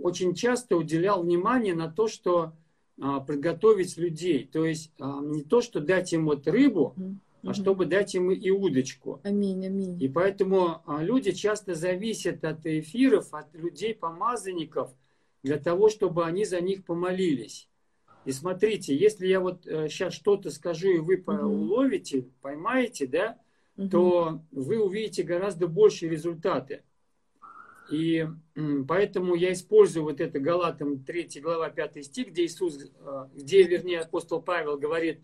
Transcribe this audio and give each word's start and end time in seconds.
очень 0.00 0.34
часто 0.34 0.76
уделял 0.76 1.22
внимание 1.22 1.74
на 1.74 1.90
то, 1.90 2.08
что 2.08 2.52
а, 3.00 3.20
подготовить 3.20 3.96
людей. 3.96 4.48
То 4.52 4.64
есть 4.64 4.92
а, 5.00 5.20
не 5.20 5.42
то, 5.42 5.60
что 5.60 5.80
дать 5.80 6.12
им 6.12 6.26
вот 6.26 6.46
рыбу, 6.46 6.94
mm-hmm. 6.96 7.16
а 7.50 7.54
чтобы 7.54 7.86
дать 7.86 8.14
им 8.14 8.30
и 8.30 8.50
удочку. 8.50 9.20
Аминь, 9.24 9.66
аминь. 9.66 10.00
И 10.00 10.08
поэтому 10.08 10.82
а, 10.86 11.02
люди 11.02 11.32
часто 11.32 11.74
зависят 11.74 12.44
от 12.44 12.64
эфиров, 12.64 13.34
от 13.34 13.52
людей-помазанников, 13.54 14.94
для 15.42 15.58
того, 15.58 15.88
чтобы 15.88 16.24
они 16.24 16.44
за 16.44 16.60
них 16.60 16.84
помолились. 16.84 17.68
И 18.24 18.32
смотрите, 18.32 18.96
если 18.96 19.26
я 19.26 19.40
вот 19.40 19.64
сейчас 19.64 20.14
э, 20.14 20.16
что-то 20.16 20.50
скажу, 20.50 20.88
и 20.88 20.98
вы 20.98 21.16
mm-hmm. 21.16 21.44
уловите, 21.44 22.28
поймаете, 22.40 23.06
да, 23.06 23.38
mm-hmm. 23.76 23.88
то 23.88 24.40
вы 24.52 24.82
увидите 24.82 25.24
гораздо 25.24 25.66
большие 25.66 26.10
результаты. 26.10 26.84
И 27.90 28.26
поэтому 28.88 29.34
я 29.34 29.52
использую 29.52 30.04
вот 30.04 30.20
это 30.20 30.38
Галатам 30.40 31.04
3 31.04 31.40
глава 31.42 31.68
5 31.70 32.04
стих, 32.04 32.28
где 32.28 32.44
Иисус, 32.46 32.78
э, 32.82 33.26
где, 33.34 33.62
вернее, 33.64 34.00
апостол 34.00 34.40
Павел 34.40 34.78
говорит, 34.78 35.22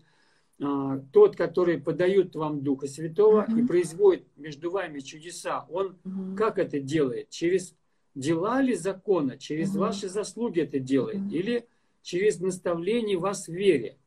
э, 0.59 1.01
тот, 1.11 1.35
который 1.35 1.79
подает 1.79 2.35
вам 2.35 2.61
Духа 2.61 2.87
Святого 2.87 3.45
uh-huh. 3.47 3.63
и 3.63 3.65
производит 3.65 4.27
между 4.37 4.69
вами 4.69 4.99
чудеса, 4.99 5.65
он 5.69 5.97
uh-huh. 6.03 6.35
как 6.35 6.59
это 6.59 6.79
делает? 6.79 7.29
Через 7.29 7.75
дела 8.13 8.61
ли 8.61 8.75
закона, 8.75 9.37
через 9.37 9.75
uh-huh. 9.75 9.79
ваши 9.79 10.07
заслуги 10.07 10.61
это 10.61 10.79
делает? 10.79 11.17
Uh-huh. 11.17 11.33
Или 11.33 11.67
через 12.03 12.39
наставление 12.39 13.17
вас 13.17 13.47
в 13.47 13.53
вере? 13.53 13.97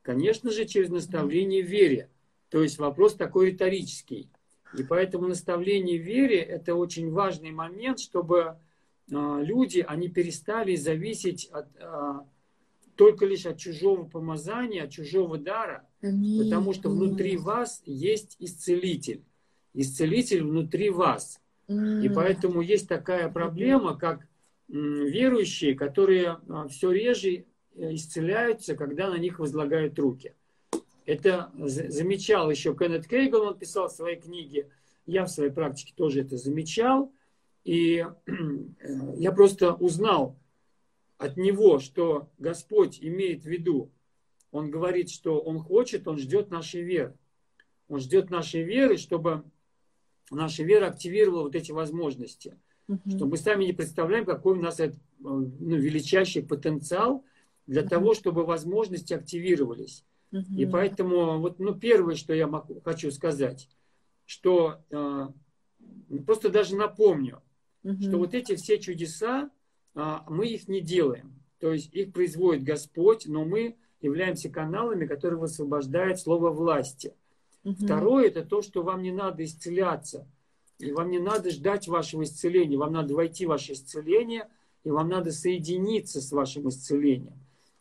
Конечно 0.00 0.50
же, 0.50 0.64
через 0.64 0.88
наставление 0.88 1.62
в 1.62 1.68
вере. 1.68 2.10
То 2.48 2.62
есть 2.62 2.78
вопрос 2.78 3.14
такой 3.14 3.50
риторический. 3.50 4.30
И 4.76 4.82
поэтому 4.82 5.28
наставление 5.28 5.98
в 5.98 6.04
вере– 6.04 6.38
это 6.40 6.74
очень 6.74 7.10
важный 7.10 7.50
момент, 7.50 8.00
чтобы 8.00 8.58
а, 9.12 9.40
люди, 9.40 9.84
они 9.86 10.08
перестали 10.08 10.76
зависеть 10.76 11.48
от, 11.50 11.68
а, 11.80 12.26
только 12.96 13.24
лишь 13.26 13.46
от 13.46 13.58
чужого 13.58 14.04
помазания, 14.04 14.84
от 14.84 14.90
чужого 14.90 15.38
дара, 15.38 15.88
Аминь. 16.02 16.42
потому 16.42 16.72
что 16.72 16.90
внутри 16.90 17.36
вас 17.36 17.82
есть 17.86 18.36
исцелитель. 18.38 19.24
Исцелитель 19.72 20.42
внутри 20.42 20.90
вас. 20.90 21.40
Аминь. 21.68 22.04
И 22.04 22.08
поэтому 22.08 22.60
есть 22.60 22.88
такая 22.88 23.30
проблема, 23.30 23.96
как 23.96 24.26
верующие, 24.68 25.74
которые 25.74 26.38
а, 26.48 26.68
все 26.68 26.90
реже 26.90 27.46
э, 27.74 27.94
исцеляются, 27.94 28.76
когда 28.76 29.08
на 29.08 29.16
них 29.16 29.38
возлагают 29.38 29.98
руки. 29.98 30.34
Это 31.08 31.50
замечал 31.56 32.50
еще 32.50 32.76
Кеннет 32.76 33.08
Кейгл, 33.08 33.40
он 33.40 33.58
писал 33.58 33.88
в 33.88 33.92
своей 33.92 34.20
книге. 34.20 34.68
Я 35.06 35.24
в 35.24 35.30
своей 35.30 35.50
практике 35.50 35.94
тоже 35.96 36.20
это 36.20 36.36
замечал. 36.36 37.10
И 37.64 38.04
я 39.16 39.32
просто 39.32 39.72
узнал 39.72 40.36
от 41.16 41.38
него, 41.38 41.78
что 41.78 42.28
Господь 42.36 42.98
имеет 43.00 43.44
в 43.44 43.46
виду. 43.46 43.90
Он 44.50 44.70
говорит, 44.70 45.08
что 45.08 45.40
Он 45.40 45.60
хочет, 45.60 46.06
Он 46.06 46.18
ждет 46.18 46.50
нашей 46.50 46.82
веры. 46.82 47.16
Он 47.88 48.00
ждет 48.00 48.28
нашей 48.28 48.62
веры, 48.62 48.98
чтобы 48.98 49.44
наша 50.30 50.62
вера 50.62 50.88
активировала 50.88 51.44
вот 51.44 51.54
эти 51.54 51.72
возможности. 51.72 52.58
Угу. 52.86 53.16
Что 53.16 53.24
мы 53.24 53.38
сами 53.38 53.64
не 53.64 53.72
представляем, 53.72 54.26
какой 54.26 54.58
у 54.58 54.60
нас 54.60 54.78
это, 54.78 54.98
ну, 55.20 55.40
величайший 55.40 56.42
потенциал 56.42 57.24
для 57.66 57.80
угу. 57.80 57.88
того, 57.88 58.14
чтобы 58.14 58.44
возможности 58.44 59.14
активировались. 59.14 60.04
И 60.30 60.66
поэтому 60.66 61.38
вот, 61.40 61.58
ну, 61.58 61.74
первое, 61.74 62.14
что 62.14 62.34
я 62.34 62.46
могу, 62.46 62.80
хочу 62.84 63.10
сказать, 63.10 63.68
что 64.26 64.82
э, 64.90 65.28
просто 66.26 66.50
даже 66.50 66.76
напомню, 66.76 67.42
угу. 67.82 68.00
что 68.00 68.18
вот 68.18 68.34
эти 68.34 68.54
все 68.56 68.78
чудеса, 68.78 69.50
э, 69.94 70.16
мы 70.28 70.48
их 70.48 70.68
не 70.68 70.80
делаем. 70.80 71.34
То 71.60 71.72
есть 71.72 71.92
их 71.94 72.12
производит 72.12 72.62
Господь, 72.62 73.26
но 73.26 73.44
мы 73.44 73.76
являемся 74.00 74.50
каналами, 74.50 75.06
которые 75.06 75.40
высвобождают 75.40 76.20
слово 76.20 76.50
власти. 76.50 77.14
Угу. 77.64 77.76
Второе, 77.84 78.26
это 78.26 78.44
то, 78.44 78.60
что 78.60 78.82
вам 78.82 79.02
не 79.02 79.12
надо 79.12 79.44
исцеляться. 79.44 80.28
И 80.78 80.92
вам 80.92 81.10
не 81.10 81.18
надо 81.18 81.50
ждать 81.50 81.88
вашего 81.88 82.22
исцеления. 82.22 82.76
Вам 82.76 82.92
надо 82.92 83.14
войти 83.14 83.46
в 83.46 83.48
ваше 83.48 83.72
исцеление, 83.72 84.46
и 84.84 84.90
вам 84.90 85.08
надо 85.08 85.32
соединиться 85.32 86.20
с 86.20 86.30
вашим 86.32 86.68
исцелением. 86.68 87.34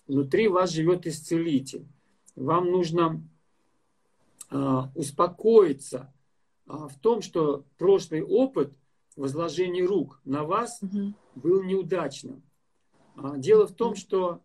Внутри 0.07 0.47
вас 0.47 0.71
живет 0.71 1.05
исцелитель 1.05 1.85
вам 2.37 2.71
нужно 2.71 3.21
э, 4.51 4.81
успокоиться 4.95 6.13
э, 6.67 6.71
в 6.71 6.97
том, 7.01 7.21
что 7.21 7.65
прошлый 7.77 8.21
опыт 8.21 8.71
возложения 9.15 9.83
рук 9.83 10.21
на 10.23 10.43
вас 10.43 10.79
угу. 10.81 11.13
был 11.35 11.63
неудачным. 11.63 12.43
А, 13.15 13.37
дело 13.37 13.65
в 13.65 13.73
том, 13.73 13.95
что 13.95 14.41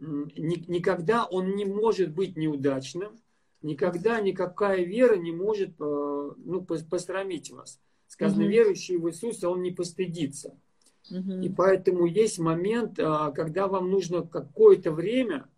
ни, 0.00 0.68
никогда 0.68 1.24
он 1.24 1.54
не 1.54 1.64
может 1.64 2.12
быть 2.12 2.36
неудачным, 2.36 3.16
никогда 3.62 4.20
никакая 4.20 4.84
вера 4.84 5.16
не 5.16 5.30
может 5.32 5.78
ну, 5.78 6.66
посрамить 6.90 7.50
вас. 7.50 7.80
Сказано, 8.08 8.44
угу. 8.44 8.50
верующий 8.50 8.96
в 8.96 9.08
Иисуса, 9.08 9.48
он 9.48 9.62
не 9.62 9.70
постыдится. 9.70 10.56
Угу. 11.10 11.40
И 11.42 11.48
поэтому 11.48 12.06
есть 12.06 12.40
момент, 12.40 12.96
когда 12.96 13.68
вам 13.68 13.90
нужно 13.90 14.22
какое-то 14.22 14.90
время 14.90 15.48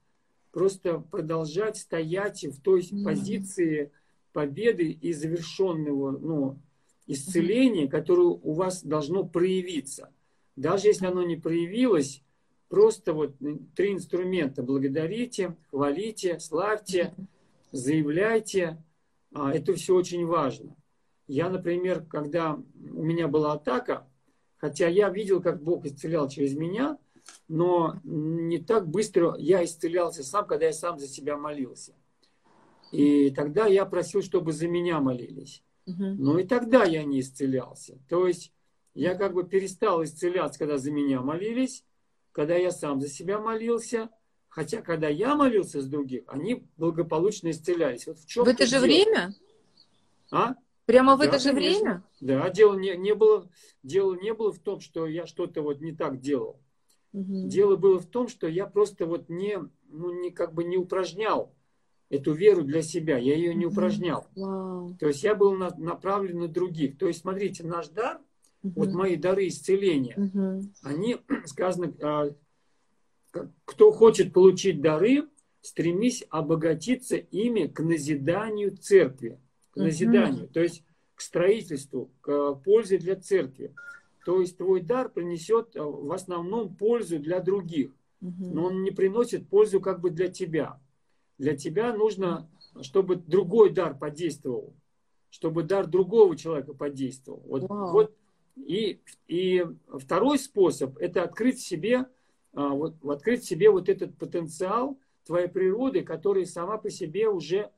просто 0.53 0.99
продолжать 0.99 1.77
стоять 1.77 2.45
в 2.45 2.61
той 2.61 2.81
mm-hmm. 2.81 3.05
позиции 3.05 3.93
победы 4.33 4.91
и 4.91 5.13
завершенного 5.13 6.13
ну, 6.13 6.59
исцеления, 7.07 7.89
которое 7.89 8.29
у 8.29 8.53
вас 8.53 8.83
должно 8.83 9.25
проявиться. 9.25 10.13
Даже 10.57 10.89
если 10.89 11.07
оно 11.07 11.23
не 11.23 11.37
проявилось, 11.37 12.23
просто 12.69 13.13
вот 13.13 13.35
три 13.75 13.93
инструмента. 13.93 14.63
Благодарите, 14.63 15.57
хвалите, 15.71 16.39
славьте, 16.39 17.15
заявляйте. 17.73 18.83
А, 19.33 19.53
это 19.53 19.75
все 19.75 19.95
очень 19.95 20.27
важно. 20.27 20.77
Я, 21.27 21.49
например, 21.49 22.05
когда 22.05 22.55
у 22.55 23.03
меня 23.03 23.29
была 23.29 23.53
атака, 23.53 24.07
хотя 24.57 24.89
я 24.89 25.09
видел, 25.09 25.41
как 25.41 25.63
Бог 25.63 25.87
исцелял 25.87 26.29
через 26.29 26.55
меня– 26.55 26.99
но 27.49 28.01
не 28.05 28.59
так 28.59 28.89
быстро 28.89 29.35
я 29.39 29.65
исцелялся 29.65 30.23
сам, 30.23 30.47
когда 30.47 30.67
я 30.67 30.73
сам 30.73 30.99
за 30.99 31.09
себя 31.09 31.37
молился. 31.37 31.95
И 32.93 33.31
тогда 33.31 33.67
я 33.67 33.85
просил, 33.87 34.23
чтобы 34.23 34.53
за 34.53 34.69
меня 34.69 35.01
молились. 35.01 35.63
Но 35.87 36.39
и 36.39 36.45
тогда 36.45 36.85
я 36.85 37.05
не 37.05 37.21
исцелялся. 37.21 37.99
То 38.09 38.27
есть 38.27 38.53
я 38.95 39.15
как 39.15 39.35
бы 39.35 39.45
перестал 39.45 40.03
исцеляться, 40.05 40.59
когда 40.59 40.79
за 40.79 40.91
меня 40.91 41.21
молились, 41.21 41.85
когда 42.33 42.57
я 42.57 42.71
сам 42.71 43.01
за 43.01 43.09
себя 43.09 43.41
молился. 43.41 44.11
Хотя, 44.49 44.83
когда 44.83 45.09
я 45.09 45.37
молился 45.37 45.81
с 45.81 45.87
других, 45.87 46.25
они 46.27 46.67
благополучно 46.77 47.51
исцелялись. 47.51 48.09
Вот 48.09 48.19
в, 48.19 48.27
чем 48.27 48.45
в 48.45 48.49
это 48.49 48.67
же 48.67 48.73
дело? 48.73 48.83
время? 48.83 49.35
А? 50.33 50.55
Прямо 50.87 51.15
в 51.15 51.21
да, 51.21 51.27
это 51.27 51.39
же 51.39 51.51
конечно. 51.51 51.79
время? 51.79 52.05
Да, 52.21 52.51
дело 52.51 52.77
не, 52.77 52.97
не 52.97 53.15
было, 53.15 53.49
дело 53.85 54.15
не 54.15 54.35
было 54.35 54.53
в 54.53 54.59
том, 54.59 54.81
что 54.81 55.07
я 55.07 55.27
что-то 55.27 55.63
вот 55.63 55.81
не 55.81 55.93
так 55.93 56.19
делал. 56.19 56.61
Угу. 57.13 57.49
Дело 57.49 57.77
было 57.77 57.99
в 57.99 58.07
том, 58.07 58.29
что 58.29 58.47
я 58.47 58.67
просто 58.67 59.07
вот 59.07 59.29
не, 59.29 59.59
ну, 59.89 60.21
не 60.21 60.31
как 60.31 60.55
бы 60.55 60.65
не 60.65 60.77
упражнял 60.77 61.53
эту 62.09 62.33
веру 62.33 62.63
для 62.63 62.83
себя, 62.83 63.19
я 63.19 63.35
ее 63.35 63.55
не 63.55 63.67
упражнял. 63.67 64.27
Вау. 64.35 64.97
То 64.99 65.07
есть 65.07 65.23
я 65.23 65.35
был 65.35 65.53
на, 65.53 65.71
направлен 65.79 66.41
на 66.41 66.49
других. 66.49 66.99
То 66.99 67.07
есть, 67.07 67.21
смотрите, 67.21 67.65
наш 67.65 67.89
дар, 67.89 68.21
угу. 68.63 68.73
вот 68.77 68.93
мои 68.93 69.17
дары 69.17 69.49
исцеления, 69.49 70.17
угу. 70.17 70.65
они, 70.83 71.19
сказано, 71.47 71.95
а, 72.03 72.35
кто 73.65 73.93
хочет 73.93 74.33
получить 74.33 74.81
дары, 74.81 75.29
стремись 75.61 76.25
обогатиться 76.31 77.17
ими 77.17 77.67
к 77.67 77.81
назиданию 77.81 78.77
церкви, 78.77 79.41
к 79.73 79.77
назиданию, 79.77 80.45
угу. 80.45 80.53
то 80.53 80.61
есть 80.61 80.85
к 81.15 81.21
строительству, 81.21 82.11
к 82.23 82.55
пользе 82.65 82.99
для 82.99 83.15
церкви. 83.15 83.75
То 84.25 84.41
есть 84.41 84.59
твой 84.59 84.81
дар 84.81 85.09
принесет 85.09 85.77
э, 85.77 85.83
в 85.83 86.13
основном 86.13 86.75
пользу 86.75 87.19
для 87.19 87.41
других, 87.41 87.93
но 88.21 88.67
он 88.67 88.83
не 88.83 88.91
приносит 88.91 89.49
пользу 89.49 89.81
как 89.81 90.01
бы 90.01 90.11
для 90.11 90.29
тебя. 90.29 90.79
Для 91.39 91.57
тебя 91.57 91.95
нужно, 91.95 92.51
чтобы 92.83 93.17
другой 93.17 93.71
дар 93.71 93.97
подействовал, 93.97 94.75
чтобы 95.31 95.63
дар 95.63 95.87
другого 95.87 96.37
человека 96.37 96.75
подействовал. 96.75 97.43
Вот, 97.47 97.65
вот 97.69 98.15
и, 98.57 99.01
и 99.27 99.65
второй 99.99 100.39
способ– 100.39 100.99
это 100.99 101.23
открыть 101.23 101.61
себе, 101.61 102.07
а, 102.53 102.69
вот, 102.71 103.03
открыть 103.05 103.45
себе 103.45 103.71
вот 103.71 103.89
этот 103.89 104.19
потенциал 104.19 104.99
твоей 105.25 105.49
природы, 105.49 106.03
который 106.03 106.45
сама 106.45 106.77
по 106.77 106.91
себе 106.91 107.29
уже, 107.29 107.71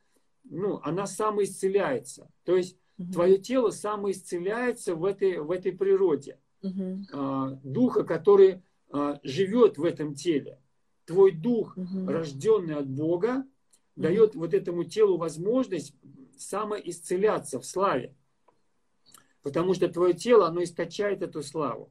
ну, 0.45 0.81
она 0.83 1.07
самоисцеляется. 1.07 2.29
То 2.45 2.57
есть 2.57 2.77
твое 3.13 3.39
тело 3.39 3.71
самоисцеляется 3.71 4.95
в 4.95 5.05
этой, 5.05 5.39
в 5.39 5.51
этой 5.51 5.73
природе 5.73 6.39
угу. 6.63 7.59
духа, 7.63 8.05
который 8.05 8.63
а, 8.93 9.19
живет 9.23 9.79
в 9.79 9.85
этом 9.85 10.15
теле. 10.15 10.59
Твой 11.07 11.33
дух, 11.33 11.77
угу. 11.77 12.07
рожденный 12.07 12.77
от 12.77 12.89
Бога, 12.89 13.39
угу. 13.39 14.03
дает 14.03 14.35
вот 14.35 14.55
этому 14.55 14.85
телу 14.85 15.17
возможность 15.17 15.95
самоисцеляться 16.37 17.59
в 17.59 17.65
славе. 17.65 18.15
Потому 19.43 19.75
что 19.75 19.89
твое 19.89 20.15
тело, 20.15 20.47
оно 20.47 20.63
источает 20.63 21.23
эту 21.23 21.43
славу. 21.43 21.91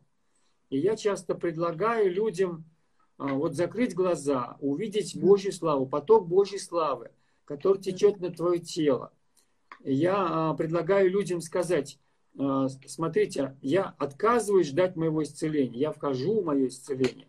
И 0.70 0.78
я 0.78 0.96
часто 0.96 1.36
предлагаю 1.36 2.14
людям 2.14 2.66
а, 3.18 3.34
вот 3.34 3.56
закрыть 3.56 3.94
глаза, 3.96 4.58
увидеть 4.62 5.20
Божью 5.20 5.52
славу, 5.52 5.86
поток 5.86 6.28
Божьей 6.28 6.60
славы, 6.60 7.12
который 7.46 7.82
течет 7.82 8.20
на 8.20 8.32
твое 8.32 8.60
тело. 8.60 9.12
Я 9.84 10.16
а, 10.16 10.54
предлагаю 10.54 11.10
людям 11.10 11.42
сказать, 11.42 12.00
а, 12.38 12.68
смотрите, 12.86 13.58
я 13.62 13.96
отказываюсь 13.98 14.68
ждать 14.68 14.96
моего 14.96 15.24
исцеления, 15.24 15.80
я 15.80 15.92
вхожу 15.92 16.42
в 16.42 16.46
мое 16.46 16.68
исцеление. 16.68 17.28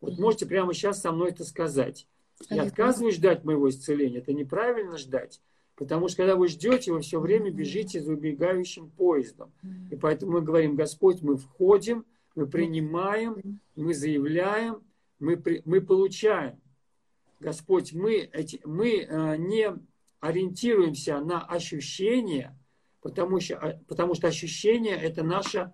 Вот 0.00 0.18
можете 0.18 0.46
прямо 0.46 0.74
сейчас 0.74 1.00
со 1.00 1.12
мной 1.12 1.30
это 1.30 1.44
сказать. 1.44 2.08
Я 2.50 2.64
отказываюсь 2.64 3.14
ждать 3.16 3.44
моего 3.44 3.68
исцеления. 3.68 4.18
Это 4.18 4.32
неправильно 4.32 4.98
ждать. 4.98 5.40
Потому 5.76 6.08
что 6.08 6.18
когда 6.18 6.36
вы 6.36 6.48
ждете, 6.48 6.92
вы 6.92 7.00
все 7.00 7.20
время 7.20 7.50
бежите 7.50 8.00
за 8.00 8.12
убегающим 8.12 8.90
поездом. 8.90 9.52
И 9.90 9.96
поэтому 9.96 10.32
мы 10.32 10.40
говорим, 10.42 10.74
Господь, 10.74 11.22
мы 11.22 11.36
входим, 11.36 12.04
мы 12.34 12.46
принимаем, 12.46 13.60
мы 13.76 13.94
заявляем, 13.94 14.82
мы, 15.18 15.40
мы 15.64 15.80
получаем. 15.80 16.60
Господь, 17.40 17.92
мы, 17.92 18.28
эти, 18.32 18.60
мы 18.64 19.00
э, 19.00 19.36
не 19.36 19.72
ориентируемся 20.22 21.20
на 21.20 21.44
ощущения, 21.44 22.58
потому 23.02 23.38
что, 23.40 23.56
а, 23.58 23.78
потому 23.86 24.14
что 24.14 24.28
ощущение– 24.28 24.96
это 24.96 25.22
наше 25.22 25.72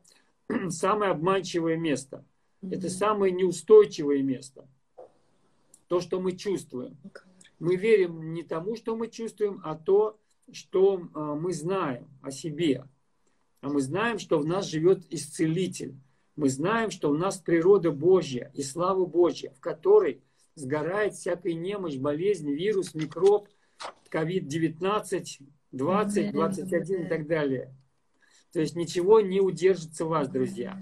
самое 0.71 1.13
обманчивое 1.13 1.77
место. 1.77 2.25
Это 2.61 2.91
самое 2.91 3.33
неустойчивое 3.33 4.23
место. 4.23 4.67
То, 5.87 6.01
что 6.01 6.21
мы 6.21 6.33
чувствуем. 6.33 6.97
Мы 7.61 7.77
верим 7.77 8.33
не 8.33 8.43
тому, 8.43 8.75
что 8.75 8.97
мы 8.97 9.09
чувствуем, 9.09 9.61
а 9.65 9.77
то, 9.77 10.19
что 10.51 10.97
э, 10.99 11.19
мы 11.19 11.53
знаем 11.53 12.09
о 12.23 12.33
себе. 12.33 12.85
А 13.61 13.69
мы 13.69 13.81
знаем, 13.81 14.19
что 14.19 14.41
в 14.41 14.47
нас 14.47 14.67
живет 14.67 15.07
исцелитель 15.11 15.95
мы 16.39 16.51
знаем, 16.51 16.93
что 16.93 17.11
у 17.11 17.17
нас 17.17 17.39
природа 17.39 17.91
Божья 17.91 18.53
и 18.55 18.63
слава 18.63 19.05
Божья, 19.05 19.51
в 19.57 19.61
которой 19.61 20.23
сгорает 20.55 21.15
всякая 21.15 21.55
немощь, 21.55 21.97
болезнь, 21.97 22.49
вирус, 22.53 22.95
микроб, 22.95 23.49
COVID-19, 24.11 25.43
20, 25.73 26.33
21 26.33 27.07
и 27.07 27.09
так 27.09 27.27
далее. 27.27 27.75
То 28.53 28.61
есть 28.61 28.77
ничего 28.77 29.21
не 29.21 29.41
удержится 29.41 30.07
вас, 30.07 30.29
друзья. 30.29 30.81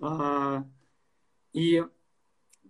А, 0.00 0.66
и 1.52 1.84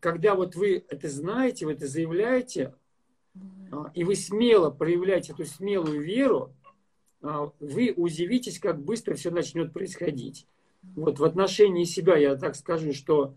когда 0.00 0.34
вот 0.34 0.56
вы 0.56 0.84
это 0.88 1.08
знаете, 1.08 1.66
вы 1.66 1.72
это 1.72 1.86
заявляете, 1.86 2.74
а, 3.70 3.90
и 3.94 4.04
вы 4.04 4.16
смело 4.16 4.70
проявляете 4.70 5.32
эту 5.32 5.44
смелую 5.44 6.02
веру, 6.02 6.54
а, 7.22 7.52
вы 7.60 7.92
удивитесь, 7.96 8.58
как 8.58 8.82
быстро 8.82 9.14
все 9.14 9.30
начнет 9.30 9.72
происходить. 9.72 10.46
Вот 10.94 11.18
в 11.18 11.24
отношении 11.24 11.84
себя 11.84 12.16
я 12.16 12.36
так 12.36 12.54
скажу, 12.54 12.92
что 12.92 13.36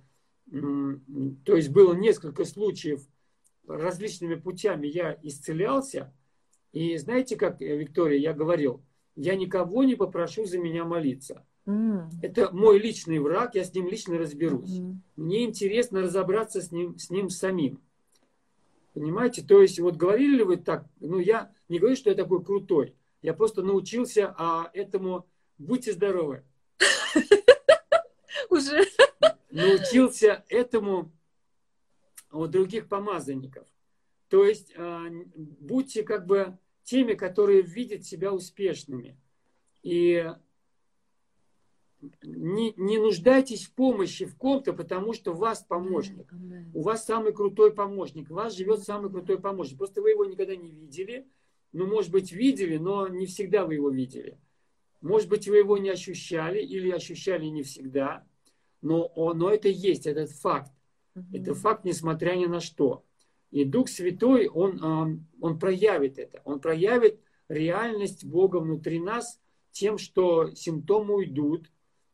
то 0.52 1.56
есть 1.56 1.69
было 1.69 1.94
несколько 1.94 2.44
случаев 2.44 3.07
различными 3.68 4.36
путями 4.36 4.88
я 4.88 5.18
исцелялся. 5.22 6.12
И 6.71 6.98
знаете, 6.98 7.36
как, 7.36 7.62
э, 7.62 7.77
Виктория, 7.77 8.19
я 8.19 8.33
говорил, 8.33 8.81
я 9.16 9.36
никого 9.36 9.83
не 9.83 9.95
попрошу 9.95 10.45
за 10.45 10.60
меня 10.60 10.86
молиться. 10.86 11.45
Mm. 11.66 12.10
Это 12.21 12.51
мой 12.51 12.80
личный 12.80 13.19
враг, 13.19 13.56
я 13.56 13.63
с 13.63 13.74
ним 13.74 13.88
лично 13.88 14.18
разберусь. 14.18 14.80
Mm. 14.80 14.95
Мне 15.16 15.45
интересно 15.45 16.01
разобраться 16.01 16.62
с 16.62 16.71
ним, 16.71 16.98
с 16.98 17.10
ним 17.10 17.30
самим. 17.30 17.81
Понимаете? 18.94 19.44
То 19.44 19.62
есть, 19.62 19.80
вот 19.80 19.95
говорили 19.95 20.38
ли 20.38 20.44
вы 20.44 20.57
так, 20.57 20.86
ну 21.00 21.19
я 21.19 21.51
не 21.69 21.80
говорю, 21.80 21.95
что 21.95 22.10
я 22.10 22.16
такой 22.16 22.44
крутой. 22.44 22.95
Я 23.21 23.33
просто 23.33 23.62
научился 23.62 24.33
а, 24.38 24.69
этому, 24.74 25.27
будьте 25.57 25.94
здоровы. 25.94 26.44
Уже. 28.50 28.86
Научился 29.51 30.44
этому 30.50 31.12
у 32.31 32.48
других 32.48 32.88
помазанников. 32.88 33.68
То 34.30 34.46
есть 34.46 34.74
а, 34.78 35.08
будьте 35.36 36.04
как 36.04 36.26
бы 36.26 36.58
теми, 36.84 37.14
которые 37.14 37.62
видят 37.62 38.06
себя 38.06 38.31
успешными. 38.31 39.18
И 39.84 40.26
не, 42.22 42.74
не 42.78 42.98
нуждайтесь 42.98 43.66
в 43.66 43.74
помощи 43.74 44.26
в 44.26 44.38
ком-то, 44.38 44.74
потому 44.74 45.14
что 45.14 45.31
у 45.31 45.36
вас 45.36 45.64
помощник. 45.64 46.31
У 46.74 46.81
вас 46.81 47.06
самый 47.06 47.34
крутой 47.34 47.74
помощник. 47.74 48.31
У 48.31 48.36
вас 48.36 48.56
живет 48.56 48.84
самый 48.84 49.12
крутой 49.12 49.40
помощник. 49.40 49.78
Просто 49.78 50.02
вы 50.02 50.12
его 50.12 50.26
никогда 50.26 50.56
не 50.56 50.72
видели. 50.72 51.28
Ну, 51.72 51.86
может 51.86 52.12
быть, 52.12 52.31
видели, 52.31 52.78
но 52.78 53.08
не 53.08 53.26
всегда 53.26 53.66
вы 53.66 53.76
его 53.76 53.90
видели. 53.90 54.40
Может 55.02 55.30
быть, 55.30 55.48
вы 55.48 55.58
его 55.58 55.78
не 55.78 55.90
ощущали 55.90 56.60
или 56.60 56.90
ощущали 56.90 57.46
не 57.46 57.64
всегда, 57.64 58.26
но, 58.81 59.12
но 59.16 59.50
это 59.50 59.70
есть, 59.70 60.08
этот 60.08 60.31
факт. 60.31 60.72
Это 61.34 61.54
факт, 61.54 61.86
несмотря 61.86 62.36
ни 62.36 62.46
на 62.46 62.60
что. 62.60 63.06
И 63.51 63.63
Дух 63.66 63.90
Святой, 63.90 64.48
он, 64.48 65.25
он 65.42 65.60
проявит 65.60 66.19
это. 66.19 66.42
Он 66.46 66.60
проявит 66.60 67.19
реальность 67.48 68.25
Бога 68.25 68.57
внутри 68.57 69.00
нас 69.00 69.40
тем, 69.72 69.98
что 69.98 70.51
симптомы 70.54 71.16
уйдут, 71.16 71.72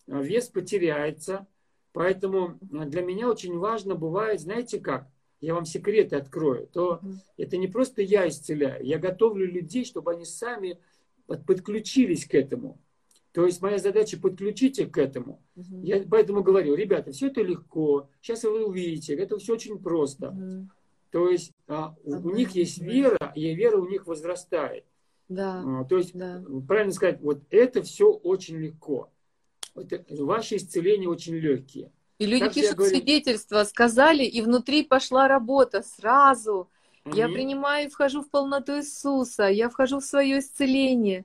а 0.07 0.21
вес 0.21 0.47
потеряется. 0.47 1.47
Поэтому 1.91 2.57
для 2.61 3.01
меня 3.01 3.29
очень 3.29 3.57
важно 3.57 3.95
бывает, 3.95 4.41
знаете 4.41 4.79
как, 4.79 5.07
я 5.41 5.53
вам 5.53 5.65
секреты 5.65 6.15
открою, 6.15 6.67
то 6.67 7.01
это 7.37 7.57
не 7.57 7.67
просто 7.67 8.01
я 8.01 8.27
исцеляю, 8.27 8.85
я 8.85 8.97
готовлю 8.97 9.45
людей, 9.45 9.85
чтобы 9.85 10.11
они 10.11 10.25
сами 10.25 10.79
подключились 11.27 12.25
к 12.25 12.33
этому. 12.33 12.79
То 13.31 13.45
есть 13.45 13.61
моя 13.61 13.77
задача 13.77 14.17
подключить 14.17 14.79
их 14.79 14.91
к 14.91 14.97
этому. 14.97 15.41
Угу. 15.57 15.81
Я 15.83 16.03
поэтому 16.09 16.41
говорю, 16.41 16.73
ребята, 16.73 17.11
все 17.11 17.27
это 17.27 17.41
легко. 17.41 18.09
Сейчас 18.21 18.43
вы 18.43 18.65
увидите, 18.65 19.13
это 19.13 19.37
все 19.37 19.53
очень 19.53 19.77
просто. 19.77 20.29
Угу. 20.29 20.69
То 21.15 21.29
есть 21.29 21.53
а, 21.69 21.95
у, 22.03 22.15
у 22.27 22.35
них 22.35 22.51
есть 22.55 22.79
вера, 22.79 23.31
и 23.35 23.55
вера 23.55 23.77
у 23.77 23.87
них 23.87 24.05
возрастает. 24.05 24.83
Да. 25.29 25.63
А, 25.65 25.85
то 25.85 25.97
есть, 25.97 26.11
да. 26.13 26.43
правильно 26.67 26.91
сказать, 26.91 27.21
вот 27.21 27.39
это 27.51 27.81
все 27.83 28.11
очень 28.11 28.57
легко. 28.57 29.09
Это, 29.75 30.03
ваши 30.21 30.57
исцеления 30.57 31.07
очень 31.07 31.35
легкие. 31.35 31.93
И 32.19 32.25
люди 32.25 32.43
как 32.43 32.53
пишут 32.53 32.75
говорю, 32.75 32.93
свидетельства, 32.93 33.63
сказали, 33.63 34.25
и 34.25 34.41
внутри 34.41 34.83
пошла 34.83 35.29
работа 35.29 35.83
сразу. 35.83 36.69
Я 37.05 37.29
принимаю 37.29 37.87
и 37.87 37.89
вхожу 37.89 38.21
в 38.21 38.29
полноту 38.29 38.79
Иисуса, 38.79 39.43
я 39.45 39.69
вхожу 39.69 40.01
в 40.01 40.03
свое 40.03 40.39
исцеление. 40.39 41.23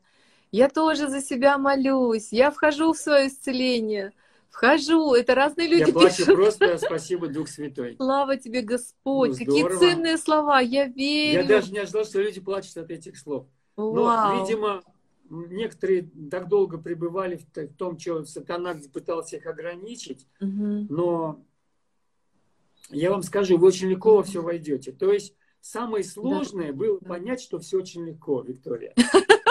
Я 0.52 0.69
тоже 0.69 1.08
за 1.08 1.20
себя 1.20 1.58
молюсь, 1.58 2.28
я 2.31 2.52
вхожу 2.52 2.92
в 2.92 2.96
свое 2.96 3.26
исцеление. 3.26 4.12
Вхожу, 4.50 5.14
это 5.14 5.35
разные 5.35 5.69
люди 5.69 5.88
Я 5.88 5.93
плачу 5.93 6.17
пишут. 6.19 6.35
просто, 6.35 6.79
спасибо, 6.79 7.29
Дух 7.29 7.49
Святой. 7.49 7.97
Слава 7.97 8.37
тебе, 8.37 8.62
Господь, 8.62 9.31
ну, 9.31 9.37
какие 9.37 9.78
ценные 9.78 10.19
слова, 10.19 10.61
я 10.61 10.87
верю. 10.87 11.42
Я 11.42 11.49
даже 11.49 11.73
не 11.73 11.78
ожидал, 11.78 12.04
что 12.04 12.21
люди 12.21 12.40
плачут 12.40 12.76
от 12.76 12.90
этих 12.90 13.16
слов. 13.16 13.47
Вау. 13.76 13.95
Но, 13.95 14.42
видимо, 14.42 14.83
некоторые 15.30 16.11
так 16.30 16.49
долго 16.49 16.78
пребывали 16.78 17.37
в 17.37 17.75
том, 17.76 17.99
что 17.99 18.25
сатана 18.25 18.76
пытался 18.92 19.37
их 19.37 19.47
ограничить, 19.47 20.26
угу. 20.40 20.87
но 20.90 21.45
я 22.90 23.11
вам 23.11 23.23
скажу, 23.23 23.57
вы 23.57 23.69
очень 23.69 23.88
легко 23.88 24.16
во 24.16 24.23
все 24.25 24.42
войдете. 24.42 24.92
То 24.92 25.12
есть 25.12 25.35
Самое 25.61 26.02
сложное 26.02 26.69
да. 26.69 26.73
было 26.73 26.99
да. 27.00 27.09
понять, 27.09 27.40
что 27.40 27.59
все 27.59 27.78
очень 27.78 28.04
легко, 28.07 28.40
Виктория. 28.40 28.95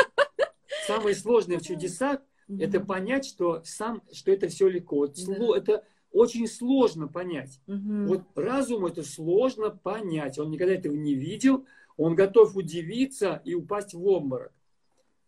Самое 0.87 1.15
сложное 1.15 1.59
в 1.59 1.61
чудесах– 1.61 2.19
это 2.57 2.79
понять, 2.79 3.25
что, 3.25 3.61
сам, 3.63 4.01
что 4.11 4.31
это 4.31 4.47
все 4.47 4.67
легко. 4.67 5.05
Это 5.05 5.83
очень 6.11 6.47
сложно 6.47 7.07
понять. 7.07 7.59
Вот 7.67 8.23
разум 8.35 8.85
это 8.85 9.03
сложно 9.03 9.69
понять. 9.69 10.39
Он 10.39 10.49
никогда 10.49 10.73
этого 10.73 10.93
не 10.93 11.13
видел. 11.13 11.65
Он 11.97 12.15
готов 12.15 12.55
удивиться 12.55 13.41
и 13.43 13.53
упасть 13.53 13.93
в 13.93 14.05
обморок. 14.07 14.53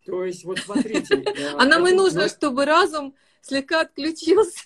То 0.06 0.24
есть, 0.24 0.46
вот 0.46 0.60
смотрите. 0.60 1.24
Э, 1.38 1.56
а 1.58 1.66
нам 1.66 1.88
и 1.88 1.92
нужно, 1.92 2.28
чтобы 2.28 2.66
разум 2.66 3.13
слегка 3.42 3.82
отключился. 3.82 4.63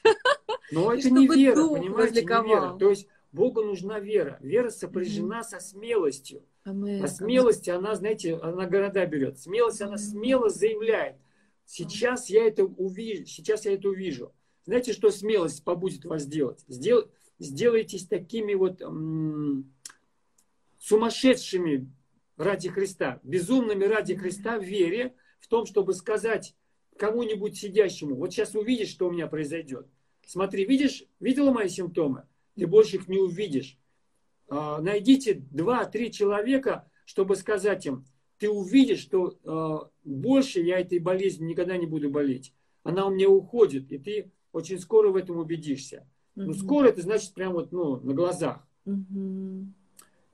Но 0.72 0.94
это 0.94 1.10
не 1.10 1.28
вера, 1.28 1.56
понимаете, 1.56 2.22
не 2.22 2.48
вера. 2.48 2.78
То 2.78 2.90
есть 2.90 3.08
Богу 3.32 3.64
нужна 3.64 4.00
вера. 4.00 4.38
Вера 4.42 4.70
сопряжена 4.70 5.40
mm-hmm. 5.40 5.44
со 5.44 5.60
смелостью. 5.60 6.44
Amen. 6.66 7.04
А 7.04 7.08
смелость, 7.08 7.68
она, 7.70 7.96
знаете, 7.96 8.36
она 8.36 8.66
города 8.66 9.06
берет. 9.06 9.40
Смелость, 9.40 9.82
она 9.82 9.98
смело 9.98 10.50
заявляет. 10.50 11.18
Сейчас 11.66 12.30
я 12.30 12.46
это 12.46 12.64
увижу. 12.64 13.26
Сейчас 13.26 13.66
я 13.66 13.74
это 13.74 13.90
увижу. 13.90 14.34
Знаете, 14.66 14.94
что 14.94 15.12
смелость 15.12 15.64
побудет 15.64 16.06
вас 16.06 16.26
делать? 16.26 16.64
Сдел, 16.68 17.10
сделайтесь 17.40 18.08
такими 18.08 18.54
вот 18.54 18.82
м- 18.82 19.74
сумасшедшими 20.80 21.92
ради 22.38 22.70
Христа, 22.70 23.20
безумными 23.24 23.86
ради 23.86 24.16
Христа 24.16 24.60
в 24.60 24.64
вере, 24.64 25.16
в 25.40 25.48
том, 25.48 25.66
чтобы 25.66 25.94
сказать 25.94 26.56
кому-нибудь 26.98 27.58
сидящему, 27.58 28.16
вот 28.16 28.32
сейчас 28.32 28.56
увидишь, 28.56 28.90
что 28.90 29.08
у 29.08 29.12
меня 29.12 29.28
произойдет. 29.28 29.88
Смотри, 30.26 30.66
видишь, 30.66 31.04
видела 31.20 31.52
мои 31.52 31.70
симптомы? 31.70 32.26
ты 32.56 32.68
больше 32.68 32.98
их 32.98 33.08
не 33.08 33.18
увидишь. 33.18 33.78
А, 34.48 34.80
найдите 34.82 35.34
два-три 35.34 36.12
человека, 36.12 36.90
чтобы 37.06 37.36
сказать 37.36 37.86
им, 37.86 38.06
ты 38.38 38.50
увидишь, 38.50 39.00
что 39.00 39.38
а, 39.44 39.90
больше 40.06 40.62
я 40.62 40.80
этой 40.80 41.00
болезнью 41.00 41.50
никогда 41.50 41.76
не 41.78 41.88
буду 41.88 42.10
болеть. 42.10 42.54
Она 42.84 43.08
у 43.08 43.12
меня 43.14 43.30
уходит, 43.30 43.92
и 43.92 43.98
ты 43.98 44.32
очень 44.52 44.80
скоро 44.80 45.10
в 45.10 45.16
этом 45.16 45.38
убедишься. 45.38 46.08
Ну, 46.36 46.54
скоро 46.54 46.88
это 46.88 47.02
значит 47.02 47.34
прям 47.34 47.54
вот, 47.54 47.72
ну, 47.72 47.98
на 47.98 48.14
глазах. 48.14 48.66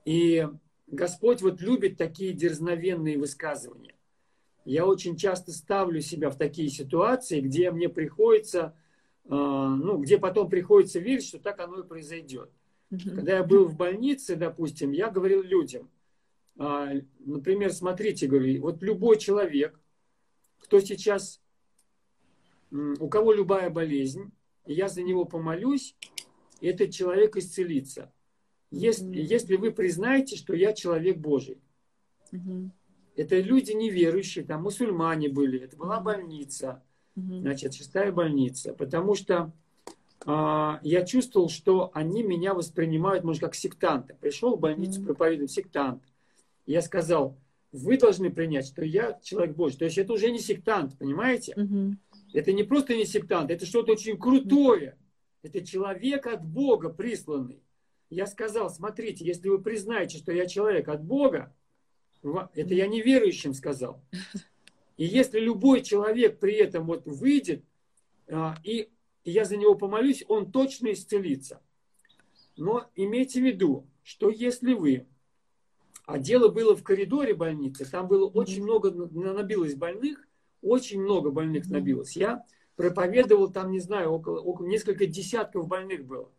И 0.04 0.48
Господь 0.86 1.42
вот 1.42 1.60
любит 1.60 1.96
такие 1.96 2.32
дерзновенные 2.32 3.18
высказывания. 3.18 3.94
Я 4.64 4.86
очень 4.86 5.16
часто 5.16 5.52
ставлю 5.52 6.00
себя 6.00 6.30
в 6.30 6.36
такие 6.36 6.68
ситуации, 6.68 7.40
где 7.40 7.70
мне 7.70 7.88
приходится, 7.88 8.76
э, 9.24 9.28
ну, 9.28 9.98
где 9.98 10.18
потом 10.18 10.48
приходится 10.48 11.00
верить, 11.00 11.24
что 11.24 11.38
так 11.38 11.58
оно 11.60 11.80
и 11.80 11.86
произойдет. 11.86 12.50
Когда 12.90 13.38
я 13.38 13.42
был 13.42 13.64
в 13.64 13.76
больнице, 13.76 14.36
допустим, 14.36 14.92
я 14.92 15.08
говорил 15.08 15.42
людям, 15.42 15.88
например, 16.56 17.72
смотрите, 17.72 18.26
говорю, 18.26 18.60
вот 18.62 18.82
любой 18.82 19.18
человек, 19.18 19.78
кто 20.58 20.80
сейчас, 20.80 21.40
у 22.70 23.08
кого 23.08 23.32
любая 23.32 23.70
болезнь, 23.70 24.32
я 24.66 24.88
за 24.88 25.02
него 25.02 25.24
помолюсь, 25.24 25.96
этот 26.60 26.90
человек 26.92 27.36
исцелится. 27.36 28.12
Если, 28.70 29.06
mm-hmm. 29.06 29.20
если 29.20 29.56
вы 29.56 29.70
признаете, 29.72 30.36
что 30.36 30.54
я 30.54 30.72
человек 30.72 31.18
Божий. 31.18 31.60
Mm-hmm. 32.32 32.70
Это 33.16 33.38
люди 33.40 33.72
неверующие, 33.72 34.44
там 34.44 34.62
мусульмане 34.62 35.28
были, 35.28 35.60
это 35.60 35.76
была 35.76 36.00
больница, 36.00 36.82
mm-hmm. 37.18 37.40
значит, 37.40 37.74
шестая 37.74 38.12
больница. 38.12 38.72
Потому 38.72 39.14
что 39.14 39.52
а, 40.24 40.80
я 40.82 41.04
чувствовал, 41.04 41.50
что 41.50 41.90
они 41.92 42.22
меня 42.22 42.54
воспринимают, 42.54 43.24
может, 43.24 43.42
как 43.42 43.54
сектанта. 43.54 44.14
Пришел 44.14 44.56
в 44.56 44.60
больницу, 44.60 45.00
mm-hmm. 45.00 45.04
проповедовать 45.04 45.50
сектант. 45.50 46.02
Я 46.66 46.82
сказал, 46.82 47.38
вы 47.72 47.96
должны 47.96 48.30
принять, 48.30 48.66
что 48.66 48.84
я 48.84 49.18
человек 49.22 49.56
Божий. 49.56 49.78
То 49.78 49.84
есть 49.86 49.98
это 49.98 50.12
уже 50.12 50.30
не 50.30 50.38
сектант, 50.38 50.98
понимаете? 50.98 51.54
Mm-hmm. 51.56 51.94
Это 52.34 52.52
не 52.52 52.62
просто 52.62 52.94
не 52.94 53.04
сектант, 53.04 53.50
это 53.50 53.66
что-то 53.66 53.92
очень 53.92 54.18
крутое. 54.18 54.96
Это 55.42 55.64
человек 55.64 56.26
от 56.26 56.44
Бога 56.44 56.88
присланный. 56.88 57.62
Я 58.10 58.26
сказал, 58.26 58.70
смотрите, 58.70 59.24
если 59.24 59.48
вы 59.48 59.60
признаете, 59.60 60.18
что 60.18 60.32
я 60.32 60.46
человек 60.46 60.88
от 60.88 61.02
Бога, 61.02 61.54
это 62.22 62.74
я 62.74 62.86
неверующим 62.86 63.54
сказал. 63.54 64.02
И 64.96 65.04
если 65.04 65.40
любой 65.40 65.82
человек 65.82 66.38
при 66.38 66.54
этом 66.54 66.86
вот 66.86 67.06
выйдет, 67.06 67.64
а, 68.28 68.56
и 68.62 68.90
я 69.24 69.44
за 69.44 69.56
него 69.56 69.74
помолюсь, 69.74 70.24
он 70.28 70.52
точно 70.52 70.92
исцелится. 70.92 71.60
Но 72.56 72.88
имейте 72.94 73.40
в 73.40 73.44
виду, 73.44 73.86
что 74.02 74.28
если 74.28 74.74
вы, 74.74 75.06
а 76.04 76.18
дело 76.18 76.48
было 76.48 76.76
в 76.76 76.82
коридоре 76.82 77.34
больницы, 77.34 77.88
там 77.90 78.08
было 78.08 78.28
очень 78.28 78.62
много, 78.62 78.90
набилось 78.90 79.74
больных, 79.74 80.26
очень 80.60 81.00
много 81.00 81.30
больных 81.30 81.68
набилось. 81.68 82.16
Я 82.16 82.44
проповедовал 82.76 83.52
там, 83.52 83.70
не 83.70 83.80
знаю, 83.80 84.10
около, 84.10 84.40
около 84.40 84.66
несколько 84.66 85.06
десятков 85.06 85.68
больных 85.68 86.04
было. 86.04 86.30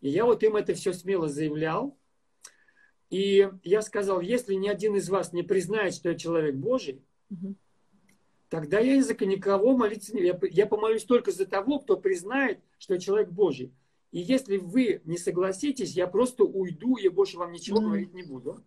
И 0.00 0.08
я 0.08 0.24
вот 0.24 0.42
им 0.42 0.56
это 0.56 0.74
все 0.74 0.92
смело 0.92 1.28
заявлял. 1.28 1.96
И 3.10 3.48
я 3.62 3.82
сказал, 3.82 4.20
если 4.20 4.54
ни 4.54 4.68
один 4.68 4.96
из 4.96 5.08
вас 5.08 5.32
не 5.32 5.42
признает, 5.42 5.94
что 5.94 6.10
я 6.10 6.16
человек 6.16 6.56
Божий, 6.56 7.02
угу. 7.30 7.54
тогда 8.48 8.80
я 8.80 8.96
языка 8.96 9.24
никого 9.24 9.76
молиться 9.76 10.14
не 10.14 10.22
я, 10.22 10.38
я 10.50 10.66
помолюсь 10.66 11.04
только 11.04 11.30
за 11.30 11.46
того, 11.46 11.78
кто 11.78 11.96
признает, 11.96 12.60
что 12.78 12.94
я 12.94 13.00
человек 13.00 13.30
Божий. 13.30 13.72
И 14.16 14.20
если 14.20 14.56
вы 14.56 15.02
не 15.04 15.18
согласитесь, 15.18 15.92
я 15.92 16.06
просто 16.06 16.42
уйду, 16.42 16.96
я 16.96 17.10
больше 17.10 17.36
вам 17.36 17.52
ничего 17.52 17.80
mm. 17.80 17.84
говорить 17.84 18.14
не 18.14 18.22
буду. 18.22 18.64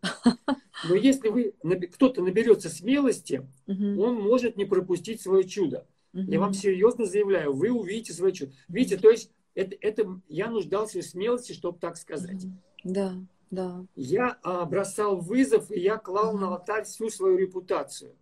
Но 0.88 0.94
если 0.94 1.29
вы 1.29 1.56
кто-то 1.88 2.22
наберется 2.22 2.70
смелости, 2.70 3.50
mm-hmm. 3.65 3.98
он 3.98 4.22
может 4.22 4.58
не 4.58 4.65
пропустить 4.65 5.24
свое 5.24 5.44
чудо. 5.46 5.88
Mm-hmm. 6.13 6.25
Я 6.27 6.39
вам 6.39 6.53
серьезно 6.53 7.06
заявляю, 7.08 7.53
вы 7.53 7.72
увидите 7.72 8.13
свое 8.13 8.32
чудо. 8.32 8.51
Видите, 8.68 8.98
то 8.98 9.10
есть 9.10 9.32
это, 9.56 9.75
это 9.82 10.22
я 10.27 10.51
нуждался 10.51 11.00
в 11.00 11.03
смелости, 11.03 11.53
чтобы 11.53 11.79
так 11.79 11.98
сказать. 11.98 12.44
Mm-hmm. 12.44 12.84
Да, 12.84 13.15
да. 13.50 13.86
Я 13.96 14.38
а, 14.44 14.65
бросал 14.65 15.18
вызов, 15.18 15.72
и 15.72 15.79
я 15.79 15.98
клал 15.98 16.36
mm-hmm. 16.36 16.41
на 16.41 16.48
алтарь 16.50 16.84
всю 16.84 17.10
свою 17.10 17.39
репутацию. 17.39 18.13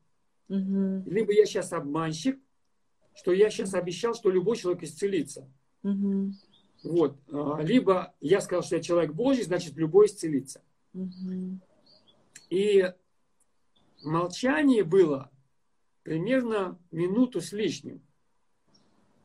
Mm-hmm. 0.48 1.04
Либо 1.10 1.34
я 1.34 1.46
сейчас 1.46 1.74
обманщик, 1.74 2.40
что 3.14 3.34
я 3.34 3.50
сейчас 3.50 3.74
обещал, 3.74 4.14
что 4.14 4.32
любой 4.32 4.56
человек 4.56 4.84
исцелится. 4.84 5.46
Mm-hmm. 5.84 6.32
Вот. 6.88 7.18
А, 7.32 7.62
либо 7.62 8.14
я 8.22 8.42
сказал, 8.42 8.64
что 8.64 8.78
я 8.78 8.82
человек 8.82 9.14
Божий, 9.14 9.44
значит, 9.44 9.76
любой 9.76 10.08
исцелится. 10.08 10.62
Угу. 10.94 11.60
И 12.50 12.94
молчание 14.04 14.84
было 14.84 15.30
примерно 16.04 16.80
минуту 16.92 17.42
с 17.42 17.52
лишним. 17.52 18.02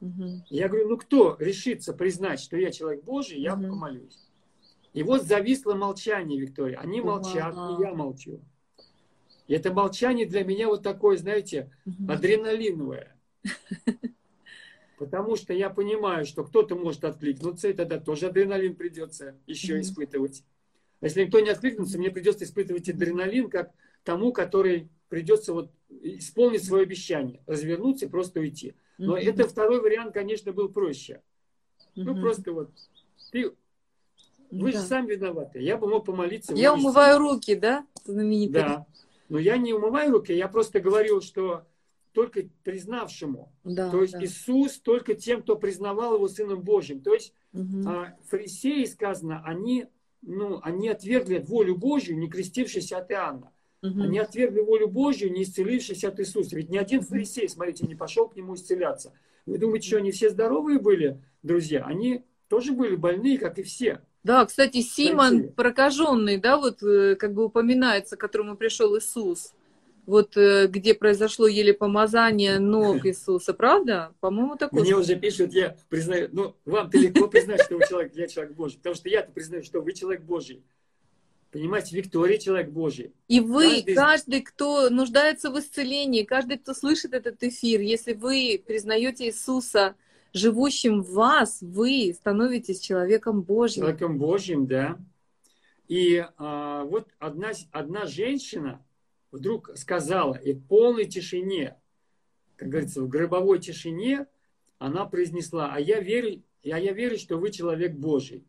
Угу. 0.00 0.44
Я 0.50 0.68
говорю, 0.68 0.88
ну 0.88 0.96
кто 0.96 1.36
решится 1.38 1.92
признать, 1.92 2.40
что 2.40 2.56
я 2.56 2.72
человек 2.72 3.04
Божий, 3.04 3.40
я 3.40 3.54
угу. 3.54 3.68
помолюсь. 3.68 4.18
И 4.92 5.02
вот 5.02 5.22
зависло 5.22 5.74
молчание, 5.74 6.38
Виктория. 6.38 6.78
Они 6.78 7.00
молчат, 7.00 7.54
и 7.54 7.82
я 7.82 7.94
молчу. 7.94 8.40
И 9.46 9.54
это 9.54 9.72
молчание 9.72 10.26
для 10.26 10.44
меня 10.44 10.68
вот 10.68 10.82
такое, 10.82 11.16
знаете, 11.16 11.70
адреналиновое. 12.08 13.16
Потому 15.02 15.34
что 15.34 15.52
я 15.52 15.68
понимаю, 15.68 16.24
что 16.24 16.44
кто-то 16.44 16.76
может 16.76 17.02
откликнуться, 17.02 17.68
и 17.68 17.72
тогда 17.72 17.98
тоже 17.98 18.28
адреналин 18.28 18.76
придется 18.76 19.34
еще 19.48 19.80
испытывать. 19.80 20.44
А 21.00 21.06
если 21.06 21.24
никто 21.24 21.40
не 21.40 21.50
откликнется, 21.50 21.98
мне 21.98 22.08
придется 22.12 22.44
испытывать 22.44 22.88
адреналин 22.88 23.50
как 23.50 23.72
тому, 24.04 24.32
который 24.32 24.90
придется 25.08 25.54
вот 25.54 25.72
исполнить 25.90 26.64
свое 26.64 26.84
обещание, 26.84 27.42
развернуться 27.48 28.06
и 28.06 28.08
просто 28.08 28.38
уйти. 28.38 28.76
Но 28.96 29.18
mm-hmm. 29.18 29.22
это 29.22 29.48
второй 29.48 29.80
вариант, 29.80 30.14
конечно, 30.14 30.52
был 30.52 30.68
проще. 30.68 31.20
Mm-hmm. 31.96 32.02
Ну, 32.04 32.20
просто 32.20 32.52
вот 32.52 32.70
ты 33.32 33.50
вы 34.52 34.70
да. 34.70 34.78
же 34.78 34.86
сами 34.86 35.10
виноваты. 35.10 35.58
Я 35.58 35.78
бы 35.78 35.88
мог 35.88 36.04
помолиться. 36.04 36.54
Я 36.54 36.74
умываю 36.74 37.18
руки, 37.18 37.56
да? 37.56 37.84
Знаменитый. 38.04 38.62
Да. 38.62 38.86
Но 39.28 39.40
я 39.40 39.56
не 39.56 39.72
умываю 39.72 40.12
руки, 40.12 40.32
я 40.32 40.46
просто 40.46 40.78
говорил, 40.78 41.22
что 41.22 41.66
только 42.12 42.42
признавшему. 42.62 43.52
Да, 43.64 43.90
То 43.90 44.02
есть 44.02 44.14
да. 44.14 44.24
Иисус 44.24 44.78
только 44.78 45.14
тем, 45.14 45.42
кто 45.42 45.56
признавал 45.56 46.14
его 46.14 46.28
Сыном 46.28 46.62
Божьим. 46.62 47.00
То 47.00 47.14
есть 47.14 47.32
угу. 47.52 47.82
а, 47.86 48.16
фарисеи, 48.28 48.84
сказано, 48.84 49.42
они, 49.44 49.86
ну, 50.20 50.60
они 50.62 50.88
отвергли 50.88 51.38
волю 51.38 51.76
Божью, 51.76 52.18
не 52.18 52.28
крестившись 52.28 52.92
от 52.92 53.10
Иоанна. 53.10 53.50
Угу. 53.82 54.00
Они 54.00 54.18
отвергли 54.18 54.60
волю 54.60 54.88
Божью, 54.88 55.32
не 55.32 55.42
исцелившись 55.42 56.04
от 56.04 56.20
Иисуса. 56.20 56.54
Ведь 56.54 56.68
ни 56.68 56.76
один 56.76 57.00
фарисей, 57.00 57.48
смотрите, 57.48 57.86
не 57.86 57.94
пошел 57.94 58.28
к 58.28 58.36
нему 58.36 58.54
исцеляться. 58.54 59.12
Вы 59.46 59.58
думаете, 59.58 59.88
что 59.88 59.96
они 59.96 60.12
все 60.12 60.30
здоровые 60.30 60.78
были, 60.78 61.20
друзья? 61.42 61.84
Они 61.84 62.24
тоже 62.48 62.72
были 62.72 62.94
больные, 62.94 63.38
как 63.38 63.58
и 63.58 63.62
все. 63.62 64.02
Да, 64.22 64.46
кстати, 64.46 64.82
Симон 64.82 65.48
прокаженный, 65.48 66.36
да, 66.36 66.56
вот 66.56 66.80
э, 66.84 67.16
как 67.16 67.34
бы 67.34 67.44
упоминается, 67.46 68.16
к 68.16 68.20
которому 68.20 68.56
пришел 68.56 68.96
Иисус 68.96 69.52
вот 70.06 70.36
э, 70.36 70.66
где 70.66 70.94
произошло 70.94 71.46
еле 71.46 71.72
помазание 71.72 72.58
ног 72.58 73.04
Иисуса, 73.06 73.54
правда? 73.54 74.12
По-моему, 74.20 74.56
такое. 74.56 74.82
Мне 74.82 74.96
уже 74.96 75.16
пишут, 75.16 75.52
я 75.52 75.76
признаю, 75.88 76.28
ну, 76.32 76.56
вам-то 76.64 76.98
легко 76.98 77.28
признать, 77.28 77.62
что 77.62 77.76
вы 77.76 77.84
человек, 77.88 78.12
я 78.14 78.26
человек 78.26 78.54
Божий, 78.54 78.78
потому 78.78 78.94
что 78.94 79.08
я-то 79.08 79.30
признаю, 79.32 79.62
что 79.62 79.80
вы 79.80 79.92
человек 79.92 80.22
Божий. 80.22 80.62
Понимаете, 81.52 81.94
Виктория 81.94 82.38
человек 82.38 82.70
Божий. 82.70 83.12
И 83.28 83.40
вы, 83.40 83.82
каждый... 83.82 83.94
каждый, 83.94 84.40
кто 84.40 84.88
нуждается 84.88 85.50
в 85.50 85.58
исцелении, 85.58 86.24
каждый, 86.24 86.56
кто 86.56 86.72
слышит 86.72 87.12
этот 87.12 87.42
эфир, 87.42 87.80
если 87.80 88.14
вы 88.14 88.62
признаете 88.66 89.26
Иисуса 89.26 89.94
живущим 90.32 91.02
в 91.02 91.10
вас, 91.10 91.58
вы 91.60 92.14
становитесь 92.14 92.80
человеком 92.80 93.42
Божьим. 93.42 93.82
Человеком 93.82 94.18
Божьим, 94.18 94.66
да. 94.66 94.98
И 95.88 96.24
а, 96.38 96.84
вот 96.84 97.08
одна, 97.18 97.50
одна 97.70 98.06
женщина, 98.06 98.82
вдруг 99.32 99.70
сказала, 99.74 100.34
и 100.34 100.52
в 100.52 100.64
полной 100.64 101.06
тишине, 101.06 101.76
как 102.56 102.68
говорится, 102.68 103.02
в 103.02 103.08
гробовой 103.08 103.58
тишине, 103.58 104.26
она 104.78 105.06
произнесла, 105.06 105.72
а 105.74 105.80
я 105.80 106.00
верю, 106.00 106.42
а 106.64 106.78
я 106.78 106.92
верю, 106.92 107.18
что 107.18 107.38
вы 107.38 107.50
человек 107.50 107.94
Божий. 107.96 108.44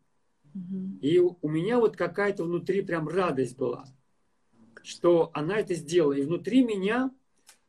И 1.00 1.18
у 1.18 1.48
меня 1.48 1.80
вот 1.80 1.96
какая-то 1.96 2.44
внутри 2.44 2.82
прям 2.82 3.08
радость 3.08 3.56
была, 3.56 3.86
что 4.82 5.30
она 5.34 5.58
это 5.58 5.74
сделала. 5.74 6.12
И 6.12 6.22
внутри 6.22 6.62
меня, 6.62 7.10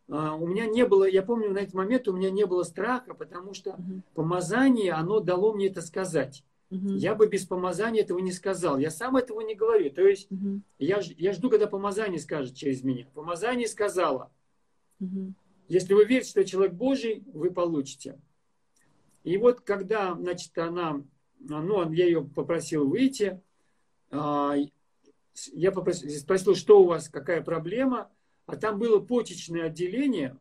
а, 0.07 0.35
у 0.35 0.45
меня 0.45 0.67
не 0.67 0.85
было, 0.85 1.09
я 1.09 1.23
помню, 1.23 1.49
на 1.49 1.59
этот 1.59 1.73
момент 1.73 2.07
у 2.07 2.13
меня 2.15 2.29
не 2.29 2.45
было 2.45 2.61
страха, 2.61 3.15
потому 3.15 3.55
что 3.55 3.75
помазание, 4.13 4.91
оно 4.91 5.19
дало 5.19 5.53
мне 5.53 5.67
это 5.67 5.81
сказать. 5.81 6.43
Угу. 6.75 6.95
Я 6.95 7.15
бы 7.15 7.27
без 7.27 7.45
помазания 7.45 8.01
этого 8.01 8.19
не 8.19 8.31
сказал. 8.31 8.77
Я 8.77 8.91
сам 8.91 9.15
этого 9.15 9.41
не 9.41 9.55
говорю. 9.55 9.89
То 9.91 10.05
есть 10.05 10.31
угу. 10.31 10.61
я, 10.79 11.01
я 11.17 11.33
жду, 11.33 11.49
когда 11.49 11.67
помазание 11.67 12.19
скажет 12.19 12.55
через 12.55 12.83
меня. 12.83 13.07
Помазание 13.13 13.67
сказала. 13.67 14.31
Угу. 14.99 15.33
Если 15.67 15.93
вы 15.93 16.05
верите, 16.05 16.29
что 16.29 16.45
человек 16.45 16.73
Божий, 16.73 17.23
вы 17.33 17.51
получите. 17.51 18.19
И 19.23 19.37
вот 19.37 19.61
когда, 19.61 20.13
значит, 20.13 20.55
она, 20.57 21.03
ну, 21.39 21.91
я 21.91 22.05
ее 22.05 22.23
попросил 22.23 22.87
выйти, 22.87 23.41
а, 24.11 24.55
я 25.53 25.71
попросил, 25.71 26.09
спросил, 26.11 26.55
что 26.55 26.81
у 26.81 26.85
вас, 26.85 27.09
какая 27.09 27.41
проблема, 27.41 28.11
а 28.45 28.55
там 28.55 28.77
было 28.77 28.99
почечное 28.99 29.65
отделение, 29.65 30.37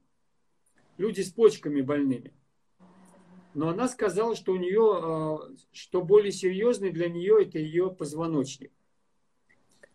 люди 0.99 1.23
с 1.23 1.31
почками 1.31 1.81
больными. 1.81 2.35
Но 3.55 3.69
она 3.69 3.89
сказала, 3.89 4.35
что 4.35 4.53
у 4.53 4.57
нее, 4.57 5.57
что 5.73 6.03
более 6.03 6.33
серьезный 6.33 6.91
для 6.91 7.09
нее 7.09 7.43
это 7.43 7.59
ее 7.59 7.91
позвоночник. 7.91 8.73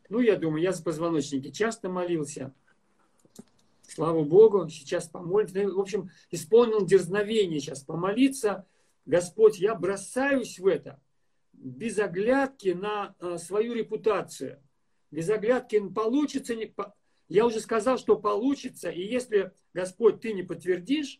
Ну, 0.09 0.19
я 0.19 0.37
думаю, 0.37 0.63
я 0.63 0.71
за 0.71 0.81
позвоночники 0.81 1.51
часто 1.51 1.89
молился. 1.89 2.53
Слава 3.87 4.23
Богу, 4.23 4.69
сейчас 4.69 5.07
помолимся. 5.07 5.67
В 5.69 5.79
общем, 5.79 6.09
исполнил 6.31 6.85
дерзновение 6.85 7.59
сейчас 7.59 7.83
помолиться. 7.83 8.65
Господь, 9.05 9.59
я 9.59 9.75
бросаюсь 9.75 10.57
в 10.59 10.65
это 10.65 10.99
без 11.53 11.99
оглядки 11.99 12.69
на 12.69 13.15
свою 13.37 13.73
репутацию. 13.73 14.61
Без 15.11 15.29
оглядки 15.29 15.79
получится, 15.89 16.55
я 17.27 17.45
уже 17.45 17.59
сказал, 17.59 17.97
что 17.97 18.17
получится, 18.17 18.89
и 18.89 19.01
если, 19.01 19.51
Господь, 19.73 20.21
ты 20.21 20.33
не 20.33 20.43
подтвердишь, 20.43 21.19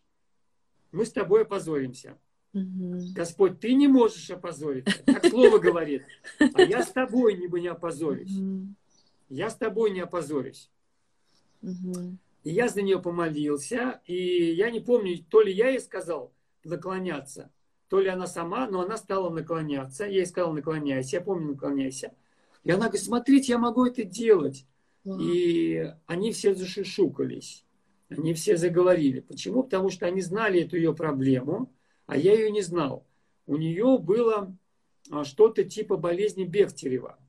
мы 0.91 1.05
с 1.05 1.12
тобой 1.12 1.41
опозоримся. 1.41 2.17
Угу. 2.53 3.13
Господь, 3.13 3.59
ты 3.59 3.73
не 3.73 3.87
можешь 3.87 4.29
опозориться, 4.29 5.03
как 5.05 5.25
слово 5.27 5.59
говорит. 5.59 6.03
А 6.39 6.61
я 6.61 6.83
с 6.83 6.91
тобой 6.91 7.35
не, 7.35 7.47
не 7.59 7.67
опозорюсь. 7.67 8.35
Угу. 8.35 8.67
Я 9.29 9.49
с 9.49 9.55
тобой 9.55 9.91
не 9.91 9.99
опозорюсь. 9.99 10.69
Угу. 11.61 12.17
И 12.43 12.49
я 12.51 12.69
за 12.69 12.81
нее 12.81 12.99
помолился, 12.99 14.01
и 14.05 14.53
я 14.53 14.71
не 14.71 14.79
помню, 14.79 15.23
то 15.29 15.41
ли 15.41 15.51
я 15.51 15.69
ей 15.69 15.79
сказал 15.79 16.31
наклоняться, 16.63 17.51
то 17.89 17.99
ли 17.99 18.07
она 18.07 18.27
сама, 18.27 18.67
но 18.67 18.81
она 18.81 18.97
стала 18.97 19.29
наклоняться. 19.29 20.05
Я 20.05 20.19
ей 20.19 20.25
сказал, 20.25 20.53
наклоняйся, 20.53 21.17
я 21.17 21.21
помню, 21.21 21.49
наклоняйся. 21.49 22.13
И 22.63 22.71
она 22.71 22.85
говорит, 22.85 23.03
смотрите, 23.03 23.53
я 23.53 23.57
могу 23.57 23.85
это 23.85 24.03
делать. 24.03 24.65
И 25.05 25.91
они 26.05 26.31
все 26.31 26.53
зашишукались, 26.53 27.65
они 28.09 28.33
все 28.33 28.57
заговорили. 28.57 29.21
Почему? 29.21 29.63
Потому 29.63 29.89
что 29.89 30.05
они 30.05 30.21
знали 30.21 30.61
эту 30.61 30.75
ее 30.75 30.93
проблему, 30.93 31.71
а 32.09 32.17
я 32.17 32.33
ее 32.33 32.49
не 32.49 32.61
знал. 32.61 33.05
У 33.45 33.55
нее 33.55 33.99
было 33.99 34.55
а, 35.11 35.23
что-то 35.23 35.63
типа 35.63 35.95
болезни 35.95 36.43
Бехтерева. 36.43 37.19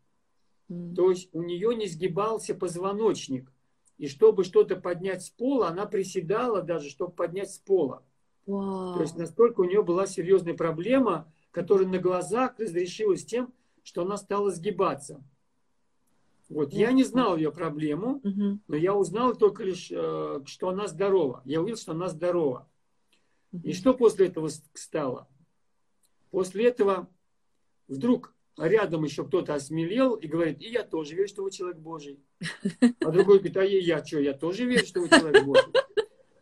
Mm. 0.71 0.95
То 0.95 1.11
есть 1.11 1.29
у 1.35 1.43
нее 1.43 1.75
не 1.75 1.87
сгибался 1.87 2.55
позвоночник. 2.55 3.53
И 3.99 4.09
чтобы 4.09 4.43
что-то 4.43 4.77
поднять 4.77 5.23
с 5.23 5.29
пола, 5.29 5.69
она 5.69 5.85
приседала 5.85 6.63
даже, 6.63 6.89
чтобы 6.89 7.13
поднять 7.13 7.53
с 7.53 7.59
пола. 7.59 8.03
Wow. 8.47 8.95
То 8.95 9.03
есть 9.03 9.17
настолько 9.17 9.61
у 9.61 9.65
нее 9.65 9.83
была 9.83 10.07
серьезная 10.07 10.55
проблема, 10.55 11.31
которая 11.51 11.87
на 11.87 11.99
глазах 11.99 12.59
разрешилась 12.59 13.27
тем, 13.27 13.53
что 13.83 14.03
она 14.03 14.17
стала 14.17 14.51
сгибаться. 14.51 15.23
Вот, 16.49 16.73
я 16.73 16.91
не 16.93 17.05
знал 17.05 17.37
ее 17.37 17.53
проблему, 17.53 18.23
но 18.67 18.77
я 18.77 18.95
узнал 18.95 19.37
только 19.37 19.63
лишь, 19.63 19.89
э, 19.93 20.41
что 20.47 20.69
она 20.71 20.89
здорова. 20.89 21.43
Я 21.45 21.61
увидел, 21.61 21.77
что 21.77 21.93
она 21.93 22.09
здорова. 22.09 22.67
И 23.53 23.73
что 23.73 23.95
после 23.95 24.27
этого 24.27 24.49
стало? 24.75 25.29
После 26.31 26.69
этого 26.69 27.09
вдруг 27.89 28.35
рядом 28.57 29.05
еще 29.05 29.25
кто-то 29.25 29.55
осмелел 29.55 30.15
и 30.15 30.27
говорит, 30.27 30.61
и 30.61 30.71
я 30.71 30.85
тоже 30.85 31.15
верю, 31.15 31.29
что 31.29 31.43
вы 31.43 31.51
человек 31.51 31.79
Божий. 31.79 32.21
А 33.01 33.11
другой 33.11 33.39
говорит, 33.39 33.57
а 33.57 33.65
я, 33.65 34.05
что, 34.05 34.21
я 34.21 34.35
тоже 34.35 34.67
верю, 34.67 34.87
что 34.87 35.01
вы 35.01 35.09
человек 35.09 35.45
Божий. 35.45 35.73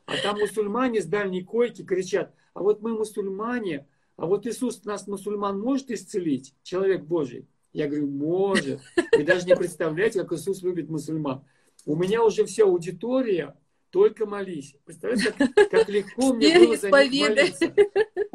А 0.06 0.16
там 0.22 0.38
мусульмане 0.38 1.00
с 1.00 1.06
дальней 1.06 1.42
койки 1.42 1.84
кричат, 1.84 2.34
а 2.54 2.62
вот 2.62 2.80
мы 2.82 2.96
мусульмане, 2.96 3.86
а 4.16 4.26
вот 4.26 4.46
Иисус 4.46 4.84
нас, 4.84 5.06
мусульман, 5.06 5.60
может 5.60 5.90
исцелить, 5.90 6.54
человек 6.62 7.04
Божий. 7.04 7.46
Я 7.72 7.86
говорю, 7.86 8.08
может. 8.08 8.80
Вы 9.12 9.22
даже 9.22 9.46
не 9.46 9.54
представляете, 9.54 10.22
как 10.22 10.32
Иисус 10.32 10.62
любит 10.62 10.88
мусульман. 10.88 11.44
У 11.84 11.94
меня 11.94 12.24
уже 12.24 12.44
вся 12.44 12.64
аудитория, 12.64 13.56
только 13.90 14.26
молись. 14.26 14.76
Представляете, 14.84 15.32
как, 15.32 15.70
как 15.70 15.88
легко 15.88 16.34
мне 16.34 16.58
было 16.58 16.76
за 16.76 16.90
них 16.90 17.28
молиться. 17.28 17.74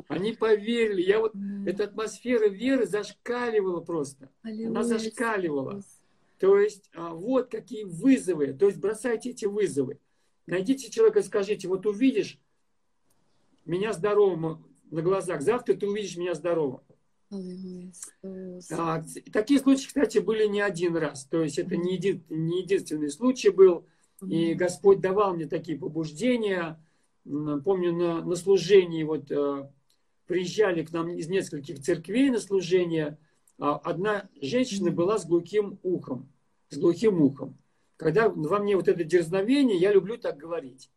Они 0.07 0.33
поверили. 0.33 1.01
Я 1.01 1.19
вот, 1.19 1.33
эта 1.65 1.85
атмосфера 1.85 2.47
веры 2.47 2.85
зашкаливала 2.85 3.81
просто. 3.81 4.29
Она 4.43 4.83
зашкаливала. 4.83 5.81
То 6.39 6.57
есть, 6.57 6.89
а, 6.93 7.13
вот 7.13 7.49
какие 7.49 7.83
вызовы. 7.83 8.53
То 8.53 8.67
есть, 8.67 8.79
бросайте 8.79 9.29
эти 9.29 9.45
вызовы. 9.45 9.99
Найдите 10.45 10.91
человека 10.91 11.19
и 11.19 11.23
скажите, 11.23 11.67
вот 11.67 11.85
увидишь 11.85 12.37
меня 13.65 13.93
здоровым 13.93 14.65
на 14.91 15.01
глазах, 15.01 15.41
завтра 15.41 15.73
ты 15.73 15.87
увидишь 15.87 16.17
меня 16.17 16.33
здоровым. 16.33 16.81
А, 18.71 19.03
такие 19.31 19.59
случаи, 19.59 19.87
кстати, 19.87 20.19
были 20.19 20.45
не 20.45 20.61
один 20.61 20.95
раз. 20.97 21.25
То 21.25 21.41
есть 21.41 21.57
это 21.57 21.77
не, 21.77 21.95
един, 21.95 22.23
не 22.29 22.61
единственный 22.61 23.09
случай 23.09 23.49
был. 23.49 23.87
И 24.29 24.53
Господь 24.53 25.01
давал 25.01 25.35
мне 25.35 25.45
такие 25.47 25.77
побуждения. 25.77 26.79
Помню, 27.23 27.93
на, 27.93 28.23
на 28.23 28.35
служении 28.35 29.03
вот 29.03 29.31
э, 29.31 29.69
приезжали 30.27 30.83
к 30.83 30.91
нам 30.91 31.09
из 31.09 31.27
нескольких 31.27 31.79
церквей 31.79 32.29
на 32.29 32.39
служение. 32.39 33.17
А 33.59 33.75
одна 33.75 34.29
женщина 34.41 34.91
была 34.91 35.17
с 35.17 35.25
глухим 35.25 35.79
ухом. 35.83 36.29
С 36.69 36.77
глухим 36.77 37.21
ухом. 37.21 37.57
Когда 37.97 38.29
во 38.29 38.59
мне 38.59 38.75
вот 38.75 38.87
это 38.87 39.03
дерзновение, 39.03 39.77
я 39.77 39.93
люблю 39.93 40.17
так 40.17 40.37
говорить. 40.37 40.89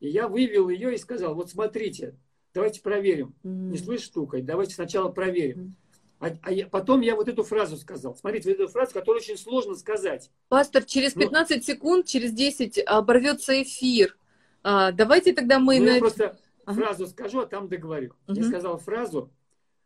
И 0.00 0.08
я 0.08 0.28
вывел 0.28 0.68
ее 0.68 0.94
и 0.94 0.98
сказал, 0.98 1.34
вот 1.34 1.50
смотрите, 1.50 2.16
давайте 2.54 2.80
проверим. 2.80 3.34
Не 3.42 3.76
слышь 3.78 4.02
штукой, 4.02 4.42
давайте 4.42 4.74
сначала 4.74 5.10
проверим. 5.10 5.76
А, 6.22 6.30
а 6.42 6.52
я, 6.52 6.68
потом 6.68 7.00
я 7.00 7.16
вот 7.16 7.26
эту 7.26 7.42
фразу 7.42 7.76
сказал. 7.76 8.14
Смотрите, 8.14 8.48
вот 8.50 8.60
эту 8.60 8.68
фразу, 8.68 8.92
которую 8.92 9.20
очень 9.20 9.36
сложно 9.36 9.74
сказать. 9.74 10.30
Пастор, 10.48 10.84
через 10.84 11.14
15 11.14 11.56
ну, 11.56 11.62
секунд, 11.62 12.06
через 12.06 12.32
10 12.32 12.78
оборвется 12.86 13.60
эфир. 13.60 14.16
А, 14.62 14.92
давайте 14.92 15.32
тогда 15.32 15.58
мы... 15.58 15.80
Ну, 15.80 15.86
на... 15.86 15.90
Я 15.94 15.98
просто 15.98 16.38
ага. 16.64 16.80
фразу 16.80 17.08
скажу, 17.08 17.40
а 17.40 17.46
там 17.46 17.68
договорю. 17.68 18.14
Угу. 18.28 18.36
Я 18.36 18.44
сказал 18.44 18.78
фразу, 18.78 19.32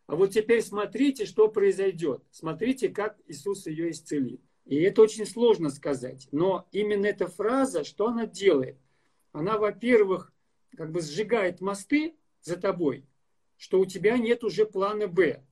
а 0.06 0.14
вот 0.14 0.32
теперь 0.32 0.62
смотрите, 0.62 1.24
что 1.24 1.48
произойдет. 1.48 2.22
Смотрите, 2.30 2.90
как 2.90 3.16
Иисус 3.26 3.66
ее 3.66 3.90
исцелит. 3.90 4.42
И 4.66 4.76
это 4.82 5.00
очень 5.00 5.24
сложно 5.24 5.70
сказать. 5.70 6.28
Но 6.32 6.68
именно 6.70 7.06
эта 7.06 7.28
фраза, 7.28 7.82
что 7.82 8.08
она 8.08 8.26
делает? 8.26 8.76
Она, 9.32 9.56
во-первых, 9.56 10.34
как 10.76 10.92
бы 10.92 11.00
сжигает 11.00 11.62
мосты, 11.62 12.14
за 12.42 12.56
тобой, 12.56 13.06
что 13.56 13.80
у 13.80 13.86
тебя 13.86 14.18
нет 14.18 14.44
уже 14.44 14.66
плана 14.66 15.08
Б, 15.08 15.42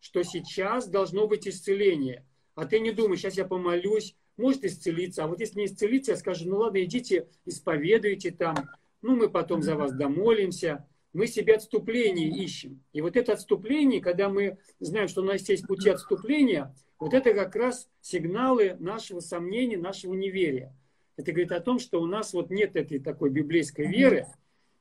что 0.00 0.22
сейчас 0.22 0.88
должно 0.88 1.26
быть 1.26 1.46
исцеление. 1.46 2.24
А 2.54 2.66
ты 2.66 2.80
не 2.80 2.90
думаешь, 2.90 3.20
сейчас 3.20 3.36
я 3.36 3.44
помолюсь, 3.44 4.16
может 4.36 4.64
исцелиться. 4.64 5.24
А 5.24 5.26
вот 5.28 5.40
если 5.40 5.60
не 5.60 5.66
исцелиться, 5.66 6.12
я 6.12 6.16
скажу, 6.16 6.48
ну 6.48 6.58
ладно, 6.58 6.82
идите, 6.82 7.28
исповедуйте 7.44 8.30
там, 8.30 8.56
ну 9.02 9.16
мы 9.16 9.28
потом 9.28 9.62
за 9.62 9.74
вас 9.76 9.92
домолимся. 9.92 10.86
Мы 11.12 11.26
себе 11.26 11.54
отступление 11.54 12.28
ищем. 12.28 12.82
И 12.92 13.00
вот 13.00 13.16
это 13.16 13.32
отступление, 13.32 14.00
когда 14.00 14.28
мы 14.28 14.58
знаем, 14.78 15.08
что 15.08 15.22
у 15.22 15.24
нас 15.24 15.48
есть 15.48 15.66
пути 15.66 15.88
отступления, 15.88 16.74
вот 16.98 17.14
это 17.14 17.32
как 17.32 17.56
раз 17.56 17.88
сигналы 18.00 18.76
нашего 18.78 19.20
сомнения, 19.20 19.78
нашего 19.78 20.14
неверия. 20.14 20.74
Это 21.16 21.32
говорит 21.32 21.52
о 21.52 21.60
том, 21.60 21.78
что 21.78 22.00
у 22.00 22.06
нас 22.06 22.32
вот 22.32 22.50
нет 22.50 22.76
этой 22.76 22.98
такой 23.00 23.30
библейской 23.30 23.86
веры, 23.86 24.26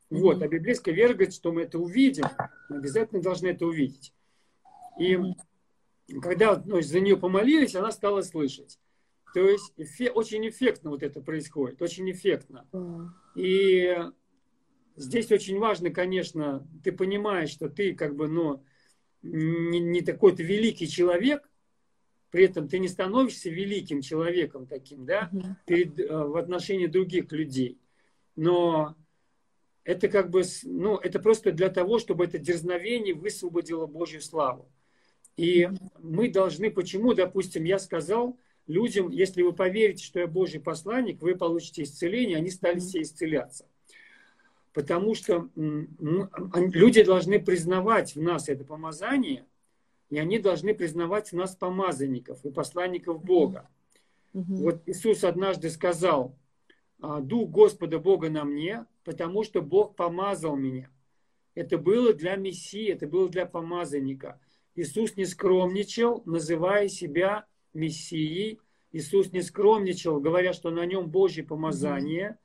вот, 0.10 0.42
а 0.42 0.48
библейская 0.48 0.94
вера 0.94 1.14
говорит, 1.14 1.34
что 1.34 1.52
мы 1.52 1.64
это 1.64 1.80
увидим, 1.80 2.26
мы 2.70 2.78
обязательно 2.78 3.22
должны 3.22 3.48
это 3.48 3.66
увидеть. 3.66 4.14
И 5.00 5.20
когда 6.22 6.62
ну, 6.66 6.82
за 6.82 7.00
нее 7.00 7.18
помолились, 7.18 7.76
она 7.76 7.92
стала 7.92 8.22
слышать. 8.22 8.80
То 9.34 9.48
есть 9.48 9.74
эффе, 9.78 10.10
очень 10.10 10.48
эффектно 10.48 10.90
вот 10.90 11.04
это 11.04 11.22
происходит, 11.22 11.82
очень 11.82 12.10
эффектно. 12.12 12.68
И 13.36 13.96
здесь 14.96 15.32
очень 15.32 15.60
важно, 15.60 15.90
конечно, 15.90 16.68
ты 16.84 16.92
понимаешь, 16.92 17.50
что 17.50 17.70
ты 17.70 17.94
как 17.94 18.16
бы, 18.16 18.28
ну, 18.28 18.64
не, 19.22 19.80
не 19.80 20.02
такой-то 20.02 20.44
великий 20.44 20.88
человек, 20.88 21.50
при 22.30 22.46
этом 22.46 22.68
ты 22.68 22.80
не 22.80 22.88
становишься 22.88 23.50
великим 23.50 24.02
человеком 24.02 24.68
таким, 24.68 25.06
да, 25.06 25.30
перед, 25.66 26.00
э, 26.00 26.08
в 26.08 26.36
отношении 26.36 26.88
других 26.88 27.32
людей. 27.32 27.80
Но 28.36 28.96
это 29.84 30.10
как 30.10 30.30
бы, 30.30 30.44
ну, 30.64 30.98
это 30.98 31.20
просто 31.20 31.52
для 31.52 31.70
того, 31.70 32.00
чтобы 32.00 32.26
это 32.26 32.38
дерзновение 32.38 33.14
высвободило 33.14 33.86
Божью 33.86 34.22
славу. 34.22 34.70
И 35.38 35.70
мы 36.00 36.30
должны, 36.30 36.72
почему, 36.72 37.14
допустим, 37.14 37.64
я 37.64 37.80
сказал 37.80 38.38
людям, 38.66 39.10
если 39.10 39.44
вы 39.44 39.54
поверите, 39.54 40.04
что 40.04 40.20
я 40.20 40.28
Божий 40.28 40.60
посланник, 40.60 41.22
вы 41.22 41.36
получите 41.36 41.84
исцеление, 41.84 42.38
они 42.38 42.50
стали 42.50 42.80
все 42.80 43.02
исцеляться. 43.02 43.66
Потому 44.74 45.16
что 45.16 45.50
люди 45.56 47.04
должны 47.04 47.40
признавать 47.40 48.16
в 48.16 48.22
нас 48.22 48.50
это 48.50 48.64
помазание, 48.64 49.46
и 50.10 50.18
они 50.18 50.40
должны 50.40 50.74
признавать 50.74 51.32
в 51.32 51.36
нас 51.36 51.56
помазанников 51.56 52.44
и 52.44 52.52
посланников 52.52 53.24
Бога. 53.24 53.70
Вот 54.34 54.82
Иисус 54.86 55.24
однажды 55.24 55.70
сказал, 55.70 56.36
«А, 57.00 57.22
Дух 57.22 57.50
Господа 57.50 58.00
Бога 58.00 58.30
на 58.30 58.44
мне, 58.44 58.86
потому 59.04 59.44
что 59.44 59.62
Бог 59.62 59.96
помазал 59.96 60.56
меня. 60.56 60.90
Это 61.56 61.78
было 61.78 62.14
для 62.14 62.36
Мессии, 62.36 62.92
это 62.92 63.08
было 63.08 63.30
для 63.30 63.46
помазанника. 63.46 64.40
Иисус 64.78 65.18
не 65.18 65.26
скромничал, 65.26 66.22
называя 66.26 66.88
себя 66.88 67.46
Мессией. 67.74 68.60
Иисус 68.92 69.32
не 69.32 69.42
скромничал, 69.42 70.20
говоря, 70.20 70.54
что 70.54 70.70
на 70.70 70.86
нем 70.86 71.10
Божье 71.10 71.44
помазание. 71.44 72.38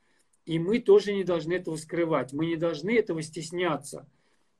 И 0.46 0.58
мы 0.58 0.80
тоже 0.80 1.12
не 1.12 1.24
должны 1.24 1.52
этого 1.52 1.76
скрывать. 1.76 2.32
Мы 2.32 2.46
не 2.46 2.56
должны 2.56 2.96
этого 2.96 3.22
стесняться. 3.22 4.08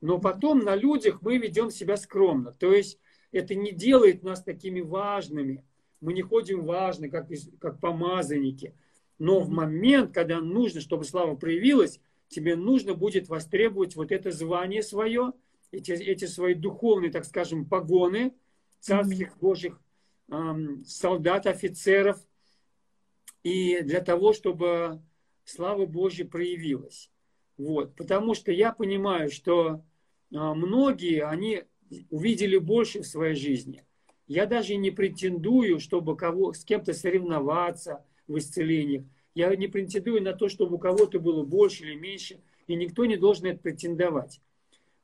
но 0.02 0.18
потом 0.18 0.58
на 0.58 0.76
людях 0.76 1.22
мы 1.22 1.38
ведем 1.38 1.70
себя 1.70 1.96
скромно. 1.96 2.52
То 2.52 2.72
есть 2.72 2.98
это 3.30 3.54
не 3.54 3.72
делает 3.72 4.22
нас 4.22 4.42
такими 4.42 4.80
важными. 4.82 5.64
Мы 6.00 6.12
не 6.12 6.22
ходим 6.22 6.64
важно, 6.64 7.08
как, 7.08 7.28
как 7.58 7.80
помазанники. 7.80 8.74
Но 9.18 9.40
в 9.40 9.48
момент, 9.48 10.12
когда 10.12 10.40
нужно, 10.40 10.80
чтобы 10.80 11.04
слава 11.04 11.37
проявилась, 11.37 12.00
тебе 12.28 12.54
нужно 12.54 12.94
будет 12.94 13.28
востребовать 13.28 13.96
вот 13.96 14.12
это 14.12 14.30
звание 14.30 14.82
свое, 14.82 15.32
эти, 15.72 15.92
эти 15.92 16.26
свои 16.26 16.54
духовные, 16.54 17.11
так 17.11 17.24
скажем, 17.24 17.64
погоны 17.66 18.35
царских 18.78 19.37
божьих 19.38 19.80
эм, 20.30 20.85
солдат, 20.85 21.46
офицеров, 21.46 22.18
и 23.42 23.80
для 23.82 24.00
того, 24.00 24.32
чтобы 24.32 25.02
слава 25.44 25.87
Божья 25.87 26.24
проявилась. 26.24 27.11
Вот. 27.56 27.96
Потому 27.96 28.35
что 28.35 28.52
я 28.52 28.72
понимаю, 28.72 29.30
что 29.30 29.85
э, 30.30 30.37
многие, 30.37 31.24
они 31.24 31.64
увидели 32.11 32.56
больше 32.58 33.02
в 33.02 33.06
своей 33.06 33.35
жизни. 33.35 33.85
Я 34.26 34.46
даже 34.46 34.76
не 34.76 34.90
претендую, 34.90 35.80
чтобы 35.80 36.16
кого, 36.16 36.52
с 36.52 36.64
кем-то 36.64 36.92
соревноваться 36.92 38.04
в 38.26 38.38
исцелениях. 38.38 39.04
Я 39.35 39.54
не 39.56 39.66
претендую 39.66 40.22
на 40.22 40.32
то, 40.32 40.48
чтобы 40.48 40.76
у 40.76 40.78
кого-то 40.78 41.18
было 41.18 41.44
больше 41.44 41.85
или 41.85 41.94
меньше, 41.94 42.40
и 42.66 42.74
никто 42.74 43.04
не 43.04 43.16
должен 43.16 43.46
это 43.46 43.58
претендовать. 43.58 44.40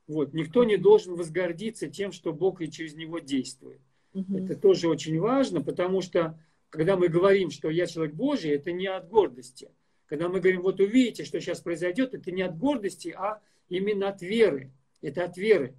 Вот. 0.09 0.33
Никто 0.33 0.65
не 0.65 0.79
должен 0.79 1.15
возгордиться 1.15 1.89
тем, 1.89 2.13
что 2.13 2.33
Бог 2.33 2.61
и 2.63 2.71
через 2.71 2.95
него 2.95 3.19
действует. 3.19 3.81
Угу. 4.15 4.39
Это 4.39 4.57
тоже 4.57 4.89
очень 4.89 5.21
важно, 5.21 5.63
потому 5.63 6.01
что 6.01 6.41
когда 6.71 6.97
мы 6.97 7.09
говорим, 7.09 7.51
что 7.51 7.71
я 7.71 7.87
человек 7.87 8.15
Божий, 8.15 8.51
это 8.51 8.73
не 8.73 8.87
от 8.87 9.09
гордости. 9.09 9.71
Когда 10.07 10.29
мы 10.29 10.41
говорим, 10.41 10.63
вот 10.63 10.81
увидите, 10.81 11.25
что 11.25 11.41
сейчас 11.41 11.61
произойдет, 11.61 12.15
это 12.15 12.31
не 12.31 12.43
от 12.43 12.57
гордости, 12.57 13.15
а 13.17 13.41
именно 13.69 14.09
от 14.09 14.23
веры. 14.23 14.73
Это 15.03 15.25
от 15.25 15.37
веры. 15.37 15.75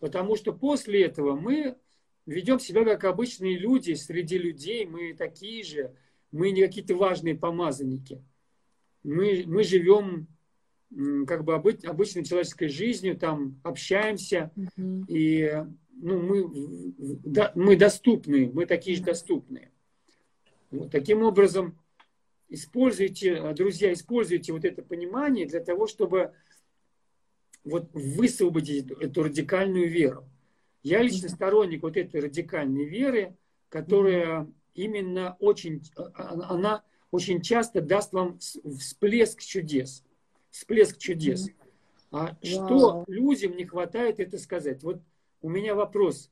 Потому 0.00 0.36
что 0.36 0.52
после 0.52 1.04
этого 1.04 1.36
мы 1.36 1.76
ведем 2.26 2.58
себя 2.58 2.84
как 2.84 3.04
обычные 3.04 3.56
люди 3.56 3.92
среди 3.94 4.38
людей, 4.38 4.86
мы 4.86 5.14
такие 5.14 5.62
же, 5.62 5.94
мы 6.32 6.50
не 6.50 6.62
какие-то 6.62 6.96
важные 6.96 7.36
помазанники. 7.36 8.22
Мы, 9.04 9.44
мы 9.46 9.62
живем 9.62 10.26
как 11.26 11.44
бы 11.44 11.54
обычной 11.54 12.24
человеческой 12.24 12.68
жизнью, 12.68 13.16
там 13.16 13.60
общаемся, 13.62 14.50
mm-hmm. 14.56 15.04
и 15.08 15.64
ну, 15.92 16.20
мы, 16.20 16.94
да, 17.24 17.52
мы 17.54 17.76
доступны, 17.76 18.50
мы 18.52 18.66
такие 18.66 18.96
же 18.96 19.02
доступные. 19.02 19.70
Вот, 20.70 20.90
таким 20.90 21.22
образом, 21.22 21.78
используйте, 22.48 23.52
друзья, 23.54 23.92
используйте 23.92 24.52
вот 24.52 24.64
это 24.64 24.82
понимание 24.82 25.46
для 25.46 25.60
того, 25.60 25.86
чтобы 25.86 26.32
вот 27.64 27.90
высвободить 27.92 28.90
эту 28.90 29.22
радикальную 29.22 29.88
веру. 29.88 30.24
Я 30.82 31.02
лично 31.02 31.28
сторонник 31.28 31.82
вот 31.82 31.96
этой 31.96 32.20
радикальной 32.20 32.84
веры, 32.84 33.36
которая 33.68 34.50
именно 34.74 35.36
очень, 35.38 35.82
а, 35.96 36.10
а, 36.14 36.54
она 36.54 36.82
очень 37.10 37.42
часто 37.42 37.80
даст 37.80 38.12
вам 38.12 38.38
всплеск 38.38 39.42
чудес. 39.42 40.04
Всплеск 40.50 40.98
чудес. 40.98 41.48
А 42.10 42.36
что 42.42 43.04
людям 43.06 43.56
не 43.56 43.64
хватает 43.64 44.20
это 44.20 44.38
сказать? 44.38 44.82
Вот 44.82 45.00
у 45.42 45.48
меня 45.48 45.74
вопрос. 45.74 46.30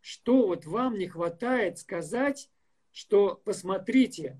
Что 0.00 0.46
вот 0.46 0.66
вам 0.66 0.98
не 0.98 1.06
хватает 1.06 1.78
сказать, 1.78 2.50
что 2.92 3.40
посмотрите, 3.44 4.38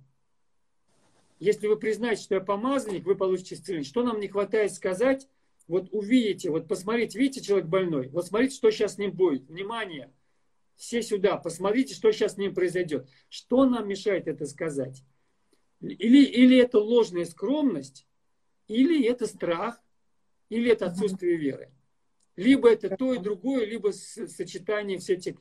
если 1.38 1.66
вы 1.66 1.76
признаете, 1.76 2.22
что 2.22 2.34
я 2.34 2.40
помазанник, 2.40 3.04
вы 3.06 3.14
получите 3.14 3.54
исцеление. 3.54 3.84
Что 3.84 4.02
нам 4.02 4.20
не 4.20 4.28
хватает 4.28 4.72
сказать, 4.72 5.28
вот 5.66 5.88
увидите, 5.92 6.50
вот 6.50 6.68
посмотрите, 6.68 7.18
видите, 7.18 7.46
человек 7.46 7.66
больной, 7.66 8.08
вот 8.08 8.26
смотрите, 8.26 8.56
что 8.56 8.70
сейчас 8.70 8.94
с 8.94 8.98
ним 8.98 9.12
будет. 9.12 9.48
Внимание, 9.48 10.12
все 10.76 11.02
сюда, 11.02 11.36
посмотрите, 11.36 11.94
что 11.94 12.10
сейчас 12.12 12.34
с 12.34 12.36
ним 12.36 12.54
произойдет. 12.54 13.08
Что 13.28 13.64
нам 13.64 13.88
мешает 13.88 14.28
это 14.28 14.46
сказать? 14.46 15.04
Или, 15.80 16.24
или 16.24 16.58
это 16.58 16.78
ложная 16.78 17.24
скромность, 17.24 18.06
или 18.70 19.04
это 19.04 19.26
страх, 19.26 19.82
или 20.48 20.70
это 20.70 20.86
отсутствие 20.86 21.36
веры. 21.36 21.70
Либо 22.36 22.70
это 22.70 22.96
то 22.96 23.12
и 23.12 23.18
другое, 23.18 23.64
либо 23.66 23.90
сочетание 23.90 24.98
всех 24.98 25.18
этих 25.18 25.34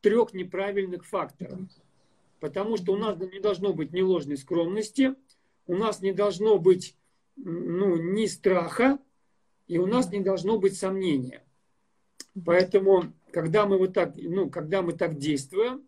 трех 0.00 0.34
неправильных 0.34 1.06
факторов. 1.06 1.60
Потому 2.40 2.76
что 2.76 2.92
у 2.92 2.96
нас 2.96 3.16
не 3.18 3.38
должно 3.38 3.72
быть 3.72 3.92
ни 3.92 4.00
ложной 4.00 4.36
скромности, 4.36 5.14
у 5.68 5.76
нас 5.76 6.00
не 6.00 6.12
должно 6.12 6.58
быть 6.58 6.96
ну, 7.36 7.96
ни 7.96 8.26
страха, 8.26 8.98
и 9.68 9.78
у 9.78 9.86
нас 9.86 10.10
не 10.10 10.20
должно 10.20 10.58
быть 10.58 10.76
сомнения. 10.76 11.44
Поэтому, 12.44 13.12
когда 13.30 13.64
мы 13.64 13.78
вот 13.78 13.94
так, 13.94 14.16
ну, 14.16 14.50
когда 14.50 14.82
мы 14.82 14.92
так 14.92 15.18
действуем, 15.18 15.86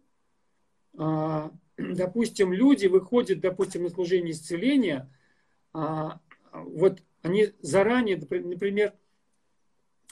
а, 0.97 1.51
допустим, 1.77 2.53
люди 2.53 2.87
выходят, 2.87 3.41
допустим, 3.41 3.83
на 3.83 3.91
служение 3.91 4.31
исцеления, 4.31 5.11
а, 5.77 6.21
вот 6.63 7.03
они 7.23 7.53
заранее, 7.61 8.17
например, 8.17 8.95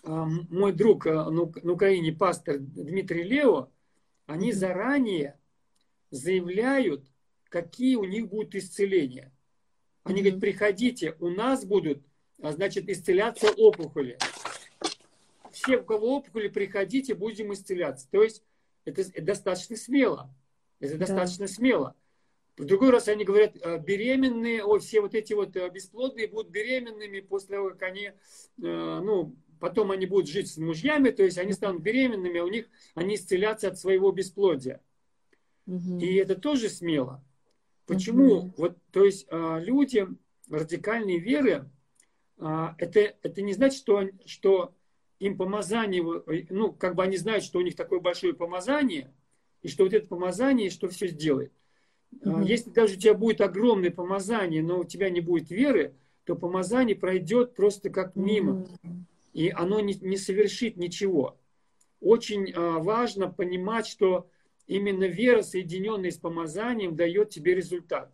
мой 0.04 0.72
друг 0.72 1.06
на 1.06 1.72
Украине, 1.72 2.12
пастор 2.12 2.58
Дмитрий 2.58 3.22
Лео, 3.22 3.70
они 4.26 4.52
заранее 4.52 5.38
заявляют, 6.10 7.06
какие 7.48 7.96
у 7.96 8.04
них 8.04 8.28
будут 8.28 8.54
исцеления. 8.54 9.32
Они 10.02 10.20
говорят, 10.20 10.40
приходите, 10.40 11.16
у 11.20 11.28
нас 11.28 11.64
будут 11.64 12.02
а 12.42 12.50
значит, 12.50 12.88
исцеляться 12.88 13.52
опухоли. 13.52 14.18
Все, 15.52 15.78
у 15.78 15.84
кого 15.84 16.16
опухоли, 16.16 16.48
приходите, 16.48 17.14
будем 17.14 17.52
исцеляться. 17.52 18.08
То 18.10 18.24
есть 18.24 18.42
это, 18.84 19.02
это 19.02 19.22
достаточно 19.22 19.76
смело. 19.76 20.34
Это 20.80 20.94
да. 20.94 21.06
достаточно 21.06 21.46
смело. 21.46 21.94
В 22.56 22.64
другой 22.64 22.90
раз 22.90 23.08
они 23.08 23.24
говорят, 23.24 23.56
«А, 23.62 23.78
беременные, 23.78 24.62
о, 24.62 24.78
все 24.78 25.00
вот 25.00 25.14
эти 25.14 25.32
вот 25.32 25.56
э, 25.56 25.68
бесплодные 25.70 26.28
будут 26.28 26.50
беременными 26.50 27.20
после 27.20 27.56
того, 27.56 27.70
как 27.70 27.82
они, 27.82 28.06
э, 28.08 28.12
ну, 28.58 29.34
потом 29.58 29.90
они 29.90 30.06
будут 30.06 30.28
жить 30.28 30.50
с 30.50 30.58
мужьями, 30.58 31.10
то 31.10 31.22
есть 31.22 31.38
они 31.38 31.52
станут 31.52 31.82
беременными, 31.82 32.40
а 32.40 32.44
у 32.44 32.48
них 32.48 32.68
они 32.94 33.14
исцелятся 33.14 33.68
от 33.68 33.78
своего 33.78 34.12
бесплодия. 34.12 34.82
Угу. 35.66 36.00
И 36.00 36.14
это 36.16 36.34
тоже 36.34 36.68
смело. 36.68 37.24
Почему? 37.86 38.34
Угу. 38.34 38.54
Вот, 38.58 38.76
то 38.90 39.04
есть 39.04 39.26
люди 39.30 40.06
радикальной 40.48 41.18
веры, 41.18 41.70
это, 42.36 43.00
это 43.22 43.42
не 43.42 43.54
значит, 43.54 43.78
что, 43.78 44.08
что 44.26 44.74
им 45.20 45.36
помазание, 45.36 46.02
ну, 46.50 46.72
как 46.72 46.96
бы 46.96 47.04
они 47.04 47.16
знают, 47.16 47.44
что 47.44 47.60
у 47.60 47.62
них 47.62 47.76
такое 47.76 48.00
большое 48.00 48.34
помазание, 48.34 49.14
и 49.62 49.68
что 49.68 49.84
вот 49.84 49.94
это 49.94 50.08
помазание, 50.08 50.68
что 50.68 50.88
все 50.88 51.06
сделает. 51.06 51.52
Mm-hmm. 52.20 52.44
Если 52.44 52.70
даже 52.70 52.96
у 52.96 52.98
тебя 52.98 53.14
будет 53.14 53.40
огромное 53.40 53.90
помазание, 53.90 54.62
но 54.62 54.80
у 54.80 54.84
тебя 54.84 55.10
не 55.10 55.20
будет 55.20 55.50
веры, 55.50 55.94
то 56.24 56.36
помазание 56.36 56.94
пройдет 56.94 57.54
просто 57.54 57.90
как 57.90 58.14
мимо. 58.16 58.66
Mm-hmm. 58.84 59.02
И 59.32 59.50
оно 59.50 59.80
не, 59.80 59.94
не 59.94 60.16
совершит 60.16 60.76
ничего. 60.76 61.38
Очень 62.00 62.52
а, 62.52 62.78
важно 62.78 63.28
понимать, 63.28 63.86
что 63.86 64.28
именно 64.66 65.04
вера, 65.04 65.42
соединенная 65.42 66.10
с 66.10 66.18
помазанием, 66.18 66.96
дает 66.96 67.30
тебе 67.30 67.54
результат. 67.54 68.12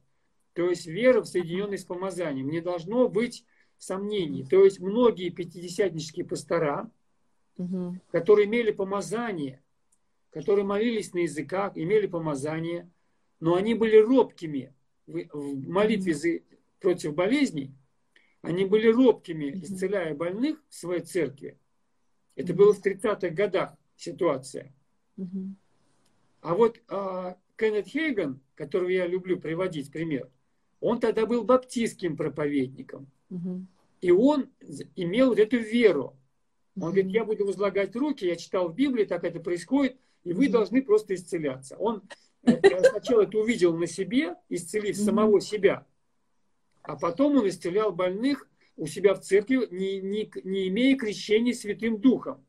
То 0.54 0.70
есть 0.70 0.86
вера, 0.86 1.22
соединенная 1.22 1.78
с 1.78 1.84
помазанием. 1.84 2.48
Не 2.48 2.60
должно 2.60 3.08
быть 3.08 3.44
сомнений. 3.78 4.44
То 4.44 4.64
есть 4.64 4.80
многие 4.80 5.30
пятидесятнические 5.30 6.26
пастора, 6.26 6.90
угу. 7.56 7.96
которые 8.10 8.46
имели 8.46 8.70
помазание, 8.70 9.62
которые 10.30 10.64
молились 10.64 11.12
на 11.14 11.20
языках, 11.20 11.72
имели 11.76 12.06
помазание, 12.06 12.90
но 13.40 13.54
они 13.54 13.74
были 13.74 13.96
робкими 13.96 14.74
в 15.06 15.68
молитве 15.68 16.14
за, 16.14 16.28
против 16.80 17.14
болезней, 17.14 17.72
они 18.42 18.64
были 18.64 18.88
робкими, 18.88 19.50
исцеляя 19.62 20.14
больных 20.14 20.62
в 20.68 20.74
своей 20.74 21.02
церкви. 21.02 21.58
Это 22.36 22.54
было 22.54 22.72
в 22.72 22.84
30-х 22.84 23.30
годах 23.30 23.74
ситуация. 23.96 24.72
А 26.40 26.54
вот 26.54 26.80
а, 26.88 27.36
Кеннет 27.56 27.88
Хейган, 27.88 28.40
которого 28.54 28.88
я 28.88 29.06
люблю 29.06 29.40
приводить 29.40 29.90
пример, 29.90 30.30
он 30.80 31.00
тогда 31.00 31.26
был 31.26 31.42
баптистским 31.44 32.16
проповедником. 32.16 33.10
И 34.00 34.12
он 34.12 34.48
имел 34.94 35.30
вот 35.30 35.40
эту 35.40 35.58
веру. 35.58 36.16
Он 36.76 36.92
говорит, 36.92 37.10
я 37.10 37.24
буду 37.24 37.44
возлагать 37.44 37.96
руки, 37.96 38.24
я 38.24 38.36
читал 38.36 38.68
в 38.68 38.74
Библии, 38.76 39.04
так 39.04 39.24
это 39.24 39.40
происходит, 39.40 39.96
и 40.22 40.32
вы 40.32 40.48
должны 40.48 40.80
просто 40.82 41.16
исцеляться. 41.16 41.76
Он 41.76 42.02
э, 42.42 42.84
сначала 42.84 43.22
это 43.22 43.38
увидел 43.38 43.76
на 43.76 43.86
себе, 43.86 44.36
исцелив 44.48 44.96
самого 44.96 45.40
себя, 45.40 45.86
а 46.82 46.96
потом 46.96 47.36
он 47.36 47.48
исцелял 47.48 47.92
больных 47.92 48.48
у 48.76 48.86
себя 48.86 49.14
в 49.14 49.20
церкви, 49.20 49.66
не, 49.70 50.00
не, 50.00 50.30
не 50.44 50.68
имея 50.68 50.96
крещения 50.96 51.52
Святым 51.52 52.00
Духом, 52.00 52.44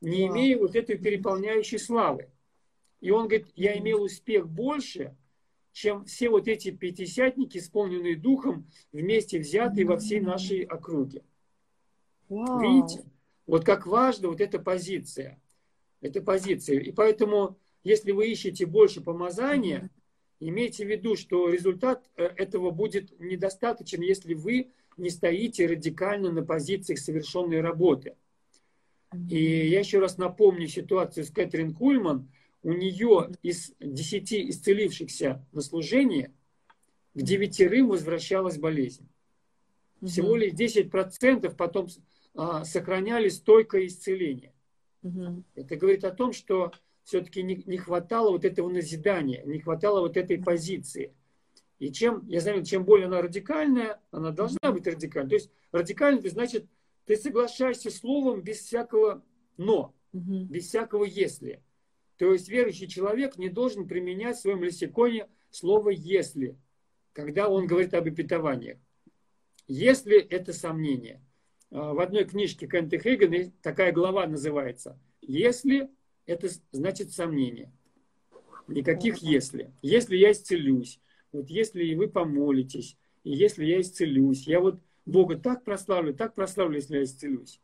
не 0.00 0.26
имея 0.26 0.58
вот 0.58 0.76
этой 0.76 0.98
переполняющей 0.98 1.78
славы. 1.78 2.28
И 3.00 3.10
он 3.10 3.26
говорит, 3.26 3.48
я 3.56 3.76
имел 3.78 4.02
успех 4.02 4.48
больше, 4.48 5.16
чем 5.72 6.04
все 6.04 6.28
вот 6.28 6.46
эти 6.48 6.70
пятидесятники, 6.70 7.58
исполненные 7.58 8.16
духом, 8.16 8.70
вместе 8.92 9.38
взятые 9.38 9.86
во 9.86 9.96
всей 9.96 10.20
нашей 10.20 10.62
округе. 10.62 11.24
Wow. 12.28 12.60
Видите? 12.60 13.04
Вот 13.46 13.64
как 13.64 13.86
важна 13.86 14.28
вот 14.28 14.40
эта 14.40 14.58
позиция. 14.58 15.40
Эта 16.00 16.20
позиция. 16.20 16.80
И 16.80 16.92
поэтому, 16.92 17.58
если 17.84 18.12
вы 18.12 18.30
ищете 18.30 18.66
больше 18.66 19.00
помазания, 19.00 19.90
имейте 20.40 20.84
в 20.84 20.88
виду, 20.88 21.16
что 21.16 21.48
результат 21.48 22.08
э, 22.16 22.24
этого 22.24 22.70
будет 22.70 23.18
недостаточен, 23.20 24.02
если 24.02 24.34
вы 24.34 24.72
не 24.96 25.10
стоите 25.10 25.66
радикально 25.66 26.30
на 26.30 26.44
позициях 26.44 26.98
совершенной 26.98 27.60
работы. 27.60 28.16
И 29.28 29.68
я 29.68 29.80
еще 29.80 29.98
раз 29.98 30.16
напомню 30.18 30.68
ситуацию 30.68 31.24
с 31.24 31.30
Кэтрин 31.30 31.74
Кульман. 31.74 32.30
У 32.62 32.72
нее 32.72 33.30
из 33.42 33.74
десяти 33.80 34.48
исцелившихся 34.48 35.44
на 35.52 35.60
служение 35.60 36.32
к 37.14 37.20
девятерым 37.20 37.88
возвращалась 37.88 38.58
болезнь. 38.58 39.08
Всего 40.04 40.36
лишь 40.36 40.54
10% 40.54 41.54
потом 41.56 41.88
а, 42.34 42.64
сохраняли 42.64 43.28
стойкое 43.28 43.86
исцеление. 43.86 44.54
Угу. 45.02 45.44
Это 45.56 45.76
говорит 45.76 46.04
о 46.04 46.10
том, 46.10 46.32
что 46.32 46.72
все-таки 47.04 47.42
не, 47.42 47.62
не 47.66 47.78
хватало 47.78 48.30
вот 48.30 48.44
этого 48.44 48.68
назидания, 48.68 49.42
не 49.44 49.58
хватало 49.58 50.00
вот 50.00 50.16
этой 50.16 50.38
позиции. 50.38 51.14
И 51.78 51.90
чем, 51.90 52.26
я 52.28 52.40
заметил, 52.40 52.64
чем 52.64 52.84
более 52.84 53.06
она 53.06 53.22
радикальная, 53.22 54.00
она 54.12 54.30
должна 54.30 54.70
быть 54.70 54.86
радикальной. 54.86 55.30
То 55.30 55.34
есть 55.34 55.50
радикальный, 55.72 56.20
это 56.20 56.30
значит, 56.30 56.66
ты 57.06 57.16
соглашаешься 57.16 57.90
словом 57.90 58.42
без 58.42 58.60
всякого 58.60 59.24
«но», 59.56 59.94
угу. 60.12 60.44
без 60.44 60.68
всякого 60.68 61.04
«если». 61.04 61.62
То 62.18 62.32
есть 62.32 62.48
верующий 62.48 62.86
человек 62.86 63.36
не 63.36 63.48
должен 63.48 63.88
применять 63.88 64.36
в 64.36 64.42
своем 64.42 64.62
лексиконе 64.62 65.28
слово 65.50 65.90
«если», 65.90 66.56
когда 67.12 67.48
он 67.48 67.66
говорит 67.66 67.94
об 67.94 68.06
обетованиях. 68.06 68.78
Если 69.66 70.18
это 70.18 70.52
сомнение. 70.52 71.20
А, 71.70 71.94
в 71.94 72.00
одной 72.00 72.24
книжке 72.24 72.68
Кенты 72.68 72.98
Хейгена 72.98 73.50
такая 73.60 73.92
глава 73.92 74.26
называется 74.26 74.98
«Если 75.20 75.90
это 76.26 76.48
значит 76.70 77.12
сомнение». 77.12 77.72
Никаких 78.68 79.18
«если». 79.18 79.72
Если 79.82 80.16
я 80.16 80.32
исцелюсь, 80.32 81.00
вот 81.32 81.48
если 81.48 81.84
и 81.84 81.94
вы 81.94 82.08
помолитесь, 82.08 82.96
и 83.24 83.32
если 83.32 83.64
я 83.64 83.80
исцелюсь, 83.80 84.46
я 84.46 84.60
вот 84.60 84.80
Бога 85.06 85.36
так 85.36 85.64
прославлю, 85.64 86.14
так 86.14 86.34
прославлю, 86.34 86.76
если 86.76 86.98
я 86.98 87.04
исцелюсь. 87.04 87.60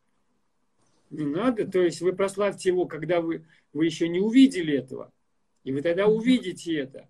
Не 1.11 1.25
надо, 1.25 1.67
то 1.67 1.81
есть 1.81 2.01
вы 2.01 2.13
прославьте 2.13 2.69
Его, 2.69 2.87
когда 2.87 3.21
вы, 3.21 3.47
вы 3.73 3.87
еще 3.87 4.09
не 4.09 4.21
увидели 4.21 4.75
этого. 4.75 5.13
И 5.65 5.73
вы 5.73 5.83
тогда 5.83 6.07
увидите 6.07 6.75
это. 6.75 7.09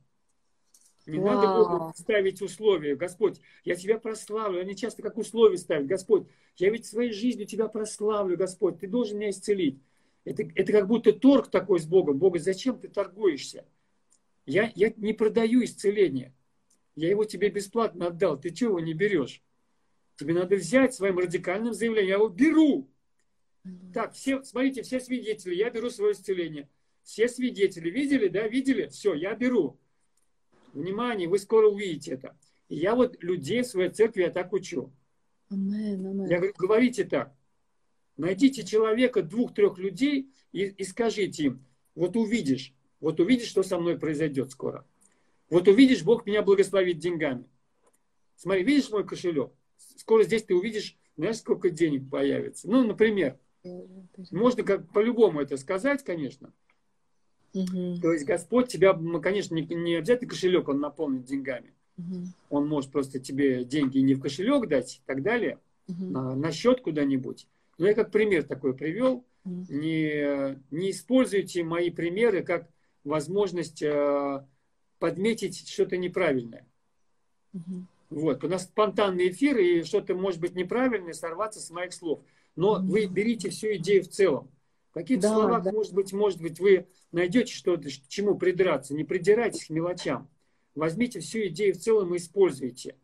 Не 1.07 1.19
Вау. 1.19 1.35
надо 1.35 1.47
Богу 1.55 1.93
ставить 1.97 2.43
условия. 2.43 2.95
Господь, 2.95 3.41
я 3.65 3.75
тебя 3.75 3.99
прославлю. 3.99 4.61
Они 4.61 4.77
часто 4.77 5.03
как 5.03 5.17
условия 5.17 5.57
ставят. 5.57 5.87
Господь, 5.87 6.27
я 6.57 6.71
ведь 6.71 6.87
своей 6.87 7.13
жизнью 7.13 7.47
тебя 7.47 7.69
прославлю, 7.69 8.37
Господь. 8.37 8.79
Ты 8.79 8.89
должен 8.89 9.19
меня 9.19 9.31
исцелить. 9.31 9.81
Это, 10.29 10.43
это 10.55 10.73
как 10.73 10.87
будто 10.87 11.13
торг 11.13 11.51
такой 11.51 11.81
с 11.81 11.87
Богом. 11.87 12.19
Бога, 12.19 12.39
зачем 12.39 12.79
ты 12.79 12.89
торгуешься? 12.89 13.65
Я, 14.45 14.71
я 14.75 14.93
не 14.99 15.15
продаю 15.15 15.65
исцеление. 15.65 16.35
Я 16.95 17.09
его 17.09 17.25
тебе 17.25 17.49
бесплатно 17.49 18.09
отдал. 18.09 18.39
Ты 18.39 18.51
чего 18.51 18.73
его 18.73 18.81
не 18.81 18.93
берешь? 18.93 19.43
Тебе 20.17 20.35
надо 20.35 20.57
взять 20.57 20.93
своим 20.93 21.19
радикальным 21.19 21.73
заявлением. 21.73 22.09
Я 22.09 22.15
его 22.17 22.29
беру. 22.29 22.91
Так, 23.95 24.13
все, 24.13 24.43
смотрите, 24.43 24.83
все 24.83 25.01
свидетели, 25.01 25.55
я 25.55 25.71
беру 25.71 25.89
свое 25.89 26.13
исцеление. 26.13 26.69
Все 27.03 27.27
свидетели 27.29 27.89
видели, 27.89 28.29
да, 28.29 28.47
видели? 28.49 28.89
Все, 28.89 29.15
я 29.15 29.35
беру. 29.35 29.79
Внимание, 30.75 31.27
вы 31.27 31.39
скоро 31.39 31.69
увидите 31.69 32.13
это. 32.13 32.37
И 32.69 32.77
я 32.77 32.95
вот 32.95 33.23
людей 33.23 33.63
в 33.63 33.67
своей 33.67 33.91
церкви 33.91 34.23
я 34.23 34.31
так 34.31 34.53
учу. 34.53 34.93
Amen, 35.51 36.01
amen. 36.01 36.29
Я 36.29 36.37
говорю, 36.37 36.53
говорите 36.59 37.05
так. 37.05 37.33
Найдите 38.19 38.65
человека, 38.65 39.23
двух-трех 39.23 39.79
людей 39.79 40.31
и, 40.53 40.65
и 40.65 40.85
скажите 40.85 41.45
им, 41.45 41.65
вот 41.95 42.17
увидишь, 42.17 42.75
вот 43.01 43.21
увидишь, 43.21 43.49
что 43.49 43.63
со 43.63 43.79
мной 43.79 43.99
произойдет 43.99 44.51
скоро. 44.51 44.85
Вот 45.49 45.69
увидишь, 45.69 46.03
Бог 46.03 46.27
меня 46.27 46.43
благословит 46.43 46.99
деньгами. 46.99 47.45
Смотри, 48.37 48.65
видишь 48.65 48.91
мой 48.91 49.07
кошелек? 49.07 49.51
Скоро 49.97 50.25
здесь 50.25 50.43
ты 50.43 50.55
увидишь, 50.55 50.97
знаешь, 51.17 51.37
сколько 51.37 51.71
денег 51.71 52.11
появится. 52.11 52.69
Ну, 52.69 52.85
например, 52.87 53.39
можно 54.33 54.63
как 54.65 54.93
по-любому 54.93 55.41
это 55.41 55.57
сказать, 55.57 56.03
конечно. 56.05 56.53
Угу. 57.55 58.01
То 58.03 58.13
есть 58.13 58.25
Господь 58.27 58.69
тебя, 58.69 58.99
конечно, 59.23 59.55
не, 59.55 59.63
не 59.63 59.95
обязательно 59.95 60.31
кошелек 60.31 60.69
он 60.69 60.81
наполнит 60.81 61.25
деньгами. 61.25 61.73
Угу. 61.97 62.17
Он 62.51 62.69
может 62.69 62.91
просто 62.91 63.21
тебе 63.21 63.65
деньги 63.65 63.99
не 63.99 64.15
в 64.15 64.21
кошелек 64.21 64.69
дать 64.69 64.97
и 64.97 65.01
так 65.07 65.23
далее, 65.23 65.59
угу. 65.89 66.05
на, 66.05 66.35
на 66.35 66.53
счет 66.53 66.81
куда-нибудь. 66.81 67.47
Но 67.79 67.87
я 67.87 67.95
как 67.95 68.11
пример 68.11 68.45
такой 68.45 68.75
привел. 68.75 69.25
Не, 69.45 70.61
не 70.71 70.91
используйте 70.91 71.63
мои 71.63 71.91
примеры 71.91 72.43
как 72.43 72.69
возможность 73.05 73.83
э, 73.83 74.45
подметить 74.99 75.67
что-то 75.69 75.97
неправильное. 75.97 76.67
Угу. 77.55 77.87
Вот, 78.11 78.45
у 78.45 78.49
нас 78.49 78.65
спонтанный 78.65 79.31
эфир, 79.31 79.59
и 79.59 79.83
что-то 79.85 80.15
может 80.15 80.41
быть 80.41 80.55
неправильное, 80.55 81.13
сорваться 81.13 81.61
с 81.61 81.71
моих 81.71 81.93
слов. 81.93 82.23
Но 82.57 82.75
угу. 82.75 82.89
вы 82.89 83.07
берите 83.07 83.51
всю 83.51 83.69
идею 83.77 84.03
в 84.03 84.09
целом. 84.09 84.51
Какие-то 84.93 85.29
да, 85.29 85.35
слова, 85.35 85.61
да. 85.61 85.73
может 85.73 85.95
быть, 85.95 86.13
может 86.13 86.41
быть, 86.41 86.59
вы 86.59 86.89
найдете 87.13 87.53
что-то, 87.53 87.89
к 87.89 88.09
чему 88.09 88.37
придраться. 88.37 88.95
Не 88.95 89.05
придирайтесь 89.05 89.67
к 89.67 89.71
мелочам. 89.71 90.29
Возьмите 90.75 91.21
всю 91.21 91.47
идею 91.47 91.75
в 91.75 91.79
целом 91.79 92.15
и 92.15 92.19
используйте. 92.19 92.97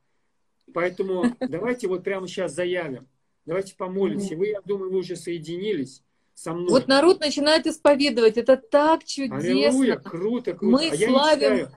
Поэтому 0.72 1.36
давайте 1.40 1.88
вот 1.88 2.02
прямо 2.02 2.26
сейчас 2.26 2.54
заявим. 2.54 3.08
Давайте 3.46 3.74
помолимся. 3.76 4.36
Вы, 4.36 4.48
я 4.48 4.60
думаю, 4.62 4.90
вы 4.90 4.98
уже 4.98 5.16
соединились 5.16 6.02
со 6.34 6.52
мной. 6.54 6.68
Вот 6.70 6.88
народ 6.88 7.20
начинает 7.20 7.66
исповедовать. 7.66 8.36
Это 8.36 8.56
так 8.56 9.04
чудесно. 9.04 9.36
Аллилуйя, 9.36 9.96
круто, 9.96 10.54
круто. 10.54 10.64
Мы 10.64 10.88
а 10.88 10.96
славим 10.96 11.68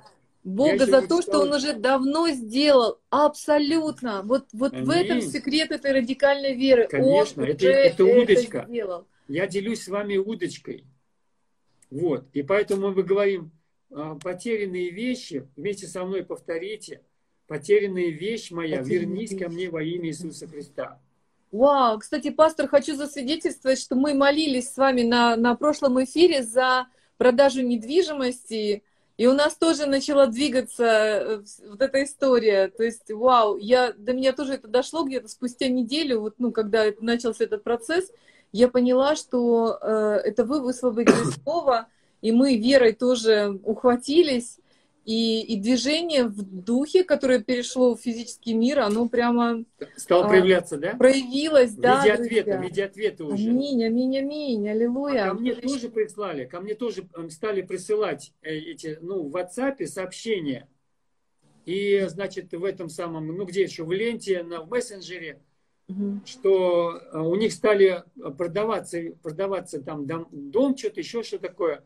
Бога 0.44 0.86
за 0.86 1.06
то, 1.06 1.22
что 1.22 1.40
Он 1.40 1.54
уже 1.54 1.74
давно 1.74 2.30
сделал. 2.30 3.00
Абсолютно. 3.10 4.22
Вот, 4.24 4.46
вот 4.54 4.74
в 4.74 4.90
этом 4.90 5.22
секрет 5.22 5.72
этой 5.72 5.92
радикальной 5.92 6.56
веры. 6.56 6.88
Конечно, 6.88 7.44
Он 7.44 7.50
это, 7.50 7.68
это 7.68 8.06
удочка. 8.06 8.60
Это 8.60 8.68
сделал. 8.68 9.08
Я 9.28 9.46
делюсь 9.48 9.84
с 9.84 9.88
вами 9.90 10.18
удочкой. 10.18 10.86
Вот. 11.90 12.26
И 12.34 12.44
поэтому 12.44 12.92
мы 12.92 13.04
говорим, 13.04 13.52
а, 13.92 14.16
потерянные 14.16 14.90
вещи, 14.90 15.48
вместе 15.56 15.88
со 15.88 16.06
мной 16.06 16.24
повторите, 16.24 17.02
потерянная 17.48 18.10
вещь 18.10 18.52
моя, 18.52 18.80
Потерянная 18.80 19.08
вернись 19.08 19.32
вещь. 19.32 19.42
ко 19.42 19.50
мне 19.50 19.70
во 19.70 19.84
имя 19.84 20.10
Иисуса 20.10 20.48
Христа. 20.48 21.02
Вау, 21.52 22.00
кстати, 22.00 22.30
пастор, 22.30 22.68
хочу 22.68 22.96
засвидетельствовать, 22.96 23.80
что 23.80 23.96
мы 23.96 24.14
молились 24.14 24.74
с 24.74 24.78
вами 24.78 25.04
на, 25.04 25.38
на 25.38 25.56
прошлом 25.56 26.04
эфире 26.04 26.44
за 26.44 26.88
продажу 27.18 27.62
недвижимости, 27.62 28.84
и 29.16 29.28
у 29.28 29.34
нас 29.34 29.56
тоже 29.56 29.86
начала 29.86 30.28
двигаться 30.28 30.84
э, 30.86 31.42
вот 31.70 31.82
эта 31.82 32.04
история. 32.04 32.68
То 32.68 32.84
есть, 32.84 33.10
вау, 33.10 33.58
я, 33.58 33.94
до 33.94 34.14
меня 34.14 34.34
тоже 34.34 34.56
это 34.56 34.68
дошло 34.68 35.04
где-то 35.04 35.30
спустя 35.30 35.70
неделю, 35.70 36.20
вот, 36.20 36.36
ну, 36.38 36.52
когда 36.52 36.84
начался 37.00 37.46
этот 37.46 37.64
процесс, 37.64 38.12
я 38.52 38.68
поняла, 38.68 39.16
что 39.16 39.80
э, 39.82 40.22
это 40.26 40.44
вы 40.44 40.62
высвободили 40.62 41.32
слово, 41.44 41.88
и 42.22 42.32
мы 42.32 42.58
верой 42.58 42.94
тоже 42.94 43.60
ухватились, 43.64 44.60
и, 45.08 45.42
и 45.42 45.56
движение 45.56 46.26
в 46.26 46.44
духе, 46.44 47.06
которое 47.06 47.42
перешло 47.42 47.96
в 47.96 48.02
физический 48.02 48.54
мир, 48.54 48.80
оно 48.80 49.08
прямо... 49.08 49.64
Стало 49.96 50.26
а, 50.26 50.28
проявляться, 50.28 50.78
да? 50.78 50.96
Проявилось, 50.96 51.72
в 51.72 51.80
да. 51.80 52.02
В 52.02 52.04
виде 52.04 52.14
ответа, 52.14 52.58
в 52.58 52.62
виде 52.62 52.84
ответа 52.84 53.24
уже. 53.24 53.50
Аминь, 53.50 53.86
аминь, 53.86 54.18
аминь, 54.18 54.70
аллилуйя. 54.70 55.28
А 55.28 55.30
ко 55.30 55.36
мне 55.36 55.56
тоже 55.56 55.88
прислали, 55.88 56.44
ко 56.44 56.60
мне 56.60 56.76
тоже 56.76 57.08
эм, 57.16 57.30
стали 57.30 57.62
присылать 57.62 58.34
э, 58.42 58.54
эти, 58.54 59.00
ну, 59.02 59.24
в 59.24 59.34
WhatsApp 59.34 59.86
сообщения. 59.86 60.68
И, 61.66 62.06
значит, 62.10 62.52
в 62.52 62.66
этом 62.66 62.90
самом, 62.90 63.28
ну, 63.28 63.46
где 63.46 63.64
еще, 63.64 63.86
в 63.86 63.94
ленте, 63.94 64.44
на, 64.44 64.60
в 64.60 64.70
мессенджере, 64.70 65.40
угу. 65.88 66.20
что 66.26 67.00
э, 67.14 67.18
у 67.18 67.36
них 67.36 67.54
стали 67.54 68.04
продаваться, 68.38 69.00
продаваться 69.24 69.82
там 69.82 70.06
дом, 70.06 70.28
дом 70.32 70.76
что-то, 70.76 71.00
еще 71.00 71.24
что 71.24 71.40
такое. 71.40 71.86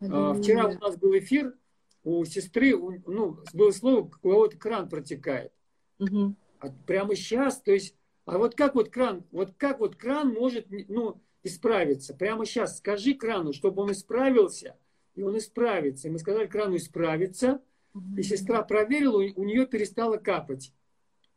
Аллилуйя. 0.00 0.34
Вчера 0.34 0.66
у 0.66 0.78
нас 0.78 0.96
был 0.98 1.16
эфир, 1.16 1.54
у 2.04 2.24
сестры, 2.24 2.76
ну, 3.06 3.38
было 3.52 3.70
слово, 3.70 4.00
у 4.00 4.08
кого-то 4.08 4.56
кран 4.56 4.88
протекает. 4.88 5.52
Угу. 5.98 6.34
А 6.60 6.68
прямо 6.86 7.14
сейчас, 7.14 7.60
то 7.60 7.72
есть, 7.72 7.94
а 8.24 8.38
вот 8.38 8.54
как 8.54 8.74
вот 8.74 8.90
кран, 8.90 9.24
вот 9.30 9.52
как 9.56 9.80
вот 9.80 9.96
кран 9.96 10.32
может, 10.32 10.66
ну, 10.88 11.20
исправиться? 11.42 12.14
Прямо 12.14 12.44
сейчас 12.46 12.78
скажи 12.78 13.14
крану, 13.14 13.52
чтобы 13.52 13.82
он 13.82 13.92
исправился, 13.92 14.76
и 15.14 15.22
он 15.22 15.36
исправится. 15.38 16.08
И 16.08 16.10
мы 16.10 16.18
сказали 16.18 16.46
крану 16.46 16.76
исправиться, 16.76 17.60
угу. 17.94 18.16
и 18.16 18.22
сестра 18.22 18.62
проверила, 18.62 19.18
у 19.18 19.44
нее 19.44 19.66
перестало 19.66 20.16
капать. 20.16 20.72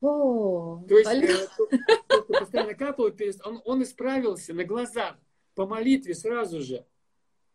О, 0.02 0.84
то 0.88 0.98
есть, 0.98 1.10
э, 1.10 1.48
то, 1.58 1.66
то, 2.08 2.40
постоянно 2.40 2.74
капало, 2.74 3.14
он, 3.46 3.62
он 3.64 3.84
исправился 3.84 4.54
на 4.54 4.66
глазах, 4.66 5.16
по 5.56 5.66
молитве 5.66 6.14
сразу 6.14 6.62
же. 6.62 6.86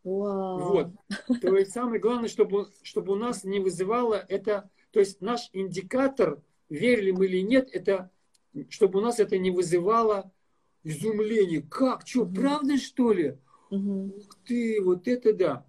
Вау. 0.09 0.59
Вот. 0.59 0.88
То 1.42 1.57
есть 1.57 1.73
самое 1.73 2.01
главное, 2.01 2.29
чтобы, 2.29 2.68
чтобы 2.83 3.12
у 3.12 3.16
нас 3.16 3.44
не 3.44 3.61
вызывало 3.61 4.14
это, 4.29 4.71
то 4.90 5.01
есть 5.01 5.21
наш 5.21 5.51
индикатор, 5.53 6.42
верили 6.68 7.11
мы 7.11 7.27
или 7.27 7.40
нет, 7.40 7.68
это 7.73 8.11
чтобы 8.71 8.99
у 8.99 9.03
нас 9.03 9.21
это 9.21 9.38
не 9.38 9.51
вызывало 9.51 10.33
изумление. 10.83 11.62
Как? 11.62 12.07
Что, 12.07 12.27
правда, 12.27 12.79
что 12.79 13.12
ли? 13.12 13.37
Мгм. 13.71 14.12
Ух 14.16 14.37
ты, 14.47 14.81
вот 14.83 15.07
это 15.07 15.33
да. 15.33 15.66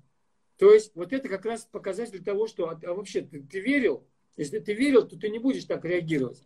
То 0.57 0.73
есть 0.73 0.95
вот 0.95 1.13
это 1.13 1.27
как 1.29 1.45
раз 1.45 1.67
показатель 1.69 2.23
того, 2.23 2.47
что 2.47 2.69
а, 2.69 2.79
а 2.83 2.93
вообще 2.93 3.21
ты, 3.21 3.41
ты 3.41 3.59
верил. 3.59 4.05
Если 4.37 4.59
ты 4.59 4.73
верил, 4.73 5.07
то 5.07 5.17
ты 5.17 5.29
не 5.29 5.39
будешь 5.39 5.65
так 5.65 5.83
реагировать. 5.83 6.41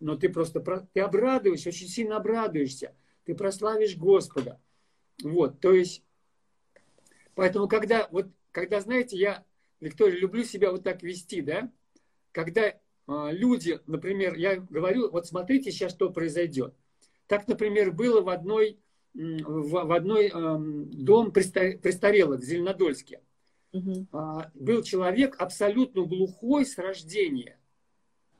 Но 0.00 0.16
ты 0.16 0.28
просто 0.28 0.60
про- 0.60 0.86
ты 0.92 1.00
обрадуешься, 1.00 1.70
очень 1.70 1.88
сильно 1.88 2.16
обрадуешься. 2.16 2.94
Ты 3.24 3.34
прославишь 3.34 3.96
Господа. 3.96 4.60
Вот, 5.22 5.60
то 5.60 5.72
есть, 5.72 6.04
поэтому 7.38 7.68
когда, 7.68 8.08
вот, 8.10 8.26
когда, 8.50 8.80
знаете, 8.80 9.16
я, 9.16 9.44
Виктория, 9.78 10.18
люблю 10.18 10.42
себя 10.42 10.72
вот 10.72 10.82
так 10.82 11.04
вести, 11.04 11.40
да, 11.40 11.70
когда 12.32 12.74
а, 13.06 13.30
люди, 13.30 13.78
например, 13.86 14.34
я 14.34 14.56
говорю, 14.56 15.08
вот 15.12 15.28
смотрите 15.28 15.70
сейчас, 15.70 15.92
что 15.92 16.10
произойдет. 16.10 16.74
Так, 17.28 17.46
например, 17.46 17.92
было 17.92 18.22
в 18.22 18.28
одной, 18.28 18.80
в, 19.14 19.70
в 19.70 19.92
одной 19.92 20.30
эм, 20.30 20.90
дом 20.90 21.30
преста- 21.30 21.78
престарелых 21.78 22.40
в 22.40 22.44
Зеленодольске. 22.44 23.20
Мгм. 23.72 24.08
А, 24.10 24.50
был 24.54 24.82
человек 24.82 25.36
абсолютно 25.38 26.02
глухой 26.06 26.66
с 26.66 26.76
рождения. 26.76 27.56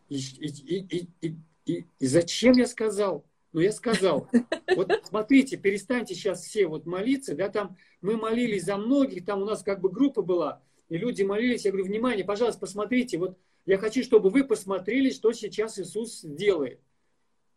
И, 0.08 0.16
и, 0.16 0.48
и, 0.80 1.08
и, 1.20 1.36
и- 1.66 1.86
и 2.00 2.06
зачем 2.08 2.54
я 2.54 2.66
сказал? 2.66 3.24
Ну, 3.52 3.60
я 3.60 3.72
сказал. 3.72 4.28
Вот 4.76 4.90
смотрите, 5.04 5.56
перестаньте 5.56 6.14
сейчас 6.14 6.44
все 6.44 6.66
вот 6.66 6.86
молиться, 6.86 7.34
да, 7.34 7.48
там 7.48 7.76
мы 8.00 8.16
молились 8.16 8.64
за 8.64 8.76
многих, 8.76 9.24
там 9.24 9.42
у 9.42 9.44
нас 9.44 9.62
как 9.62 9.80
бы 9.80 9.90
группа 9.90 10.22
была, 10.22 10.62
и 10.88 10.98
люди 10.98 11.22
молились, 11.22 11.64
я 11.64 11.70
говорю, 11.70 11.86
внимание, 11.86 12.24
пожалуйста, 12.24 12.60
посмотрите, 12.60 13.18
вот 13.18 13.38
я 13.66 13.78
хочу, 13.78 14.02
чтобы 14.02 14.30
вы 14.30 14.44
посмотрели, 14.44 15.10
что 15.10 15.32
сейчас 15.32 15.78
Иисус 15.78 16.22
делает. 16.22 16.80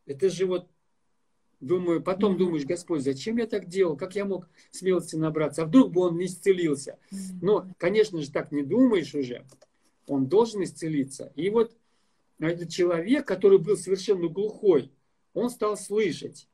Это 0.05 0.29
же 0.29 0.45
вот, 0.45 0.67
думаю, 1.59 2.01
потом 2.01 2.37
думаешь, 2.37 2.65
Господь, 2.65 3.01
зачем 3.01 3.37
я 3.37 3.47
так 3.47 3.67
делал, 3.67 3.95
как 3.95 4.15
я 4.15 4.25
мог 4.25 4.49
смелости 4.71 5.15
набраться, 5.15 5.63
а 5.63 5.65
вдруг 5.65 5.91
бы 5.91 6.01
он 6.01 6.17
не 6.17 6.25
исцелился. 6.25 6.97
Но, 7.41 7.67
конечно 7.77 8.19
же, 8.19 8.31
так 8.31 8.51
не 8.51 8.63
думаешь 8.63 9.13
уже. 9.13 9.45
Он 10.07 10.27
должен 10.27 10.63
исцелиться. 10.63 11.31
И 11.35 11.49
вот 11.49 11.77
этот 12.39 12.69
человек, 12.69 13.25
который 13.25 13.59
был 13.59 13.77
совершенно 13.77 14.27
глухой, 14.27 14.91
он 15.33 15.49
стал 15.49 15.77
слышать. 15.77 16.47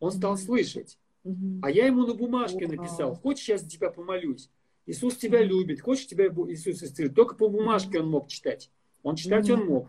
Он 0.00 0.12
стал 0.12 0.32
Мгм. 0.32 0.40
слышать. 0.40 0.98
Мгм. 1.24 1.60
А 1.62 1.70
я 1.70 1.86
ему 1.86 2.06
на 2.06 2.14
бумажке 2.14 2.66
Вау. 2.66 2.76
написал, 2.76 3.14
хочешь, 3.14 3.48
я 3.48 3.58
за 3.58 3.68
тебя 3.68 3.90
помолюсь. 3.90 4.48
Иисус 4.86 5.16
тебя 5.16 5.42
любит, 5.42 5.80
хочешь, 5.80 6.06
тебя 6.06 6.26
Иисус 6.26 6.82
исцелит. 6.82 7.14
Только 7.14 7.34
по 7.34 7.48
бумажке 7.48 8.00
он 8.00 8.08
мог 8.08 8.28
читать. 8.28 8.70
Он 9.02 9.16
читать 9.16 9.50
он 9.50 9.60
Мгм. 9.60 9.68
мог. 9.68 9.88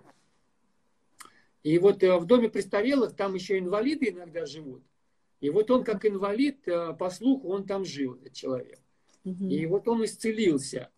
И 1.63 1.77
вот 1.77 2.03
э, 2.03 2.17
в 2.17 2.25
доме 2.25 2.49
престарелых 2.49 3.15
там 3.15 3.33
еще 3.35 3.59
инвалиды 3.59 4.09
иногда 4.09 4.45
живут. 4.45 4.83
И 5.41 5.49
вот 5.49 5.71
он 5.71 5.83
как 5.83 6.05
инвалид, 6.05 6.67
э, 6.67 6.93
по 6.93 7.09
слуху, 7.09 7.49
он 7.49 7.65
там 7.65 7.85
жил, 7.85 8.15
этот 8.15 8.33
человек. 8.33 8.79
Мгм. 9.23 9.49
И 9.49 9.65
вот 9.65 9.87
он 9.87 10.03
исцелился. 10.03 10.89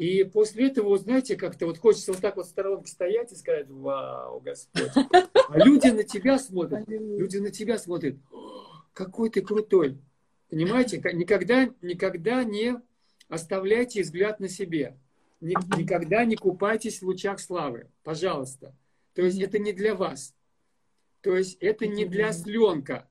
И 0.00 0.24
после 0.24 0.68
этого, 0.68 0.96
знаете, 0.96 1.36
как-то 1.36 1.66
вот 1.66 1.76
хочется 1.76 2.12
вот 2.14 2.22
так 2.22 2.36
вот 2.36 2.46
в 2.46 2.48
сторонке 2.48 2.90
стоять 2.90 3.32
и 3.32 3.34
сказать, 3.34 3.68
вау, 3.68 4.40
Господь. 4.40 4.92
А 4.94 5.58
люди 5.58 5.88
на 5.88 6.04
тебя 6.04 6.38
смотрят, 6.38 6.88
люди 6.88 7.36
на 7.36 7.50
тебя 7.50 7.76
смотрят, 7.76 8.16
«О, 8.32 8.82
какой 8.94 9.28
ты 9.28 9.42
крутой. 9.42 9.98
Понимаете, 10.48 11.02
никогда, 11.12 11.68
никогда 11.82 12.44
не 12.44 12.80
оставляйте 13.28 14.00
взгляд 14.00 14.40
на 14.40 14.48
себе. 14.48 14.96
Никогда 15.42 16.24
не 16.24 16.36
купайтесь 16.36 17.02
в 17.02 17.04
лучах 17.04 17.38
славы. 17.38 17.90
Пожалуйста. 18.02 18.74
То 19.12 19.20
есть 19.20 19.38
это 19.38 19.58
не 19.58 19.74
для 19.74 19.94
вас. 19.94 20.34
То 21.20 21.36
есть 21.36 21.58
это 21.60 21.86
не 21.86 22.06
для 22.06 22.28
осленка. 22.28 23.06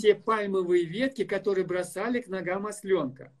Те 0.00 0.14
пальмовые 0.14 0.84
ветки, 0.84 1.24
которые 1.24 1.66
бросали 1.66 2.20
к 2.20 2.28
ногам 2.28 2.64
осленка. 2.64 3.32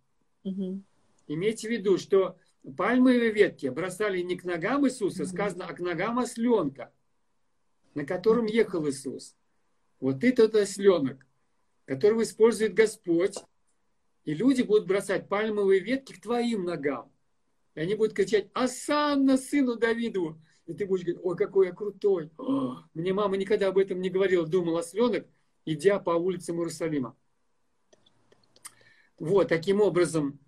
Имейте 1.28 1.68
в 1.68 1.70
виду, 1.70 1.98
что 1.98 2.38
пальмовые 2.76 3.30
ветки 3.30 3.66
бросали 3.68 4.20
не 4.22 4.36
к 4.36 4.44
ногам 4.44 4.86
Иисуса, 4.86 5.26
сказано, 5.26 5.66
а 5.66 5.74
к 5.74 5.80
ногам 5.80 6.18
осленка, 6.18 6.92
на 7.94 8.04
котором 8.04 8.46
ехал 8.46 8.88
Иисус. 8.88 9.36
Вот 10.00 10.24
это 10.24 10.48
тот 10.48 10.62
осленок, 10.62 11.26
которого 11.84 12.22
использует 12.22 12.74
Господь. 12.74 13.36
И 14.24 14.34
люди 14.34 14.62
будут 14.62 14.86
бросать 14.86 15.28
пальмовые 15.28 15.80
ветки 15.80 16.12
к 16.14 16.20
твоим 16.20 16.64
ногам. 16.64 17.12
И 17.74 17.80
они 17.80 17.94
будут 17.94 18.14
кричать 18.14 18.50
«Асанна, 18.52 19.36
сыну 19.36 19.76
Давиду!» 19.76 20.38
И 20.66 20.74
ты 20.74 20.84
будешь 20.84 21.04
говорить 21.04 21.24
«Ой, 21.24 21.36
какой 21.36 21.66
я 21.68 21.72
крутой!» 21.72 22.30
О, 22.36 22.84
Мне 22.92 23.12
мама 23.12 23.36
никогда 23.36 23.68
об 23.68 23.78
этом 23.78 24.00
не 24.00 24.10
говорила, 24.10 24.46
думал 24.46 24.76
осленок, 24.76 25.26
идя 25.64 25.98
по 25.98 26.10
улицам 26.10 26.56
Иерусалима. 26.56 27.16
Вот, 29.18 29.48
таким 29.48 29.80
образом, 29.80 30.38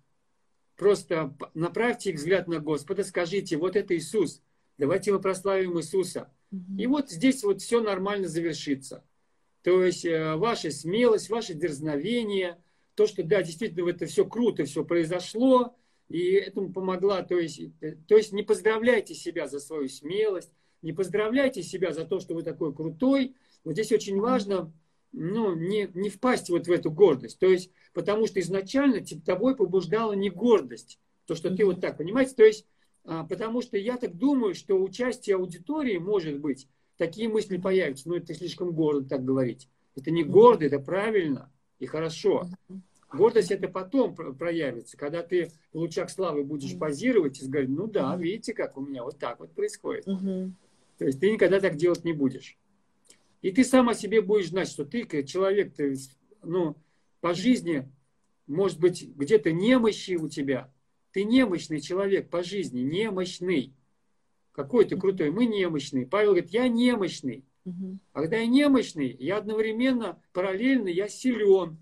просто 0.81 1.31
направьте 1.53 2.09
их 2.09 2.15
взгляд 2.15 2.47
на 2.47 2.57
Господа, 2.57 3.03
скажите, 3.03 3.55
вот 3.55 3.75
это 3.75 3.95
Иисус, 3.95 4.41
давайте 4.79 5.11
мы 5.11 5.21
прославим 5.21 5.77
Иисуса. 5.77 6.31
И 6.75 6.87
вот 6.87 7.11
здесь 7.11 7.43
вот 7.43 7.61
все 7.61 7.81
нормально 7.81 8.27
завершится. 8.27 9.05
То 9.61 9.83
есть 9.83 10.05
э, 10.05 10.35
ваша 10.37 10.71
смелость, 10.71 11.29
ваше 11.29 11.53
дерзновение, 11.53 12.57
то, 12.95 13.05
что 13.05 13.21
да, 13.21 13.43
действительно 13.43 13.87
это 13.91 14.07
все 14.07 14.25
круто, 14.25 14.65
все 14.65 14.83
произошло, 14.83 15.75
и 16.09 16.31
этому 16.31 16.73
помогла, 16.73 17.21
то 17.21 17.37
есть, 17.37 17.61
э, 17.81 17.97
то 18.07 18.17
есть 18.17 18.31
не 18.33 18.41
поздравляйте 18.41 19.13
себя 19.13 19.47
за 19.47 19.59
свою 19.59 19.87
смелость, 19.87 20.51
не 20.81 20.93
поздравляйте 20.93 21.61
себя 21.61 21.93
за 21.93 22.05
то, 22.05 22.19
что 22.19 22.33
вы 22.33 22.41
такой 22.41 22.73
крутой. 22.73 23.35
Вот 23.63 23.73
здесь 23.73 23.91
очень 23.91 24.19
важно 24.19 24.73
ну, 25.11 25.55
не, 25.55 25.89
не 25.93 26.09
впасть 26.09 26.49
вот 26.49 26.67
в 26.67 26.71
эту 26.71 26.91
гордость. 26.91 27.39
То 27.39 27.47
есть, 27.47 27.71
потому 27.93 28.27
что 28.27 28.39
изначально 28.39 29.03
тобой 29.25 29.55
побуждала 29.55 30.13
не 30.13 30.29
гордость, 30.29 30.99
то, 31.25 31.35
что 31.35 31.53
ты 31.55 31.65
вот 31.65 31.81
так, 31.81 31.97
понимаете? 31.97 32.33
То 32.35 32.45
есть, 32.45 32.65
а, 33.03 33.23
потому 33.25 33.61
что 33.61 33.77
я 33.77 33.97
так 33.97 34.17
думаю, 34.17 34.53
что 34.55 34.81
участие 34.81 35.35
аудитории, 35.35 35.97
может 35.97 36.39
быть, 36.39 36.67
такие 36.97 37.27
мысли 37.29 37.57
появятся. 37.57 38.09
Но 38.09 38.15
это 38.15 38.33
слишком 38.33 38.71
гордо 38.71 39.07
так 39.07 39.25
говорить. 39.25 39.67
Это 39.95 40.11
не 40.11 40.23
гордо, 40.23 40.65
это 40.65 40.79
правильно 40.79 41.51
и 41.79 41.85
хорошо. 41.85 42.47
Гордость 43.11 43.51
это 43.51 43.67
потом 43.67 44.15
про- 44.15 44.31
проявится, 44.31 44.95
когда 44.95 45.21
ты 45.21 45.51
в 45.73 45.79
лучах 45.79 46.09
славы 46.09 46.43
будешь 46.45 46.77
позировать 46.79 47.41
и 47.41 47.45
говорить, 47.47 47.69
ну 47.69 47.87
да, 47.87 48.15
видите, 48.15 48.53
как 48.53 48.77
у 48.77 48.81
меня 48.81 49.03
вот 49.03 49.17
так 49.19 49.39
вот 49.41 49.51
происходит. 49.51 50.07
То 50.97 51.05
есть 51.05 51.19
ты 51.19 51.31
никогда 51.31 51.59
так 51.59 51.75
делать 51.75 52.05
не 52.05 52.13
будешь. 52.13 52.57
И 53.41 53.51
ты 53.51 53.63
сам 53.63 53.89
о 53.89 53.93
себе 53.93 54.21
будешь 54.21 54.49
знать, 54.49 54.67
что 54.67 54.85
ты 54.85 55.05
человек, 55.23 55.73
ты, 55.75 55.95
ну, 56.43 56.75
по 57.21 57.33
жизни, 57.33 57.91
может 58.47 58.79
быть, 58.79 59.07
где-то 59.15 59.51
немощи 59.51 60.15
у 60.15 60.29
тебя. 60.29 60.71
Ты 61.11 61.23
немощный 61.23 61.81
человек 61.81 62.29
по 62.29 62.43
жизни, 62.43 62.81
немощный. 62.81 63.73
Какой 64.51 64.85
ты 64.85 64.97
крутой. 64.97 65.31
Мы 65.31 65.45
немощные. 65.45 66.05
Павел 66.05 66.31
говорит, 66.31 66.51
я 66.51 66.67
немощный. 66.67 67.45
А 68.13 68.21
когда 68.21 68.37
я 68.37 68.47
немощный, 68.47 69.15
я 69.19 69.37
одновременно, 69.37 70.21
параллельно, 70.33 70.87
я 70.87 71.07
силен 71.07 71.77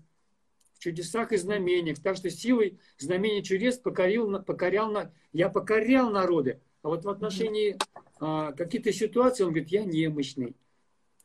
в 0.74 0.78
чудесах 0.78 1.32
и 1.32 1.36
знамениях. 1.36 2.00
Так 2.00 2.16
что 2.16 2.30
силой 2.30 2.78
знамений 2.98 3.42
чудес 3.42 3.78
покорил, 3.78 4.42
покорял, 4.42 4.94
я 5.32 5.48
покорял 5.48 6.10
народы. 6.10 6.60
А 6.82 6.88
вот 6.88 7.04
в 7.04 7.08
отношении 7.08 7.76
а, 8.18 8.52
каких-то 8.52 8.92
ситуаций 8.92 9.44
он 9.44 9.52
говорит, 9.52 9.70
я 9.70 9.84
немощный. 9.84 10.54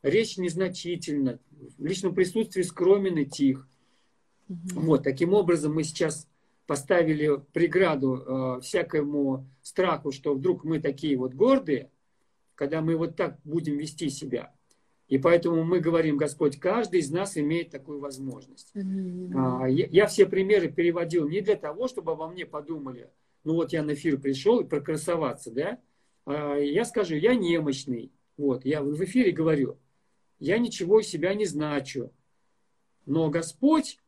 Речь 0.02 0.36
незначительна. 0.36 1.38
В 1.78 1.84
личном 1.84 2.14
присутствии 2.14 2.62
скромен 2.62 3.16
и 3.18 3.24
тих. 3.24 3.66
Мгм. 4.48 4.80
Вот, 4.86 5.02
таким 5.02 5.34
образом 5.34 5.74
мы 5.74 5.82
сейчас 5.82 6.28
поставили 6.66 7.40
преграду 7.52 8.16
э, 8.16 8.60
всякому 8.60 9.46
страху, 9.62 10.12
что 10.12 10.34
вдруг 10.34 10.64
мы 10.64 10.80
такие 10.80 11.16
вот 11.16 11.34
гордые, 11.34 11.90
когда 12.54 12.80
мы 12.80 12.96
вот 12.96 13.16
так 13.16 13.38
будем 13.44 13.78
вести 13.78 14.10
себя. 14.10 14.52
И 15.08 15.18
поэтому 15.18 15.62
мы 15.62 15.78
говорим, 15.78 16.16
Господь, 16.16 16.58
каждый 16.58 17.00
из 17.00 17.10
нас 17.10 17.36
имеет 17.36 17.70
такую 17.70 18.00
возможность. 18.00 18.70
Аминь. 18.74 19.32
А, 19.36 19.66
Я, 19.68 19.86
я 19.86 20.06
все 20.06 20.26
примеры 20.26 20.68
переводил 20.68 21.28
не 21.28 21.40
для 21.40 21.54
того, 21.54 21.86
чтобы 21.86 22.12
обо 22.12 22.28
мне 22.28 22.44
подумали, 22.44 23.10
ну 23.44 23.54
вот 23.54 23.72
я 23.72 23.84
на 23.84 23.94
эфир 23.94 24.18
пришел 24.18 24.60
и 24.60 24.66
прокрасоваться, 24.66 25.52
да? 25.52 25.78
А, 26.24 26.56
Я 26.56 26.84
скажу, 26.84 27.14
я 27.14 27.34
немощный. 27.36 28.10
Вот, 28.36 28.64
я 28.64 28.82
в 28.82 29.02
эфире 29.04 29.30
говорю, 29.30 29.78
я 30.38 30.58
ничего 30.58 31.00
из 31.00 31.08
себя 31.08 31.34
не 31.34 31.46
значу. 31.46 32.12
Но 33.04 33.30
Господь, 33.30 33.98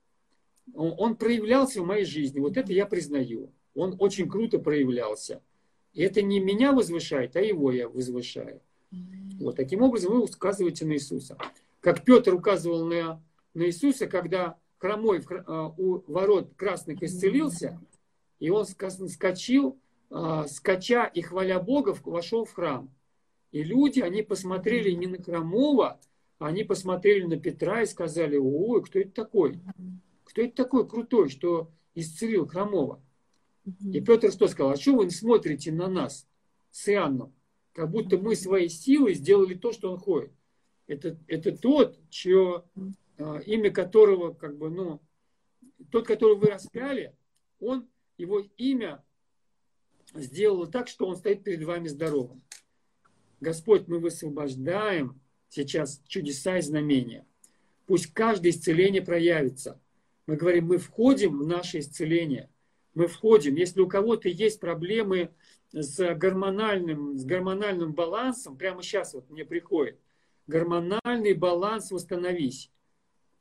Он 0.74 0.94
он 0.98 1.16
проявлялся 1.16 1.82
в 1.82 1.86
моей 1.86 2.04
жизни. 2.04 2.40
Вот 2.40 2.56
это 2.56 2.72
я 2.72 2.86
признаю. 2.86 3.50
Он 3.74 3.96
очень 3.98 4.28
круто 4.28 4.58
проявлялся. 4.58 5.42
И 5.94 6.02
это 6.02 6.22
не 6.22 6.40
меня 6.40 6.72
возвышает, 6.72 7.36
а 7.36 7.40
его 7.40 7.72
я 7.72 7.88
возвышаю. 7.88 8.60
Вот 9.40 9.56
таким 9.56 9.82
образом 9.82 10.12
вы 10.12 10.22
указываете 10.22 10.84
на 10.84 10.92
Иисуса. 10.92 11.36
Как 11.80 12.04
Петр 12.04 12.34
указывал 12.34 12.84
на, 12.84 13.22
на 13.54 13.66
Иисуса, 13.66 14.06
когда 14.06 14.56
хромой 14.78 15.20
в 15.20 15.26
а, 15.30 15.74
у 15.76 16.02
ворот 16.10 16.54
красных 16.56 17.02
исцелился, 17.02 17.80
и 18.38 18.50
он 18.50 18.64
ска- 18.64 19.08
скачил, 19.08 19.78
а, 20.10 20.46
скача 20.46 21.04
и 21.06 21.20
хваля 21.20 21.60
Бога, 21.60 21.96
вошел 22.04 22.44
в 22.44 22.52
храм. 22.52 22.90
И 23.52 23.62
люди, 23.62 24.00
они 24.00 24.22
посмотрели 24.22 24.90
не 24.90 25.06
на 25.06 25.22
хромого, 25.22 26.00
они 26.39 26.64
посмотрели 26.64 27.24
на 27.24 27.36
Петра 27.36 27.82
и 27.82 27.86
сказали, 27.86 28.36
ой, 28.36 28.82
кто 28.84 29.01
это 29.01 29.11
такой? 29.11 29.61
Кто 30.24 30.43
это 30.43 30.55
такой 30.55 30.89
крутой, 30.89 31.28
что 31.28 31.70
исцелил 31.95 32.47
хромого? 32.47 33.03
И 33.93 34.01
Петр 34.01 34.32
что 34.32 34.49
сказал? 34.49 34.72
А 34.72 34.76
что 34.76 34.97
вы 34.97 35.11
смотрите 35.11 35.72
на 35.72 35.89
нас 35.89 36.26
с 36.70 36.89
Иоанном? 36.89 37.34
Как 37.72 37.91
будто 37.91 38.18
мы 38.18 38.34
своей 38.34 38.68
силой 38.68 39.14
сделали 39.14 39.55
то, 39.55 39.72
что 39.72 39.93
он 39.93 39.99
ходит. 39.99 40.32
Это, 40.86 41.18
это 41.26 41.57
тот, 41.57 41.99
чье 42.09 42.64
а, 43.18 43.39
имя 43.41 43.70
которого, 43.70 44.32
как 44.32 44.57
бы, 44.57 44.70
ну, 44.70 45.01
тот, 45.91 46.07
которого 46.07 46.39
вы 46.39 46.47
распяли, 46.49 47.14
он, 47.61 47.89
его 48.16 48.41
имя 48.57 49.05
сделало 50.14 50.66
так, 50.66 50.89
что 50.89 51.07
он 51.07 51.16
стоит 51.16 51.45
перед 51.45 51.62
вами 51.64 51.89
здоровым. 51.89 52.43
Господь, 53.41 53.86
мы 53.86 53.99
высвобождаем 53.99 55.20
сейчас 55.49 56.03
чудеса 56.07 56.59
и 56.59 56.62
знамения. 56.62 57.26
Пусть 57.86 58.12
каждое 58.12 58.51
исцеление 58.51 59.03
проявится. 59.03 59.80
Мы 60.26 60.36
говорим, 60.36 60.66
мы 60.66 60.78
входим 60.78 61.38
в 61.38 61.46
наше 61.46 61.78
исцеление. 61.78 62.51
Мы 62.94 63.07
входим. 63.07 63.55
Если 63.55 63.80
у 63.80 63.88
кого-то 63.88 64.28
есть 64.28 64.61
проблемы 64.61 65.30
с 65.72 66.14
гормональным, 66.14 67.16
с 67.16 67.24
гормональным 67.24 67.94
балансом, 67.94 68.57
прямо 68.57 68.82
сейчас 68.82 69.14
вот 69.14 69.30
мне 69.30 69.44
приходит, 69.44 69.99
гормональный 70.46 71.32
баланс 71.34 71.90
восстановись. 71.90 72.70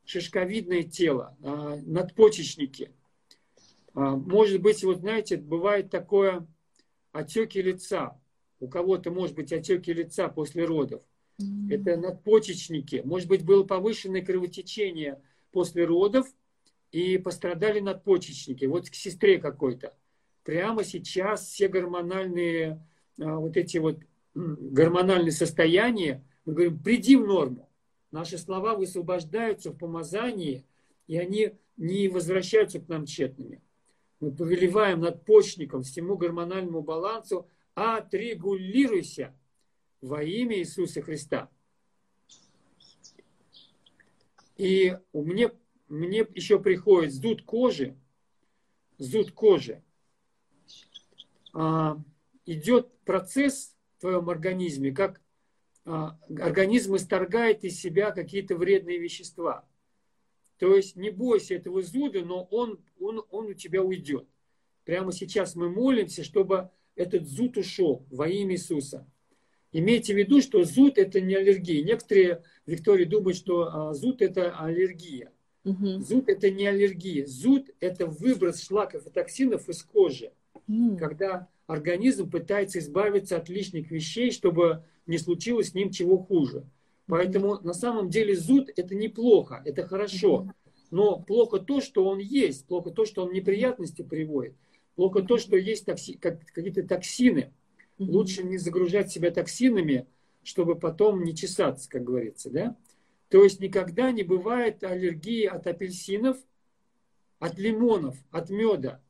Шишковидное 0.05 0.83
тело, 0.83 1.35
а, 1.43 1.77
надпочечники. 1.85 2.91
А, 3.93 4.15
может 4.15 4.61
быть, 4.61 4.83
вот 4.83 4.99
знаете, 4.99 5.37
бывает 5.37 5.89
такое 5.89 6.47
отеки 7.11 7.61
лица. 7.61 8.17
У 8.59 8.67
кого-то 8.69 9.11
может 9.11 9.35
быть 9.35 9.51
отеки 9.51 9.91
лица 9.91 10.29
после 10.29 10.63
родов. 10.63 11.01
Это 11.69 11.97
надпочечники. 11.97 13.01
Может 13.05 13.27
быть, 13.27 13.45
было 13.45 13.63
повышенное 13.63 14.23
кровотечение 14.23 15.21
после 15.51 15.85
родов 15.85 16.27
и 16.91 17.17
пострадали 17.17 17.79
надпочечники. 17.79 18.65
Вот 18.65 18.89
к 18.89 18.95
сестре 18.95 19.37
какой-то. 19.37 19.95
Прямо 20.43 20.83
сейчас 20.83 21.47
все 21.47 21.67
гормональные 21.67 22.81
а, 23.19 23.37
вот 23.37 23.57
эти 23.57 23.77
вот 23.77 23.99
гормональные 24.33 25.31
состояния, 25.31 26.23
мы 26.45 26.53
говорим, 26.53 26.79
приди 26.79 27.15
в 27.15 27.25
норму. 27.25 27.69
Наши 28.11 28.37
слова 28.37 28.75
высвобождаются 28.75 29.71
в 29.71 29.77
помазании, 29.77 30.65
и 31.07 31.17
они 31.17 31.53
не 31.75 32.07
возвращаются 32.07 32.79
к 32.79 32.87
нам 32.87 33.05
тщетными. 33.05 33.61
Мы 34.19 34.31
повелеваем 34.31 35.01
над 35.01 35.25
почником 35.25 35.83
всему 35.83 36.17
гормональному 36.17 36.81
балансу, 36.81 37.47
отрегулируйся 37.73 39.35
во 40.01 40.23
имя 40.23 40.57
Иисуса 40.59 41.01
Христа. 41.01 41.49
И 44.57 44.97
у 45.13 45.23
меня, 45.23 45.51
мне 45.87 46.25
еще 46.33 46.59
приходит 46.59 47.13
зуд 47.13 47.43
кожи, 47.43 47.95
зуд 48.97 49.31
кожи. 49.31 49.83
А, 51.53 51.97
идет 52.45 52.97
процесс 53.01 53.75
в 53.97 54.01
твоем 54.01 54.29
организме, 54.29 54.91
как 54.91 55.21
а, 55.85 56.19
организм 56.39 56.95
исторгает 56.95 57.63
из 57.63 57.79
себя 57.79 58.11
какие-то 58.11 58.55
вредные 58.55 58.97
вещества. 58.97 59.67
То 60.57 60.75
есть 60.75 60.95
не 60.95 61.11
бойся 61.11 61.53
этого 61.53 61.81
зуда, 61.83 62.25
но 62.25 62.43
он, 62.45 62.83
он, 62.99 63.23
он 63.29 63.47
у 63.47 63.53
тебя 63.53 63.83
уйдет. 63.83 64.27
Прямо 64.85 65.11
сейчас 65.11 65.55
мы 65.55 65.69
молимся, 65.69 66.23
чтобы 66.23 66.71
этот 66.95 67.27
зуд 67.27 67.57
ушел 67.57 68.05
во 68.09 68.27
имя 68.27 68.53
Иисуса. 68.53 69.07
Имейте 69.79 70.15
в 70.15 70.17
виду, 70.17 70.41
что 70.41 70.63
зуд 70.63 70.97
это 70.97 71.21
не 71.21 71.35
аллергия. 71.35 71.83
Некоторые, 71.83 72.41
Виктория, 72.65 73.05
думают, 73.05 73.37
что 73.37 73.69
а, 73.71 73.93
зуд 73.93 74.23
это 74.23 74.57
аллергия. 74.57 75.31
Угу. 75.65 75.99
Зуд 75.99 76.29
это 76.29 76.49
не 76.49 76.65
аллергия. 76.65 77.27
Зуд 77.27 77.69
это 77.79 78.07
выброс 78.07 78.63
шлаков 78.63 79.05
и 79.05 79.11
токсинов 79.11 79.69
из 79.69 79.83
кожи. 79.83 80.31
Угу. 80.67 80.97
Когда 80.97 81.47
организм 81.67 82.27
пытается 82.27 82.79
избавиться 82.79 83.37
от 83.37 83.49
лишних 83.49 83.91
вещей, 83.91 84.31
чтобы 84.31 84.83
не 85.05 85.19
случилось 85.19 85.69
с 85.69 85.73
ним 85.75 85.91
чего 85.91 86.17
хуже. 86.17 86.65
Поэтому 87.05 87.59
на 87.61 87.73
самом 87.73 88.09
деле 88.09 88.35
зуд 88.35 88.71
это 88.75 88.95
неплохо, 88.95 89.61
это 89.63 89.87
хорошо. 89.87 90.51
Но 90.89 91.19
плохо 91.19 91.59
то, 91.59 91.81
что 91.81 92.03
он 92.07 92.17
есть, 92.17 92.65
плохо 92.65 92.89
то, 92.89 93.05
что 93.05 93.25
он 93.25 93.31
неприятности 93.31 94.01
приводит, 94.01 94.55
плохо 94.95 95.21
то, 95.21 95.37
что 95.37 95.55
есть 95.55 95.85
токси, 95.85 96.17
как, 96.17 96.43
какие-то 96.47 96.81
токсины. 96.81 97.53
Лучше 97.97 98.43
не 98.43 98.57
загружать 98.57 99.11
себя 99.11 99.31
токсинами, 99.31 100.07
чтобы 100.43 100.75
потом 100.75 101.23
не 101.23 101.35
чесаться, 101.35 101.89
как 101.89 102.03
говорится. 102.03 102.49
Да? 102.49 102.77
То 103.29 103.43
есть 103.43 103.59
никогда 103.59 104.11
не 104.11 104.23
бывает 104.23 104.83
аллергии 104.83 105.45
от 105.45 105.67
апельсинов, 105.67 106.37
от 107.39 107.57
лимонов, 107.57 108.15
от 108.31 108.49
меда. 108.49 109.01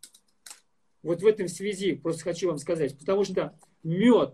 Вот 1.03 1.21
в 1.21 1.25
этом 1.25 1.47
связи 1.47 1.95
просто 1.95 2.23
хочу 2.23 2.47
вам 2.47 2.57
сказать. 2.57 2.97
Потому 2.97 3.23
что 3.23 3.57
мед, 3.83 4.33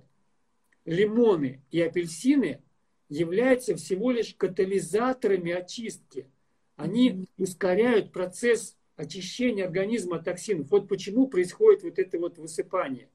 лимоны 0.85 1.61
и 1.71 1.81
апельсины 1.81 2.61
являются 3.09 3.75
всего 3.75 4.11
лишь 4.11 4.33
катализаторами 4.35 5.51
очистки. 5.51 6.29
Они 6.75 7.27
ускоряют 7.37 8.11
процесс 8.11 8.75
очищения 8.95 9.65
организма 9.65 10.17
от 10.17 10.25
токсинов. 10.25 10.71
Вот 10.71 10.87
почему 10.87 11.27
происходит 11.27 11.83
вот 11.83 11.99
это 11.99 12.17
вот 12.17 12.37
высыпание. 12.37 13.09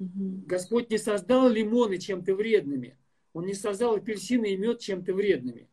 Господь 0.00 0.90
не 0.90 0.96
создал 0.96 1.50
лимоны 1.50 1.98
чем-то 1.98 2.34
вредными. 2.34 2.96
Он 3.34 3.44
не 3.44 3.52
создал 3.52 3.96
апельсины 3.96 4.54
и 4.54 4.56
мед 4.56 4.80
чем-то 4.80 5.12
вредными. 5.12 5.68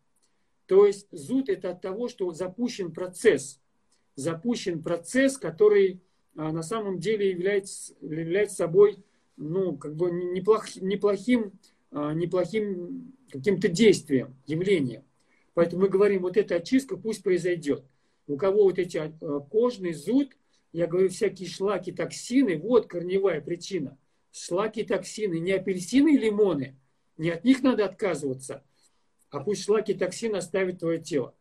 То 0.66 0.86
есть 0.86 1.08
зуд 1.12 1.48
это 1.48 1.72
от 1.72 1.82
того, 1.82 2.10
что 2.10 2.32
запущен 2.34 2.92
процесс. 2.92 3.62
Запущен 4.16 4.84
процесс, 4.84 5.38
который 5.38 6.02
а, 6.36 6.52
на 6.52 6.62
самом 6.62 7.00
деле 7.00 7.30
является, 7.30 7.94
является 8.02 8.58
собой 8.58 8.98
ну, 9.38 9.78
как 9.78 9.96
бы 9.96 10.12
неплох, 10.12 10.76
неплохим, 10.76 11.54
а, 11.92 12.14
неплохим 12.14 13.14
каким-то 13.32 13.70
действием, 13.70 14.36
явлением. 14.46 15.04
Поэтому 15.54 15.84
мы 15.84 15.90
говорим, 15.90 16.24
вот 16.24 16.36
эта 16.36 16.56
очистка 16.56 16.98
пусть 16.98 17.24
произойдет. 17.24 17.86
У 18.28 18.36
кого 18.36 18.64
вот 18.64 18.78
эти 18.78 18.98
а, 18.98 19.40
кожный 19.40 19.94
зуд, 19.94 20.36
я 20.74 20.86
говорю, 20.86 21.08
всякие 21.08 21.48
шлаки, 21.48 21.94
токсины, 21.94 22.58
вот 22.58 22.88
корневая 22.88 23.40
причина. 23.40 23.98
Шлаки, 24.32 24.84
токсины, 24.84 25.40
не 25.40 25.54
апельсины 25.54 26.16
и 26.16 26.18
лимоны, 26.18 26.78
не 27.18 27.30
от 27.32 27.44
них 27.44 27.64
надо 27.64 27.86
отказываться, 27.86 28.64
а 29.30 29.40
пусть 29.40 29.64
шлаки, 29.64 29.94
токсины 29.94 30.38
оставят 30.38 30.80
твое 30.80 31.00
тело. 31.00 31.34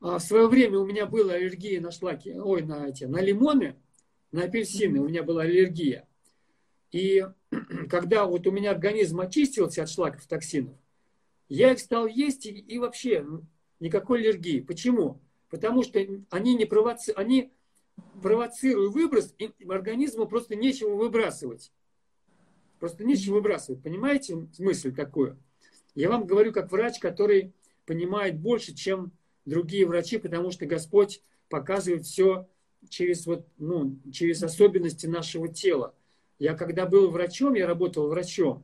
А 0.00 0.18
в 0.18 0.22
свое 0.22 0.48
время 0.48 0.78
у 0.78 0.86
меня 0.86 1.06
была 1.06 1.34
аллергия 1.34 1.80
на 1.80 1.90
шлаки, 1.90 2.32
ой, 2.32 2.62
на 2.62 2.88
эти, 2.88 3.04
на 3.04 3.20
лимоны, 3.20 3.76
на 4.32 4.44
апельсины 4.44 5.00
у 5.00 5.08
меня 5.08 5.22
была 5.22 5.42
аллергия. 5.42 6.06
И 6.90 7.26
когда 7.90 8.26
вот 8.26 8.46
у 8.46 8.50
меня 8.50 8.70
организм 8.70 9.20
очистился 9.20 9.82
от 9.82 9.90
шлаков, 9.90 10.26
токсинов, 10.26 10.76
я 11.48 11.72
их 11.72 11.78
стал 11.78 12.06
есть 12.06 12.46
и, 12.46 12.50
и 12.50 12.78
вообще 12.78 13.24
никакой 13.80 14.20
аллергии. 14.20 14.60
Почему? 14.60 15.20
Потому 15.48 15.82
что 15.82 16.00
они 16.30 16.54
не 16.54 16.64
провоци... 16.64 17.12
они 17.14 17.52
провоцируют 18.22 18.92
выброс, 18.94 19.34
и 19.38 19.52
организму 19.68 20.26
просто 20.26 20.56
нечего 20.56 20.94
выбрасывать. 20.94 21.72
Просто 22.78 23.04
нечего 23.04 23.34
выбрасывать. 23.34 23.82
Понимаете 23.82 24.48
мысль 24.58 24.94
такую? 24.94 25.38
Я 25.94 26.10
вам 26.10 26.26
говорю 26.26 26.52
как 26.52 26.70
врач, 26.70 26.98
который 26.98 27.52
понимает 27.86 28.38
больше, 28.38 28.74
чем 28.74 29.12
другие 29.44 29.86
врачи, 29.86 30.18
потому 30.18 30.50
что 30.50 30.66
Господь 30.66 31.22
показывает 31.48 32.04
все 32.04 32.48
через, 32.88 33.26
вот, 33.26 33.46
ну, 33.58 33.98
через 34.12 34.42
особенности 34.42 35.06
нашего 35.06 35.48
тела. 35.48 35.94
Я 36.38 36.54
когда 36.54 36.84
был 36.86 37.10
врачом, 37.10 37.54
я 37.54 37.66
работал 37.66 38.08
врачом, 38.08 38.62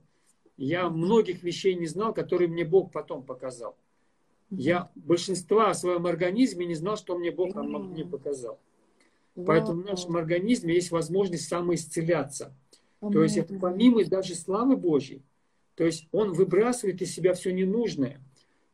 я 0.56 0.90
многих 0.90 1.42
вещей 1.42 1.74
не 1.74 1.86
знал, 1.86 2.12
которые 2.12 2.48
мне 2.48 2.64
Бог 2.64 2.92
потом 2.92 3.24
показал. 3.24 3.76
Я 4.50 4.90
большинства 4.94 5.70
о 5.70 5.74
своем 5.74 6.06
организме 6.06 6.66
не 6.66 6.74
знал, 6.74 6.96
что 6.96 7.16
мне 7.16 7.30
Бог 7.30 7.54
мне 7.54 8.04
показал. 8.04 8.60
Поэтому 9.34 9.82
в 9.82 9.86
нашем 9.86 10.16
организме 10.16 10.74
есть 10.74 10.90
возможность 10.90 11.48
самоисцеляться. 11.48 12.54
То 13.00 13.22
есть 13.22 13.36
это 13.36 13.58
помимо 13.58 14.04
даже 14.04 14.34
славы 14.34 14.76
Божьей. 14.76 15.22
То 15.74 15.84
есть 15.84 16.06
он 16.12 16.32
выбрасывает 16.32 17.00
из 17.02 17.14
себя 17.14 17.32
все 17.32 17.50
ненужное. 17.52 18.20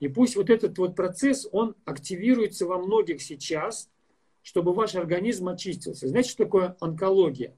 И 0.00 0.08
пусть 0.08 0.36
вот 0.36 0.50
этот 0.50 0.78
вот 0.78 0.94
процесс, 0.94 1.48
он 1.50 1.74
активируется 1.84 2.66
во 2.66 2.78
многих 2.78 3.22
сейчас, 3.22 3.88
чтобы 4.42 4.72
ваш 4.72 4.94
организм 4.94 5.48
очистился. 5.48 6.08
Знаете, 6.08 6.30
что 6.30 6.44
такое 6.44 6.76
онкология? 6.80 7.54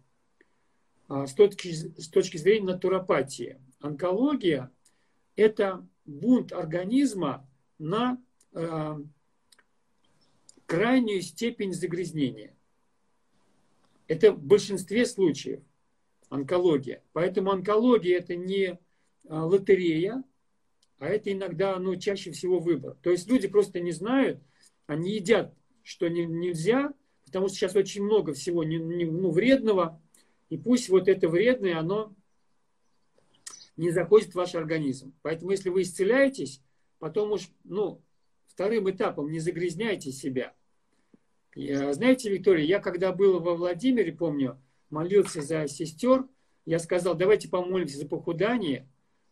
А, 1.08 1.26
с 1.26 1.34
точки, 1.34 1.72
с 1.72 2.08
точки 2.08 2.36
зрения 2.36 2.66
натуропатии. 2.66 3.58
Онкология– 3.80 4.70
это 5.36 5.86
бунт 6.04 6.52
организма 6.52 7.48
на 7.78 8.22
э, 8.52 8.96
крайнюю 10.66 11.22
степень 11.22 11.72
загрязнения. 11.72 12.54
Это 14.10 14.32
в 14.32 14.42
большинстве 14.42 15.06
случаев 15.06 15.62
онкология. 16.30 17.04
Поэтому 17.12 17.52
онкология– 17.52 18.18
это 18.18 18.34
не 18.34 18.76
а, 19.28 19.46
лотерея, 19.46 20.24
а 20.98 21.06
это 21.06 21.30
иногда, 21.30 21.78
ну, 21.78 21.94
чаще 21.94 22.32
всего 22.32 22.58
выбор. 22.58 22.96
То 23.02 23.12
есть 23.12 23.28
люди 23.28 23.46
просто 23.46 23.78
не 23.78 23.92
знают, 23.92 24.42
они 24.88 25.12
едят, 25.12 25.54
что 25.84 26.08
не, 26.08 26.26
нельзя, 26.26 26.92
потому 27.24 27.46
что 27.46 27.58
сейчас 27.58 27.76
очень 27.76 28.02
много 28.02 28.34
всего 28.34 28.64
не, 28.64 28.78
не, 28.78 29.04
ну, 29.04 29.30
вредного, 29.30 30.02
и 30.48 30.58
пусть 30.58 30.88
вот 30.88 31.06
это 31.06 31.28
вредное, 31.28 31.78
оно 31.78 32.12
не 33.76 33.92
заходит 33.92 34.32
в 34.32 34.34
ваш 34.34 34.56
организм. 34.56 35.14
Поэтому 35.22 35.52
если 35.52 35.68
вы 35.68 35.82
исцеляетесь, 35.82 36.60
потом 36.98 37.30
уж, 37.30 37.48
ну, 37.62 38.02
вторым 38.48 38.90
этапом 38.90 39.30
не 39.30 39.38
загрязняйте 39.38 40.10
себя. 40.10 40.52
Я, 41.54 41.92
знаете, 41.92 42.30
Виктория, 42.30 42.64
я 42.64 42.78
когда 42.78 43.12
был 43.12 43.40
во 43.40 43.54
Владимире, 43.54 44.12
помню, 44.12 44.58
молился 44.88 45.42
за 45.42 45.66
сестер, 45.66 46.26
я 46.64 46.78
сказал, 46.78 47.14
давайте 47.14 47.48
помолимся 47.48 47.98
за 47.98 48.06
похудание, 48.06 48.86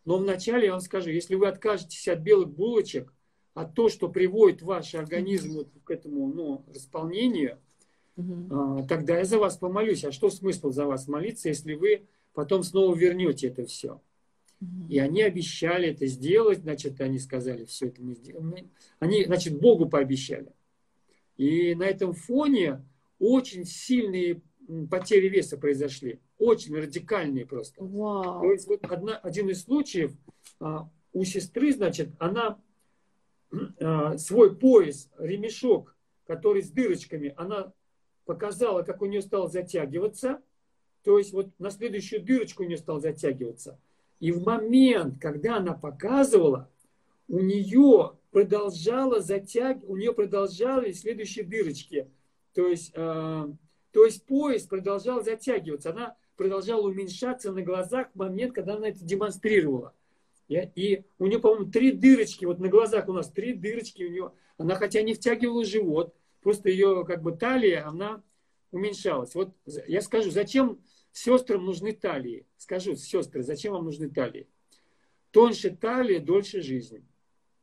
но 0.05 0.17
вначале 0.17 0.65
я 0.65 0.71
вам 0.71 0.81
скажу, 0.81 1.09
если 1.09 1.35
вы 1.35 1.47
откажетесь 1.47 2.07
от 2.07 2.19
белых 2.19 2.49
булочек, 2.49 3.13
от 3.53 3.73
то, 3.73 3.89
что 3.89 4.09
приводит 4.09 4.61
ваш 4.61 4.95
организм 4.95 5.53
вот 5.53 5.69
к 5.83 5.91
этому 5.91 6.27
ну, 6.27 6.65
располнению, 6.73 7.59
угу. 8.15 8.85
тогда 8.87 9.19
я 9.19 9.25
за 9.25 9.37
вас 9.39 9.57
помолюсь. 9.57 10.05
А 10.05 10.11
что 10.11 10.29
смысл 10.29 10.71
за 10.71 10.85
вас 10.85 11.07
молиться, 11.07 11.49
если 11.49 11.73
вы 11.73 12.07
потом 12.33 12.63
снова 12.63 12.95
вернете 12.95 13.47
это 13.47 13.65
все? 13.65 14.01
И 14.89 14.99
они 14.99 15.21
обещали 15.21 15.89
это 15.89 16.05
сделать, 16.05 16.59
значит, 16.59 16.99
они 16.99 17.17
сказали, 17.17 17.63
все 17.63 17.87
это 17.87 18.01
мы 18.01 18.15
сделаем. 18.15 18.69
Они, 18.99 19.23
значит, 19.23 19.57
Богу 19.57 19.87
пообещали. 19.87 20.51
И 21.39 21.73
на 21.73 21.83
этом 21.83 22.11
фоне 22.11 22.85
очень 23.17 23.63
сильные 23.63 24.41
потери 24.91 25.29
веса 25.29 25.57
произошли. 25.57 26.19
Очень 26.37 26.75
радикальные 26.75 27.45
просто. 27.45 27.81
Вау. 27.81 28.41
То 28.41 28.51
есть 28.51 28.67
вот 28.67 28.83
одна, 28.83 29.15
один 29.15 29.49
из 29.49 29.63
случаев 29.63 30.11
а, 30.59 30.89
у 31.13 31.23
сестры, 31.23 31.71
значит, 31.71 32.09
она 32.19 32.59
а, 33.79 34.17
свой 34.17 34.53
пояс, 34.53 35.09
ремешок, 35.17 35.95
который 36.27 36.61
с 36.61 36.71
дырочками, 36.71 37.33
она 37.37 37.71
показала, 38.25 38.83
как 38.83 39.01
у 39.01 39.05
нее 39.05 39.21
стал 39.21 39.49
затягиваться. 39.49 40.41
То 41.05 41.17
есть 41.17 41.31
вот 41.31 41.57
на 41.57 41.71
следующую 41.71 42.21
дырочку 42.21 42.63
у 42.63 42.65
нее 42.65 42.77
стал 42.77 42.99
затягиваться. 42.99 43.79
И 44.19 44.33
в 44.33 44.43
момент, 44.43 45.21
когда 45.21 45.55
она 45.55 45.73
показывала, 45.73 46.69
у 47.29 47.39
нее 47.39 48.18
продолжала 48.31 49.21
затягивать, 49.21 49.89
у 49.89 49.95
нее 49.97 50.13
продолжали 50.13 50.91
следующие 50.91 51.45
дырочки. 51.45 52.09
То 52.53 52.67
есть, 52.67 52.91
э, 52.95 53.47
то 53.91 54.05
есть 54.05 54.25
пояс 54.25 54.63
продолжал 54.63 55.23
затягиваться. 55.23 55.91
Она 55.91 56.15
продолжала 56.35 56.87
уменьшаться 56.87 57.51
на 57.51 57.61
глазах 57.61 58.09
в 58.13 58.17
момент, 58.17 58.53
когда 58.53 58.75
она 58.75 58.89
это 58.89 59.03
демонстрировала. 59.03 59.93
И 60.47 61.03
у 61.19 61.27
нее, 61.27 61.39
по-моему, 61.39 61.71
три 61.71 61.91
дырочки, 61.91 62.45
вот 62.45 62.59
на 62.59 62.69
глазах 62.69 63.07
у 63.07 63.13
нас 63.13 63.29
три 63.29 63.53
дырочки 63.53 64.03
у 64.03 64.09
нее. 64.09 64.31
Она 64.57 64.75
хотя 64.75 65.01
не 65.03 65.13
втягивала 65.13 65.63
живот, 65.63 66.15
просто 66.41 66.69
ее 66.69 67.05
как 67.05 67.21
бы 67.21 67.33
талия, 67.33 67.87
она 67.87 68.23
уменьшалась. 68.71 69.35
Вот 69.35 69.53
я 69.87 70.01
скажу, 70.01 70.31
зачем 70.31 70.79
сестрам 71.11 71.63
нужны 71.63 71.93
талии? 71.93 72.47
Скажу, 72.57 72.95
сестры, 72.95 73.43
зачем 73.43 73.73
вам 73.73 73.85
нужны 73.85 74.09
талии? 74.09 74.47
Тоньше 75.31 75.69
талия, 75.69 76.19
дольше 76.19 76.61
жизнь. 76.61 77.05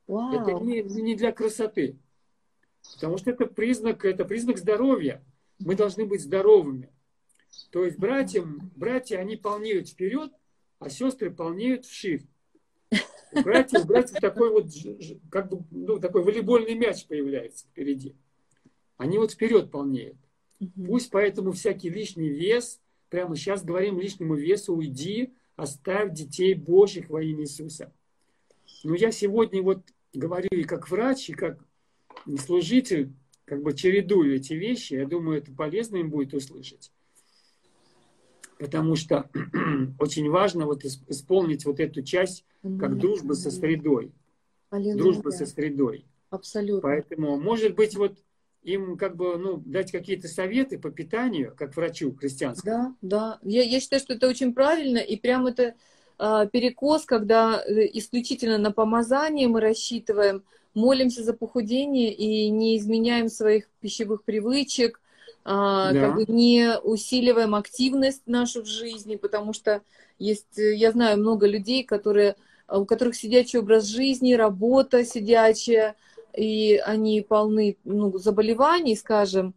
Вау. 0.06 0.32
Это 0.32 0.64
не, 0.64 0.82
не 0.82 1.16
для 1.16 1.32
красоты. 1.32 1.98
Потому 2.94 3.18
что 3.18 3.30
это 3.30 3.46
признак, 3.46 4.04
это 4.04 4.24
признак 4.24 4.58
здоровья. 4.58 5.24
Мы 5.58 5.74
должны 5.74 6.04
быть 6.06 6.22
здоровыми. 6.22 6.90
То 7.70 7.84
есть 7.84 7.98
братьям, 7.98 8.70
братья, 8.76 9.18
они 9.18 9.36
полнеют 9.36 9.88
вперед, 9.88 10.32
а 10.78 10.88
сестры 10.90 11.30
полнеют 11.30 11.86
вширь. 11.86 12.26
У 13.32 13.42
братьев, 13.42 13.84
у 13.84 13.86
братьев 13.86 14.20
такой 14.20 14.50
вот, 14.50 14.66
как 15.30 15.48
бы, 15.50 15.64
ну, 15.70 15.98
такой 15.98 16.22
волейбольный 16.22 16.74
мяч 16.74 17.06
появляется 17.06 17.66
впереди. 17.66 18.14
Они 18.96 19.18
вот 19.18 19.32
вперед 19.32 19.70
полнеют. 19.70 20.16
Пусть 20.74 21.10
поэтому 21.10 21.52
всякий 21.52 21.90
лишний 21.90 22.28
вес, 22.28 22.80
прямо 23.10 23.36
сейчас 23.36 23.64
говорим 23.64 23.98
лишнему 24.00 24.34
весу, 24.34 24.74
уйди, 24.74 25.34
оставь 25.56 26.12
детей 26.12 26.54
Божьих 26.54 27.10
во 27.10 27.22
имя 27.22 27.42
Иисуса. 27.42 27.92
Но 28.84 28.94
я 28.94 29.10
сегодня 29.10 29.62
вот 29.62 29.82
говорю 30.16 30.48
и 30.50 30.64
как 30.64 30.90
врач, 30.90 31.30
и 31.30 31.32
как 31.32 31.58
служитель, 32.44 33.12
как 33.44 33.62
бы 33.62 33.74
чередую 33.74 34.34
эти 34.34 34.54
вещи. 34.54 34.94
Я 34.94 35.06
думаю, 35.06 35.38
это 35.38 35.52
полезно 35.52 35.96
им 35.96 36.10
будет 36.10 36.34
услышать 36.34 36.90
потому 38.58 38.96
что 38.96 39.28
очень 39.98 40.30
важно 40.30 40.66
вот 40.66 40.84
исполнить 40.84 41.64
вот 41.64 41.80
эту 41.80 42.02
часть 42.02 42.44
как 42.62 42.98
дружба 42.98 43.34
со 43.34 43.50
средой. 43.50 44.12
Аллилуйя. 44.70 44.96
Дружба 44.96 45.30
со 45.30 45.46
средой. 45.46 46.06
Абсолютно. 46.30 46.80
Поэтому, 46.80 47.38
может 47.38 47.74
быть, 47.74 47.96
вот 47.96 48.18
им 48.62 48.96
как 48.96 49.16
бы 49.16 49.38
ну, 49.38 49.62
дать 49.64 49.92
какие-то 49.92 50.26
советы 50.26 50.78
по 50.78 50.90
питанию, 50.90 51.54
как 51.56 51.76
врачу 51.76 52.14
христианскому. 52.14 52.96
Да, 53.00 53.38
да. 53.38 53.38
Я, 53.42 53.62
я 53.62 53.80
считаю, 53.80 54.00
что 54.00 54.14
это 54.14 54.28
очень 54.28 54.52
правильно, 54.54 54.98
и 54.98 55.16
прям 55.16 55.46
это 55.46 55.74
перекос, 56.18 57.04
когда 57.04 57.62
э, 57.62 57.88
исключительно 57.92 58.58
на 58.58 58.72
помазание 58.72 59.48
мы 59.48 59.60
рассчитываем, 59.60 60.42
молимся 60.74 61.22
за 61.22 61.32
похудение 61.32 62.12
и 62.12 62.48
не 62.50 62.76
изменяем 62.76 63.28
своих 63.28 63.68
пищевых 63.80 64.24
привычек, 64.24 65.00
а, 65.44 65.92
да. 65.92 66.00
как 66.00 66.14
бы 66.16 66.24
не 66.26 66.78
усиливаем 66.82 67.54
активность 67.54 68.22
нашу 68.26 68.62
в 68.62 68.66
жизни, 68.66 69.16
потому 69.16 69.52
что 69.52 69.82
есть, 70.18 70.58
э, 70.58 70.74
я 70.74 70.92
знаю 70.92 71.18
много 71.18 71.46
людей, 71.46 71.84
которые, 71.84 72.36
у 72.68 72.84
которых 72.84 73.14
сидячий 73.14 73.58
образ 73.58 73.84
жизни, 73.84 74.34
работа 74.34 75.04
сидячая, 75.04 75.96
и 76.34 76.76
они 76.84 77.20
полны 77.20 77.76
ну, 77.84 78.16
заболеваний, 78.18 78.96
скажем. 78.96 79.54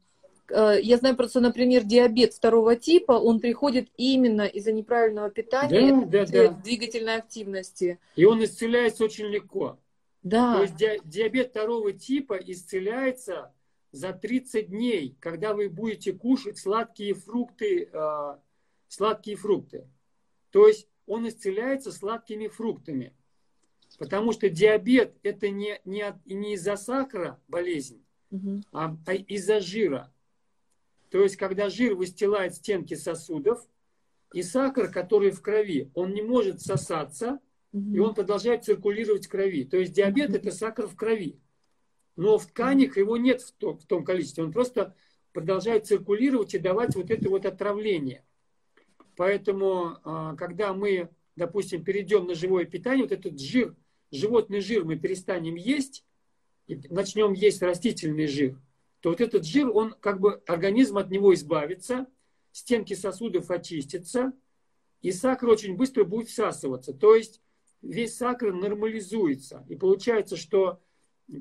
Э, 0.52 0.78
я 0.82 0.98
знаю 0.98 1.16
просто, 1.16 1.40
например, 1.40 1.84
диабет 1.84 2.34
второго 2.34 2.76
типа, 2.76 3.14
он 3.14 3.40
приходит 3.40 3.90
именно 3.98 4.44
из-за 4.44 4.72
неправильного 4.72 5.30
питания, 5.30 6.06
да, 6.06 6.26
да, 6.26 6.50
да. 6.50 6.50
двигательной 6.52 7.16
активности. 7.16 8.00
И 8.16 8.26
он 8.26 8.44
исцеляется 8.44 9.04
очень 9.04 9.26
легко. 9.26 9.80
Да. 10.24 10.56
То 10.56 10.62
есть 10.64 11.06
диабет 11.06 11.52
второго 11.52 11.94
типа 11.94 12.34
исцеляется 12.34 13.54
за 13.92 14.14
30 14.14 14.70
дней, 14.70 15.16
когда 15.20 15.54
вы 15.54 15.70
будете 15.70 16.14
кушать 16.14 16.58
сладкие 16.58 17.14
фрукты, 17.14 17.90
э, 17.92 18.36
сладкие 18.88 19.38
фрукты. 19.38 19.88
То 20.52 20.68
есть 20.68 20.88
он 21.08 21.28
исцеляется 21.28 21.92
сладкими 21.92 22.48
фруктами. 22.48 23.14
Потому 23.98 24.32
что 24.32 24.50
диабет 24.50 25.16
это 25.24 25.50
не, 25.50 25.82
не, 25.84 26.14
не 26.26 26.54
из-за 26.54 26.76
сахара 26.78 27.40
болезнь, 27.48 28.04
угу. 28.30 28.62
а, 28.72 28.96
а 29.06 29.14
из-за 29.14 29.60
жира. 29.60 30.14
То 31.10 31.24
есть, 31.24 31.38
когда 31.38 31.70
жир 31.70 31.96
выстилает 31.96 32.56
стенки 32.56 32.94
сосудов, 32.94 33.68
и 34.34 34.44
сахар, 34.44 34.92
который 34.92 35.32
в 35.32 35.42
крови, 35.42 35.90
он 35.96 36.14
не 36.14 36.22
может 36.22 36.62
сосаться, 36.62 37.40
угу. 37.72 37.96
и 37.96 38.00
он 38.00 38.14
продолжает 38.14 38.64
циркулировать 38.64 39.26
в 39.26 39.30
крови. 39.30 39.66
То 39.66 39.78
есть 39.78 39.94
диабет 39.94 40.30
угу. 40.30 40.38
это 40.38 40.52
сахар 40.52 40.88
в 40.88 40.96
крови 40.96 41.40
но 42.20 42.38
в 42.38 42.48
тканях 42.48 42.98
его 42.98 43.16
нет 43.16 43.42
в 43.42 43.54
том, 43.54 43.78
в 43.78 43.86
том 43.86 44.04
количестве. 44.04 44.44
Он 44.44 44.52
просто 44.52 44.94
продолжает 45.32 45.88
циркулировать 45.88 46.54
и 46.54 46.60
давать 46.60 46.94
вот 46.98 47.10
это 47.12 47.30
вот 47.30 47.46
отравление. 47.46 48.26
Поэтому, 49.16 50.00
а, 50.04 50.36
когда 50.36 50.74
мы, 50.74 51.08
допустим, 51.38 51.82
перейдем 51.82 52.28
на 52.28 52.36
живое 52.36 52.66
питание, 52.66 53.04
вот 53.04 53.14
этот 53.14 53.40
жир, 53.40 53.74
животный 54.12 54.60
жир 54.60 54.84
мы 54.84 54.98
перестанем 54.98 55.56
есть, 55.56 56.04
и 56.68 56.76
начнем 56.90 57.32
есть 57.32 57.62
растительный 57.62 58.28
жир, 58.28 58.60
то 59.02 59.10
вот 59.10 59.22
этот 59.22 59.46
жир, 59.46 59.70
он 59.70 59.96
как 60.00 60.20
бы, 60.20 60.42
организм 60.48 60.98
от 60.98 61.10
него 61.10 61.34
избавится, 61.34 62.08
стенки 62.52 62.94
сосудов 62.94 63.50
очистятся, 63.50 64.34
и 65.02 65.12
сахар 65.12 65.50
очень 65.50 65.78
быстро 65.78 66.04
будет 66.04 66.30
всасываться. 66.30 66.94
То 66.94 67.16
есть 67.16 67.42
весь 67.82 68.18
сахар 68.18 68.54
нормализуется. 68.54 69.66
И 69.70 69.76
получается, 69.76 70.36
что 70.36 70.82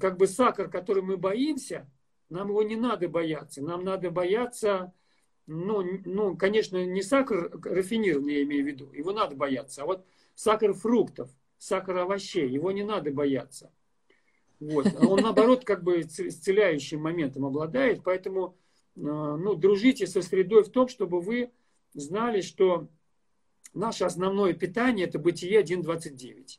как 0.01 0.17
бы 0.17 0.27
сахар, 0.27 0.71
который 0.71 1.03
мы 1.03 1.17
боимся, 1.17 1.91
нам 2.29 2.49
его 2.49 2.63
не 2.63 2.77
надо 2.77 3.09
бояться. 3.09 3.63
Нам 3.63 3.85
надо 3.85 4.11
бояться, 4.11 4.93
ну, 5.47 5.83
ну, 6.05 6.37
конечно, 6.37 6.85
не 6.85 7.03
сахар 7.03 7.51
рафинированный, 7.65 8.35
я 8.35 8.43
имею 8.43 8.65
в 8.65 8.67
виду, 8.67 8.93
его 8.93 9.13
надо 9.13 9.35
бояться, 9.35 9.83
а 9.83 9.87
вот 9.87 10.07
сахар 10.35 10.75
фруктов, 10.75 11.31
сахар 11.57 11.97
овощей, 11.99 12.49
его 12.49 12.71
не 12.71 12.85
надо 12.85 13.11
бояться. 13.11 13.73
Вот. 14.61 14.87
А 14.99 15.07
он, 15.07 15.21
наоборот, 15.21 15.65
как 15.65 15.83
бы 15.83 16.01
исцеляющим 16.01 17.01
моментом 17.01 17.45
обладает, 17.45 18.03
поэтому 18.03 18.57
э, 18.97 19.01
ну, 19.01 19.55
дружите 19.55 20.07
со 20.07 20.21
средой 20.23 20.65
в 20.65 20.71
том, 20.71 20.89
чтобы 20.89 21.21
вы 21.21 21.53
знали, 21.95 22.41
что 22.41 22.89
наше 23.75 24.05
основное 24.05 24.55
питание– 24.55 25.07
это 25.09 25.19
бытие 25.19 25.63
1.29. 25.63 26.59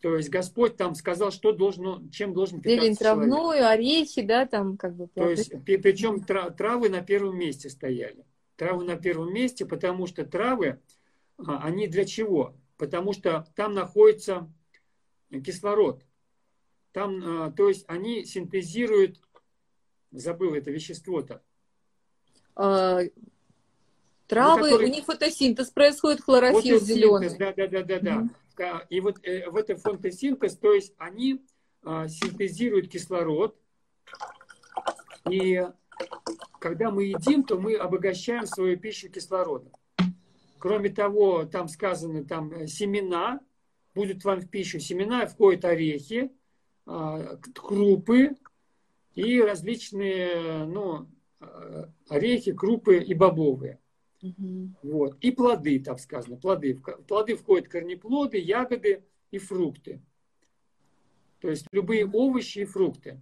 То 0.00 0.16
есть 0.16 0.30
Господь 0.30 0.76
там 0.76 0.94
сказал, 0.94 1.30
что 1.30 1.52
должно, 1.52 2.02
чем 2.10 2.32
должен 2.32 2.60
питаться 2.60 2.82
Зелень 2.82 2.96
травную, 2.96 3.30
человек. 3.30 3.64
орехи, 3.66 4.22
да, 4.22 4.46
там 4.46 4.78
как 4.78 4.96
бы. 4.96 5.08
То 5.08 5.28
есть, 5.28 5.52
причем 5.64 6.24
травы 6.24 6.88
на 6.88 7.02
первом 7.02 7.38
месте 7.38 7.68
стояли. 7.68 8.24
Травы 8.56 8.84
на 8.84 8.96
первом 8.96 9.32
месте, 9.32 9.66
потому 9.66 10.06
что 10.06 10.24
травы, 10.24 10.80
а, 11.36 11.64
они 11.64 11.86
для 11.86 12.06
чего? 12.06 12.54
Потому 12.78 13.12
что 13.12 13.46
там 13.54 13.74
находится 13.74 14.50
кислород. 15.30 16.02
Там, 16.92 17.52
то 17.54 17.68
есть 17.68 17.84
они 17.88 18.24
синтезируют, 18.24 19.20
забыл 20.10 20.54
это 20.54 20.70
вещество-то. 20.70 21.42
А, 22.56 23.00
травы, 24.26 24.62
ну, 24.62 24.64
который... 24.70 24.88
у 24.88 24.92
них 24.92 25.04
фотосинтез 25.04 25.70
происходит, 25.70 26.20
хлорофилл 26.22 26.80
зеленый. 26.80 27.36
Да, 27.38 27.52
да, 27.52 27.66
да, 27.66 27.82
да, 27.82 28.00
да. 28.00 28.28
Mm-hmm. 28.58 28.86
И 28.90 29.00
вот 29.00 29.18
э, 29.22 29.48
в 29.48 29.56
этом 29.56 29.78
фотосинтез, 29.78 30.56
то 30.56 30.74
есть 30.74 30.92
они 30.98 31.42
а, 31.82 32.08
синтезируют 32.08 32.88
кислород, 32.88 33.56
и 35.30 35.66
когда 36.58 36.90
мы 36.90 37.04
едим, 37.04 37.44
то 37.44 37.58
мы 37.58 37.76
обогащаем 37.76 38.46
свою 38.46 38.78
пищу 38.78 39.08
кислородом. 39.08 39.72
Кроме 40.58 40.90
того, 40.90 41.44
там 41.44 41.68
сказано, 41.68 42.24
там 42.24 42.52
э, 42.52 42.66
семена, 42.66 43.40
будут 43.94 44.24
вам 44.24 44.40
в 44.40 44.50
пищу 44.50 44.78
семена, 44.78 45.26
входят 45.26 45.64
орехи, 45.64 46.30
а, 46.30 46.34
крупы 46.84 48.36
и 49.14 49.40
различные, 49.40 50.64
ну, 50.64 51.08
а, 51.40 51.90
орехи, 52.08 52.52
крупы 52.52 52.98
и 52.98 53.14
бобовые. 53.14 53.78
Угу. 54.22 54.70
Вот. 54.82 55.16
И 55.20 55.30
плоды, 55.30 55.80
там 55.80 55.98
сказано, 55.98 56.36
плоды. 56.36 56.74
В 56.74 56.82
плоды 57.04 57.36
входят 57.36 57.68
корнеплоды, 57.68 58.38
ягоды 58.38 59.04
и 59.30 59.38
фрукты. 59.38 60.02
То 61.40 61.48
есть 61.48 61.66
любые 61.72 62.06
овощи 62.06 62.60
и 62.60 62.64
фрукты. 62.64 63.20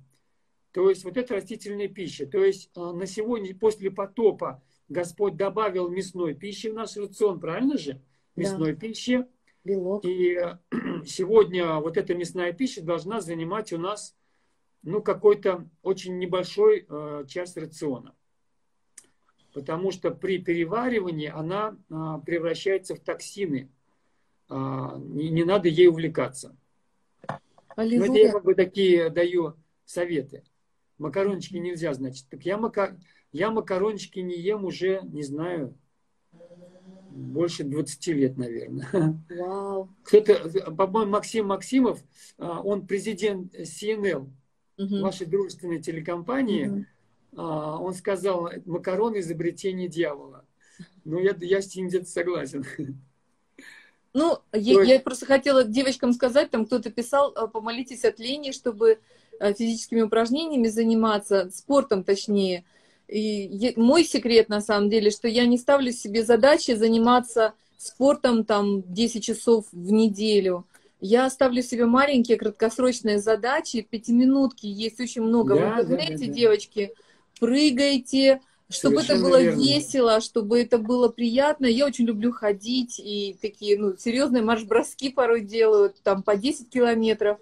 То 0.72 0.90
есть 0.90 1.04
вот 1.04 1.16
это 1.16 1.34
растительная 1.34 1.88
пища. 1.88 2.26
То 2.26 2.44
есть 2.44 2.70
а, 2.74 2.92
на 2.92 3.06
сегодня, 3.06 3.54
после 3.54 3.90
потопа, 3.90 4.62
Господь 4.88 5.36
добавил 5.36 5.88
мясной 5.88 6.34
пищи 6.34 6.68
в 6.68 6.74
наш 6.74 6.96
рацион, 6.96 7.40
правильно 7.40 7.78
же? 7.78 8.00
Мясной 8.36 8.72
да. 8.72 8.80
пищи. 8.80 9.26
Белок. 9.68 10.04
И 10.04 10.38
сегодня 11.06 11.76
вот 11.76 11.96
эта 11.96 12.14
мясная 12.14 12.52
пища 12.52 12.82
должна 12.82 13.20
занимать 13.20 13.72
у 13.72 13.78
нас 13.78 14.16
ну, 14.82 15.02
какой-то 15.02 15.68
очень 15.82 16.18
небольшой 16.18 16.86
э, 16.88 17.24
часть 17.28 17.56
рациона. 17.56 18.14
Потому 19.52 19.90
что 19.90 20.10
при 20.10 20.38
переваривании 20.38 21.28
она 21.28 21.76
э, 21.90 21.94
превращается 22.24 22.94
в 22.94 23.00
токсины. 23.00 23.70
Э, 24.48 24.96
не, 24.98 25.28
не 25.30 25.44
надо 25.44 25.68
ей 25.68 25.88
увлекаться. 25.88 26.56
Аллилуйя. 27.76 28.08
Но 28.08 28.14
это 28.14 28.26
я 28.26 28.32
как 28.32 28.44
бы 28.44 28.54
такие 28.54 29.10
даю 29.10 29.56
советы. 29.84 30.44
Макарончики 30.98 31.56
нельзя, 31.56 31.92
значит. 31.94 32.26
Так 32.28 32.44
я, 32.44 32.56
мака... 32.56 32.98
я 33.30 33.50
макарончики 33.50 34.18
не 34.20 34.38
ем 34.38 34.64
уже, 34.64 35.00
не 35.04 35.22
знаю, 35.22 35.76
больше 37.18 37.64
20 37.64 38.06
лет, 38.08 38.36
наверное. 38.36 39.22
Вау. 39.30 39.88
Кто-то, 40.04 40.72
по-моему, 40.72 41.12
Максим 41.12 41.46
Максимов, 41.46 42.00
а, 42.38 42.60
он 42.60 42.86
президент 42.86 43.54
CNL, 43.54 44.28
угу. 44.78 45.00
вашей 45.00 45.26
дружественной 45.26 45.80
телекомпании. 45.80 46.68
Угу. 46.68 46.84
Он 47.42 47.94
сказал, 47.94 48.50
макароны 48.64 49.20
изобретение 49.20 49.88
дьявола. 49.88 50.44
Ну, 51.04 51.18
я, 51.18 51.36
я 51.40 51.60
с 51.60 51.74
ним 51.76 51.88
где-то 51.88 52.06
согласен. 52.06 52.64
Ну, 54.14 54.38
я, 54.52 54.82
я 54.82 55.00
просто 55.00 55.26
хотела 55.26 55.62
девочкам 55.62 56.12
сказать, 56.14 56.50
там 56.50 56.64
кто-то 56.64 56.90
писал, 56.90 57.32
а, 57.36 57.46
помолитесь 57.46 58.04
от 58.04 58.18
лени, 58.18 58.52
чтобы 58.52 58.98
физическими 59.40 60.00
упражнениями 60.00 60.66
заниматься, 60.66 61.50
спортом 61.50 62.02
точнее. 62.02 62.64
И 63.08 63.72
мой 63.76 64.04
секрет 64.04 64.48
на 64.48 64.60
самом 64.60 64.90
деле, 64.90 65.10
что 65.10 65.28
я 65.28 65.46
не 65.46 65.56
ставлю 65.56 65.92
себе 65.92 66.24
задачи 66.24 66.72
заниматься 66.72 67.54
спортом 67.78 68.44
там 68.44 68.82
10 68.92 69.24
часов 69.24 69.66
в 69.72 69.92
неделю. 69.92 70.66
Я 71.00 71.30
ставлю 71.30 71.62
себе 71.62 71.86
маленькие 71.86 72.36
краткосрочные 72.36 73.18
задачи, 73.18 73.86
пятиминутки 73.88 74.66
есть 74.66 75.00
очень 75.00 75.22
много 75.22 75.54
да, 75.54 75.60
в 75.60 75.80
интернете, 75.80 76.12
да, 76.12 76.20
да, 76.20 76.26
да. 76.26 76.32
девочки. 76.32 76.92
Прыгайте, 77.38 78.40
чтобы 78.68 78.96
Совершенно 78.96 79.18
это 79.18 79.28
было 79.28 79.42
верно. 79.42 79.60
весело, 79.60 80.20
чтобы 80.20 80.60
это 80.60 80.78
было 80.78 81.08
приятно. 81.08 81.66
Я 81.66 81.86
очень 81.86 82.04
люблю 82.04 82.32
ходить 82.32 82.98
и 82.98 83.36
такие, 83.40 83.78
ну, 83.78 83.96
серьезные 83.96 84.42
марш-броски 84.42 85.10
порой 85.10 85.42
делаю, 85.42 85.94
там 86.02 86.22
по 86.22 86.36
10 86.36 86.68
километров. 86.68 87.38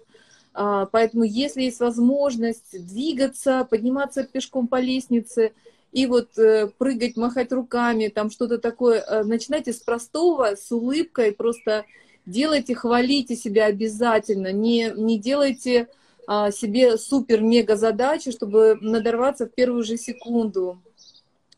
А, 0.59 0.87
поэтому, 0.87 1.23
если 1.23 1.61
есть 1.61 1.79
возможность 1.79 2.83
двигаться, 2.87 3.63
подниматься 3.69 4.23
пешком 4.23 4.67
по 4.67 4.79
лестнице 4.79 5.53
и 5.91 6.07
вот 6.07 6.35
э, 6.39 6.71
прыгать, 6.79 7.15
махать 7.15 7.51
руками, 7.51 8.07
там 8.07 8.31
что-то 8.31 8.57
такое, 8.57 9.01
э, 9.01 9.23
начинайте 9.23 9.71
с 9.71 9.77
простого, 9.77 10.55
с 10.55 10.71
улыбкой, 10.71 11.31
просто 11.31 11.85
делайте, 12.25 12.73
хвалите 12.73 13.35
себя 13.35 13.65
обязательно, 13.65 14.51
не, 14.51 14.91
не 14.97 15.19
делайте 15.19 15.89
а, 16.25 16.49
себе 16.49 16.97
супер-мега 16.97 17.75
задачи, 17.75 18.31
чтобы 18.31 18.79
надорваться 18.81 19.45
в 19.45 19.53
первую 19.53 19.83
же 19.83 19.95
секунду. 19.95 20.81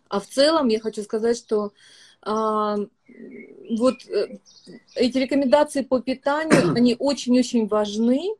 А 0.09 0.19
в 0.19 0.27
целом 0.27 0.67
я 0.67 0.81
хочу 0.81 1.03
сказать, 1.03 1.37
что 1.37 1.71
а, 2.21 2.75
вот 3.77 4.05
э, 4.09 4.39
эти 4.95 5.17
рекомендации 5.19 5.83
по 5.83 6.01
питанию, 6.01 6.75
они 6.75 6.97
очень-очень 6.99 7.65
важны, 7.65 8.35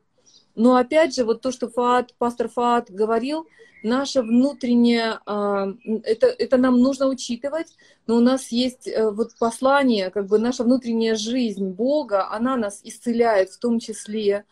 но 0.54 0.76
опять 0.76 1.14
же, 1.14 1.24
вот 1.24 1.40
то, 1.40 1.52
что 1.52 1.68
Фаат, 1.68 2.14
пастор 2.18 2.48
Фаат 2.48 2.90
говорил, 2.90 3.46
наше 3.82 4.22
внутреннее, 4.22 5.20
а, 5.26 5.68
это, 6.04 6.26
это 6.26 6.56
нам 6.56 6.80
нужно 6.80 7.06
учитывать, 7.06 7.76
но 8.06 8.16
у 8.16 8.20
нас 8.20 8.48
есть 8.48 8.86
э, 8.86 9.10
вот 9.10 9.30
послание, 9.38 10.10
как 10.10 10.26
бы 10.26 10.38
наша 10.38 10.64
внутренняя 10.64 11.14
жизнь 11.14 11.68
Бога, 11.68 12.30
она 12.30 12.56
нас 12.56 12.80
исцеляет 12.84 13.50
в 13.50 13.58
том 13.58 13.78
числе. 13.78 14.44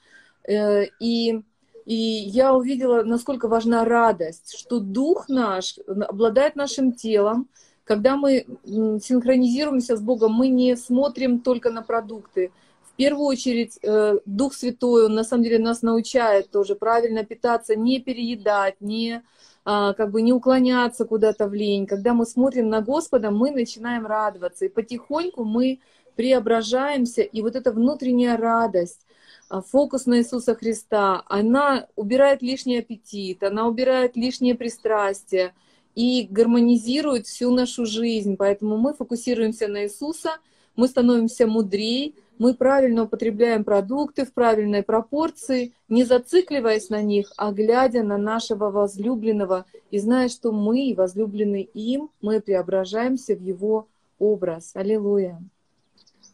Э, 0.44 0.84
и, 1.00 1.42
и 1.84 1.94
я 1.94 2.54
увидела, 2.54 3.02
насколько 3.02 3.48
важна 3.48 3.84
радость, 3.84 4.58
что 4.58 4.80
Дух 4.80 5.28
наш 5.28 5.78
обладает 5.86 6.56
нашим 6.56 6.92
телом, 6.92 7.48
когда 7.84 8.16
мы 8.16 8.46
синхронизируемся 8.64 9.96
с 9.96 10.00
Богом, 10.00 10.32
мы 10.32 10.48
не 10.48 10.76
смотрим 10.76 11.40
только 11.40 11.70
на 11.70 11.82
продукты, 11.82 12.52
первую 12.98 13.26
очередь 13.26 13.78
э, 13.82 14.18
Дух 14.26 14.54
Святой, 14.54 15.06
он 15.06 15.14
на 15.14 15.24
самом 15.24 15.44
деле 15.44 15.60
нас 15.60 15.82
научает 15.82 16.50
тоже 16.50 16.74
правильно 16.74 17.24
питаться, 17.24 17.76
не 17.76 18.00
переедать, 18.00 18.80
не 18.80 19.22
а, 19.64 19.92
как 19.92 20.10
бы 20.10 20.22
не 20.22 20.32
уклоняться 20.32 21.04
куда-то 21.04 21.46
в 21.46 21.52
лень. 21.52 21.86
Когда 21.86 22.14
мы 22.14 22.24
смотрим 22.24 22.70
на 22.70 22.80
Господа, 22.80 23.30
мы 23.30 23.50
начинаем 23.50 24.06
радоваться, 24.06 24.64
и 24.64 24.68
потихоньку 24.70 25.44
мы 25.44 25.80
преображаемся, 26.16 27.20
и 27.20 27.42
вот 27.42 27.54
эта 27.54 27.70
внутренняя 27.70 28.36
радость, 28.36 29.06
а, 29.48 29.60
фокус 29.60 30.06
на 30.06 30.18
Иисуса 30.18 30.54
Христа, 30.54 31.22
она 31.28 31.86
убирает 31.96 32.42
лишний 32.42 32.78
аппетит, 32.78 33.42
она 33.42 33.68
убирает 33.68 34.16
лишнее 34.16 34.54
пристрастие 34.54 35.54
и 35.94 36.26
гармонизирует 36.30 37.26
всю 37.26 37.52
нашу 37.52 37.86
жизнь. 37.86 38.36
Поэтому 38.36 38.76
мы 38.78 38.94
фокусируемся 38.94 39.68
на 39.68 39.84
Иисуса, 39.84 40.38
мы 40.76 40.88
становимся 40.88 41.46
мудрее, 41.46 42.14
мы 42.38 42.54
правильно 42.54 43.04
употребляем 43.04 43.64
продукты 43.64 44.24
в 44.24 44.32
правильной 44.32 44.82
пропорции, 44.82 45.72
не 45.88 46.04
зацикливаясь 46.04 46.88
на 46.88 47.02
них, 47.02 47.32
а 47.36 47.52
глядя 47.52 48.02
на 48.02 48.18
нашего 48.18 48.70
возлюбленного 48.70 49.66
и 49.90 49.98
зная, 49.98 50.28
что 50.28 50.52
мы, 50.52 50.94
возлюблены 50.96 51.62
им, 51.62 52.10
мы 52.20 52.40
преображаемся 52.40 53.34
в 53.34 53.42
его 53.42 53.88
образ. 54.18 54.72
Аллилуйя. 54.74 55.42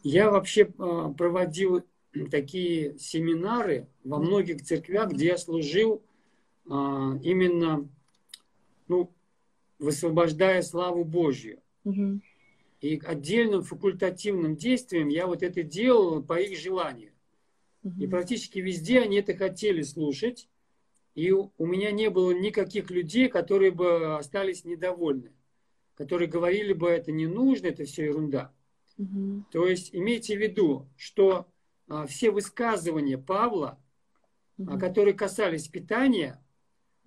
Я 0.03 0.29
вообще 0.29 0.71
а, 0.77 1.09
проводил 1.09 1.83
такие 2.29 2.97
семинары 2.99 3.87
во 4.03 4.19
многих 4.19 4.63
церквях, 4.63 5.11
где 5.11 5.27
я 5.27 5.37
служил 5.37 6.01
а, 6.69 7.17
именно 7.23 7.87
ну, 8.87 9.11
высвобождая 9.79 10.61
славу 10.61 11.03
Божью. 11.03 11.59
Угу. 11.83 12.19
И 12.85 13.01
отдельным 13.03 13.63
факультативным 13.63 14.55
действием 14.55 15.07
я 15.07 15.25
вот 15.25 15.41
это 15.41 15.63
делал 15.63 16.21
по 16.21 16.39
их 16.39 16.55
желанию. 16.55 17.13
Угу. 17.81 18.03
И 18.03 18.05
практически 18.05 18.59
везде 18.59 19.01
они 19.01 19.17
это 19.17 19.35
хотели 19.35 19.81
слушать. 19.81 20.47
И 21.15 21.31
у 21.31 21.65
меня 21.65 21.89
не 21.89 22.11
было 22.11 22.29
никаких 22.29 22.91
людей, 22.91 23.27
которые 23.27 23.71
бы 23.71 24.17
остались 24.17 24.65
недовольны. 24.65 25.31
Которые 25.95 26.29
говорили 26.29 26.73
бы, 26.73 26.87
это 26.87 27.11
не 27.11 27.25
нужно, 27.25 27.67
это 27.67 27.85
все 27.85 28.05
ерунда. 28.05 28.53
Угу. 28.99 29.45
То 29.51 29.65
есть 29.65 29.89
имейте 29.95 30.37
в 30.37 30.41
виду, 30.41 30.87
что 30.95 31.47
а, 31.87 32.05
все 32.05 32.29
высказывания 32.29 33.17
Павла, 33.17 33.79
угу. 34.59 34.73
а, 34.73 34.79
которые 34.79 35.15
касались 35.15 35.67
питания, 35.67 36.39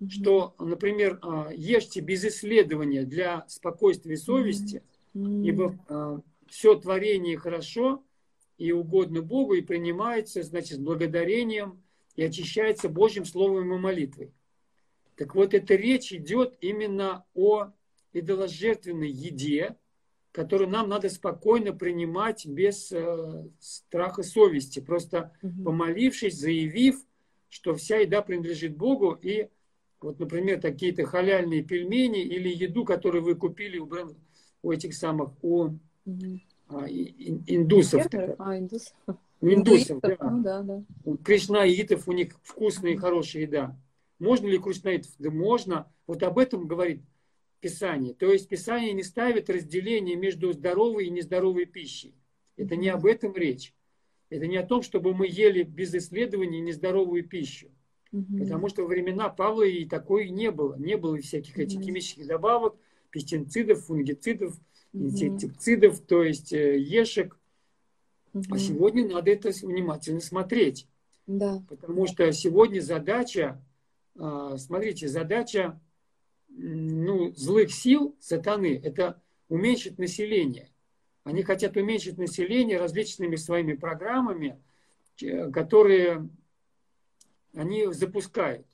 угу. 0.01 0.09
что, 0.09 0.55
например, 0.59 1.19
а, 1.21 1.51
ешьте 1.55 2.01
без 2.01 2.25
исследования 2.25 3.05
для 3.05 3.45
спокойствия 3.47 4.17
совести, 4.17 4.79
угу 4.79 4.83
ибо 5.13 5.77
э, 5.87 6.19
все 6.47 6.75
творение 6.75 7.37
хорошо 7.37 8.03
и 8.57 8.71
угодно 8.71 9.21
Богу, 9.21 9.53
и 9.53 9.61
принимается, 9.61 10.43
значит, 10.43 10.77
с 10.77 10.81
благодарением 10.81 11.81
и 12.15 12.23
очищается 12.23 12.89
Божьим 12.89 13.25
Словом 13.25 13.73
и 13.73 13.77
молитвой. 13.77 14.33
Так 15.15 15.35
вот, 15.35 15.53
эта 15.53 15.75
речь 15.75 16.13
идет 16.13 16.57
именно 16.61 17.25
о 17.33 17.71
идоложертвенной 18.13 19.09
еде, 19.09 19.77
которую 20.31 20.69
нам 20.69 20.89
надо 20.89 21.09
спокойно 21.09 21.73
принимать 21.73 22.45
без 22.45 22.91
э, 22.91 23.49
страха 23.59 24.23
совести. 24.23 24.79
Просто 24.79 25.33
угу. 25.41 25.63
помолившись, 25.65 26.37
заявив, 26.37 27.01
что 27.49 27.73
вся 27.75 27.97
еда 27.97 28.21
принадлежит 28.21 28.77
Богу, 28.77 29.17
и 29.21 29.49
вот, 30.01 30.19
например, 30.19 30.61
какие-то 30.61 31.05
халяльные 31.05 31.63
пельмени 31.63 32.21
или 32.21 32.49
еду, 32.49 32.85
которую 32.85 33.23
вы 33.23 33.35
купили 33.35 33.77
у, 33.77 33.85
бренд, 33.85 34.15
у 34.61 34.71
этих 34.71 34.93
самых, 34.93 35.31
у 35.41 35.63
угу. 36.05 36.39
а, 36.67 36.85
индусов. 36.87 38.05
А, 38.37 38.57
индус. 38.57 38.93
У 39.41 39.47
индусов, 39.47 40.01
да. 40.01 40.17
Ну, 40.19 40.43
да, 40.43 40.61
да. 40.61 40.83
У 41.05 41.17
кришнаитов 41.17 42.07
у 42.07 42.11
них 42.11 42.33
вкусная 42.43 42.91
и 42.91 42.97
хорошая 42.97 43.43
еда. 43.43 43.77
Можно 44.19 44.47
ли 44.47 44.59
кришнаитов? 44.59 45.11
Да 45.17 45.31
можно. 45.31 45.91
Вот 46.07 46.23
об 46.23 46.37
этом 46.37 46.67
говорит 46.67 47.01
Писание. 47.61 48.13
То 48.13 48.31
есть 48.31 48.49
Писание 48.49 48.93
не 48.93 49.03
ставит 49.03 49.49
разделение 49.49 50.15
между 50.15 50.51
здоровой 50.51 51.07
и 51.07 51.09
нездоровой 51.09 51.65
пищей. 51.65 52.15
Это 52.57 52.75
не 52.75 52.89
об 52.89 53.05
этом 53.05 53.33
речь. 53.35 53.73
Это 54.29 54.45
не 54.45 54.57
о 54.57 54.65
том, 54.65 54.81
чтобы 54.81 55.13
мы 55.13 55.27
ели 55.27 55.63
без 55.63 55.93
исследований 55.95 56.59
нездоровую 56.59 57.27
пищу. 57.27 57.69
Угу. 58.11 58.39
Потому 58.39 58.69
что 58.69 58.83
во 58.83 58.87
времена 58.87 59.29
Павла 59.29 59.63
и 59.63 59.85
такой 59.85 60.29
не 60.29 60.51
было. 60.51 60.75
Не 60.77 60.97
было 60.97 61.17
всяких 61.19 61.57
этих 61.57 61.77
угу. 61.77 61.85
химических 61.85 62.27
добавок, 62.27 62.75
пестицидов, 63.09 63.85
фунгицидов, 63.85 64.55
угу. 64.93 65.05
инсектицидов, 65.05 66.01
то 66.01 66.23
есть 66.23 66.53
э, 66.53 66.77
ешек. 66.79 67.37
Угу. 68.33 68.43
А 68.51 68.57
сегодня 68.57 69.07
надо 69.07 69.31
это 69.31 69.49
внимательно 69.49 70.21
смотреть. 70.21 70.87
Да. 71.27 71.63
Потому 71.69 72.07
что 72.07 72.31
сегодня 72.31 72.81
задача, 72.81 73.63
а, 74.17 74.57
смотрите, 74.57 75.07
задача 75.07 75.79
ну, 76.49 77.31
злых 77.35 77.71
сил 77.71 78.15
сатаны– 78.19 78.79
это 78.83 79.21
уменьшить 79.47 79.99
население. 79.99 80.71
Они 81.23 81.43
хотят 81.43 81.77
уменьшить 81.77 82.17
население 82.17 82.79
различными 82.79 83.35
своими 83.35 83.73
программами, 83.73 84.59
которые 85.53 86.27
они 87.53 87.91
запускают. 87.93 88.65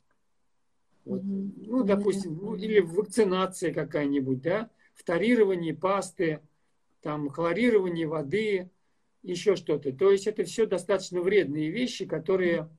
Вот. 1.06 1.22
Ну, 1.24 1.84
допустим, 1.84 2.38
ну, 2.42 2.56
или 2.56 2.80
вакцинация 2.80 3.74
какая-нибудь, 3.74 4.42
да, 4.42 4.70
вторирование 4.96 5.74
пасты, 5.74 6.42
там, 7.02 7.30
хлорирование 7.30 8.08
воды, 8.08 8.70
еще 9.22 9.56
что-то. 9.56 9.92
То 9.92 10.12
есть 10.12 10.28
это 10.28 10.44
все 10.44 10.66
достаточно 10.66 11.22
вредные 11.22 11.70
вещи, 11.70 12.06
которые 12.06 12.70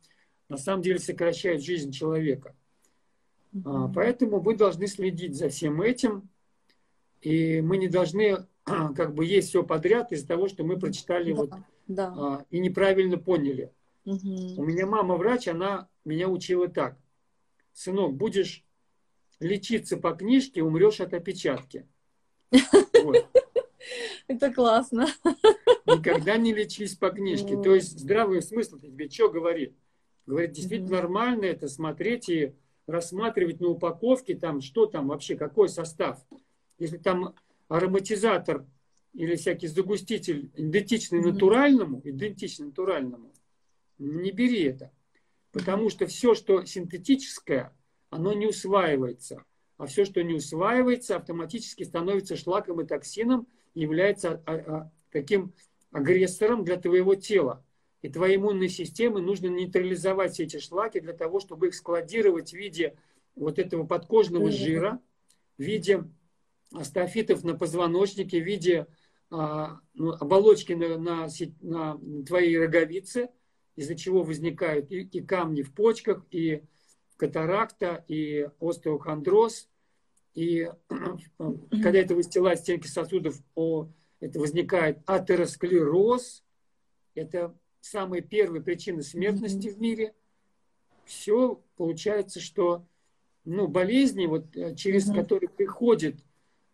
на 0.49 0.57
самом 0.57 0.83
деле 0.83 0.99
сокращают 0.99 1.63
жизнь 1.63 1.91
человека. 1.91 2.55
А, 3.65 3.89
поэтому 3.89 4.41
мы 4.41 4.57
должны 4.57 4.87
следить 4.87 5.37
за 5.37 5.49
всем 5.49 5.83
этим. 5.83 6.29
И 7.21 7.61
мы 7.61 7.79
не 7.79 7.89
должны 7.89 8.47
как 8.65 9.15
бы 9.15 9.25
есть 9.25 9.49
все 9.49 9.63
подряд 9.63 10.13
из-за 10.13 10.27
того, 10.27 10.49
что 10.49 10.65
мы 10.65 10.79
прочитали 10.79 11.33
да, 11.33 11.37
вот, 11.37 11.51
да. 11.87 12.15
А, 12.17 12.45
и 12.51 12.59
неправильно 12.59 13.19
поняли. 13.19 13.73
Угу. 14.05 14.55
У 14.57 14.65
меня 14.65 14.87
мама 14.87 15.17
врач, 15.17 15.49
она 15.49 15.89
меня 16.05 16.29
учила 16.29 16.69
так. 16.69 16.97
Сынок, 17.77 18.15
будешь 18.15 18.65
лечиться 19.39 19.99
по 19.99 20.13
книжке, 20.13 20.63
умрешь 20.63 21.03
от 21.03 21.13
опечатки. 21.13 21.87
Это 24.29 24.51
классно. 24.51 25.09
Никогда 25.85 26.39
не 26.39 26.55
лечись 26.55 26.95
по 26.95 27.11
книжке. 27.11 27.61
То 27.61 27.75
есть 27.75 27.99
здравый 27.99 28.41
смысл 28.41 28.79
тебе 28.79 29.11
что 29.11 29.29
говорит? 29.29 29.77
Говорит, 30.25 30.53
действительно 30.53 31.03
нормально 31.03 31.45
это 31.45 31.69
смотреть 31.69 32.31
и 32.31 32.55
рассматривать 32.87 33.61
на 33.61 33.69
упаковке, 33.69 34.37
там, 34.37 34.63
что 34.63 34.87
там 34.87 35.09
вообще, 35.09 35.37
какой 35.37 35.69
состав. 35.69 36.19
Если 36.79 36.97
там 36.97 37.35
ароматизатор 37.69 38.65
или 39.13 39.37
всякий 39.37 39.67
загуститель 39.67 40.51
идентичный 40.57 41.21
натуральному, 41.21 42.01
идентичный 42.03 42.69
натуральному, 42.69 43.35
не 43.99 44.31
бери 44.31 44.63
это. 44.63 44.91
Потому 45.57 45.89
что 45.89 46.07
все, 46.07 46.35
что 46.35 46.67
синтетическое, 46.67 47.73
оно 48.11 48.35
не 48.35 48.47
усваивается. 48.47 49.43
А 49.79 49.87
все, 49.87 50.05
что 50.05 50.23
не 50.23 50.35
усваивается, 50.35 51.17
автоматически 51.17 51.83
становится 51.83 52.37
шлаком 52.37 52.83
и 52.83 52.87
токсином 52.87 53.47
и 53.73 53.81
является 53.81 54.43
а, 54.45 54.53
а, 54.55 54.91
таким 55.11 55.55
агрессором 55.93 56.63
для 56.63 56.77
твоего 56.77 57.15
тела. 57.15 57.65
И 58.03 58.11
твоей 58.11 58.37
иммунной 58.37 58.69
системы 58.69 59.23
нужно 59.23 59.47
нейтрализовать 59.47 60.35
все 60.35 60.45
эти 60.45 60.59
шлаки 60.59 61.01
для 61.01 61.15
того, 61.15 61.41
чтобы 61.41 61.69
их 61.69 61.75
складировать 61.75 62.51
в 62.51 62.57
виде 62.57 62.95
вот 63.35 63.59
этого 63.59 63.87
подкожного 63.87 64.51
жира, 64.51 65.01
в 65.57 65.63
виде 65.63 66.05
астафитов 66.75 67.45
на 67.45 67.55
позвоночнике, 67.55 68.43
в 68.43 68.45
виде 68.45 68.89
а, 69.31 69.81
ну, 69.95 70.13
оболочки 70.13 70.75
на, 70.75 70.99
на, 70.99 71.29
на 71.63 72.25
твоей 72.27 72.59
роговице, 72.59 73.31
из-за 73.77 73.95
чего 73.95 74.23
возникают 74.23 74.91
и, 74.91 75.03
и 75.03 75.21
камни 75.21 75.63
в 75.63 75.73
почках, 75.73 76.25
и 76.31 76.63
катаракта, 77.17 78.05
и 78.09 78.49
остеохондроз. 78.61 79.69
И 80.35 80.71
когда 81.39 81.99
это 81.99 82.15
выстилает 82.15 82.61
стенки 82.61 82.87
сосудов, 82.87 83.39
это 84.21 84.41
возникает 84.41 84.99
атеросклероз. 85.07 86.43
Это 87.15 87.57
самая 87.81 88.21
первая 88.21 88.61
причина 88.61 89.03
смертности 89.03 89.69
в 89.69 89.81
мире, 89.81 90.15
все 91.05 91.63
получается, 91.77 92.41
что 92.41 92.85
ну, 93.45 93.69
болезни, 93.69 94.27
вот, 94.27 94.57
э, 94.57 94.75
через 94.75 95.09
mm-hmm. 95.09 95.15
которые 95.15 95.49
приходят 95.49 96.17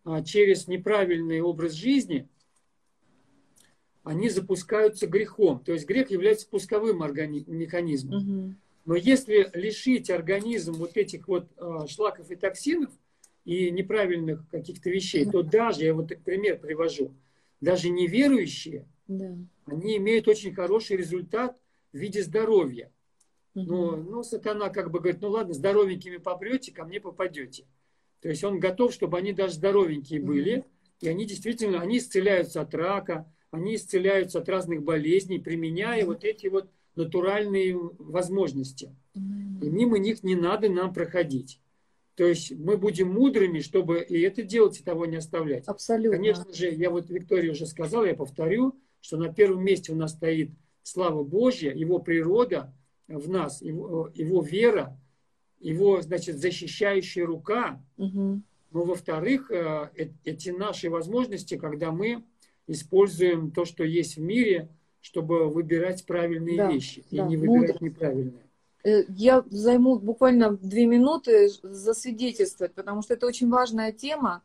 а, 0.04 0.22
через 0.22 0.66
неправильный 0.66 1.40
образ 1.42 1.72
жизни, 1.72 2.28
они 4.04 4.28
запускаются 4.28 5.06
грехом. 5.06 5.60
То 5.60 5.72
есть 5.72 5.86
грех 5.86 6.10
является 6.10 6.48
пусковым 6.48 7.02
органи- 7.02 7.44
механизмом. 7.46 8.22
Mm-hmm. 8.22 8.54
Но 8.84 8.96
если 8.96 9.50
лишить 9.54 10.10
организм 10.10 10.72
вот 10.74 10.96
этих 10.96 11.28
вот 11.28 11.46
а, 11.56 11.86
шлаков 11.86 12.30
и 12.30 12.36
токсинов 12.36 12.90
и 13.44 13.70
неправильных 13.70 14.48
каких-то 14.50 14.90
вещей, 14.90 15.24
то 15.24 15.42
даже, 15.42 15.84
я 15.84 15.94
вот 15.94 16.08
пример 16.24 16.58
привожу, 16.58 17.14
даже 17.60 17.90
неверующие, 17.90 18.86
да. 19.06 19.36
они 19.66 19.96
имеют 19.98 20.26
очень 20.26 20.52
хороший 20.52 20.96
результат 20.96 21.56
в 21.92 21.96
виде 21.96 22.22
здоровья. 22.22 22.90
Угу. 23.54 23.64
Но, 23.64 23.96
но 23.96 24.22
сатана 24.24 24.70
как 24.70 24.90
бы 24.90 24.98
говорит, 24.98 25.20
ну 25.20 25.30
ладно, 25.30 25.54
здоровенькими 25.54 26.16
попрете, 26.16 26.72
ко 26.72 26.84
мне 26.84 27.00
попадете. 27.00 27.66
То 28.20 28.28
есть 28.28 28.42
он 28.42 28.58
готов, 28.58 28.92
чтобы 28.92 29.18
они 29.18 29.32
даже 29.32 29.54
здоровенькие 29.54 30.20
угу. 30.20 30.28
были, 30.28 30.64
и 31.00 31.08
они 31.08 31.24
действительно, 31.24 31.80
они 31.80 31.98
исцеляются 31.98 32.62
от 32.62 32.74
рака, 32.74 33.31
они 33.52 33.76
исцеляются 33.76 34.40
от 34.40 34.48
разных 34.48 34.82
болезней, 34.82 35.38
применяя 35.38 36.04
вот 36.04 36.24
эти 36.24 36.48
вот 36.48 36.68
натуральные 36.96 37.78
возможности. 37.98 38.96
И 39.14 39.68
мимо 39.68 39.98
них 39.98 40.24
не 40.24 40.34
надо 40.34 40.68
нам 40.68 40.92
проходить. 40.92 41.60
То 42.16 42.26
есть 42.26 42.52
мы 42.52 42.76
будем 42.76 43.12
мудрыми, 43.12 43.60
чтобы 43.60 44.00
и 44.02 44.20
это 44.20 44.42
делать, 44.42 44.80
и 44.80 44.82
того 44.82 45.06
не 45.06 45.16
оставлять. 45.16 45.66
Абсолютно. 45.66 46.18
Конечно 46.18 46.52
же, 46.52 46.70
я 46.70 46.90
вот 46.90 47.08
Виктория 47.10 47.52
уже 47.52 47.66
сказала, 47.66 48.04
я 48.04 48.14
повторю, 48.14 48.74
что 49.00 49.16
на 49.16 49.32
первом 49.32 49.64
месте 49.64 49.92
у 49.92 49.96
нас 49.96 50.12
стоит 50.12 50.50
слава 50.82 51.22
Божья, 51.22 51.72
его 51.72 51.98
природа 51.98 52.74
в 53.06 53.28
нас, 53.28 53.62
его, 53.62 54.10
его 54.14 54.42
вера, 54.42 54.98
его, 55.60 56.00
значит, 56.00 56.38
защищающая 56.38 57.24
рука. 57.24 57.82
Угу. 57.96 58.42
Но, 58.72 58.84
во-вторых, 58.84 59.50
э, 59.50 59.90
эти 60.24 60.50
наши 60.50 60.88
возможности, 60.90 61.56
когда 61.56 61.92
мы 61.92 62.24
используем 62.66 63.50
то, 63.50 63.64
что 63.64 63.84
есть 63.84 64.16
в 64.16 64.20
мире, 64.20 64.68
чтобы 65.00 65.48
выбирать 65.48 66.04
правильные 66.06 66.56
да, 66.56 66.70
вещи 66.70 67.04
да, 67.10 67.24
и 67.24 67.28
не 67.28 67.36
выбирать 67.36 67.80
мудро. 67.80 67.84
неправильные. 67.84 68.42
Э, 68.84 69.04
я 69.08 69.44
займу 69.50 69.98
буквально 69.98 70.56
две 70.56 70.86
минуты 70.86 71.48
засвидетельствовать, 71.62 72.74
потому 72.74 73.02
что 73.02 73.14
это 73.14 73.26
очень 73.26 73.48
важная 73.50 73.92
тема. 73.92 74.42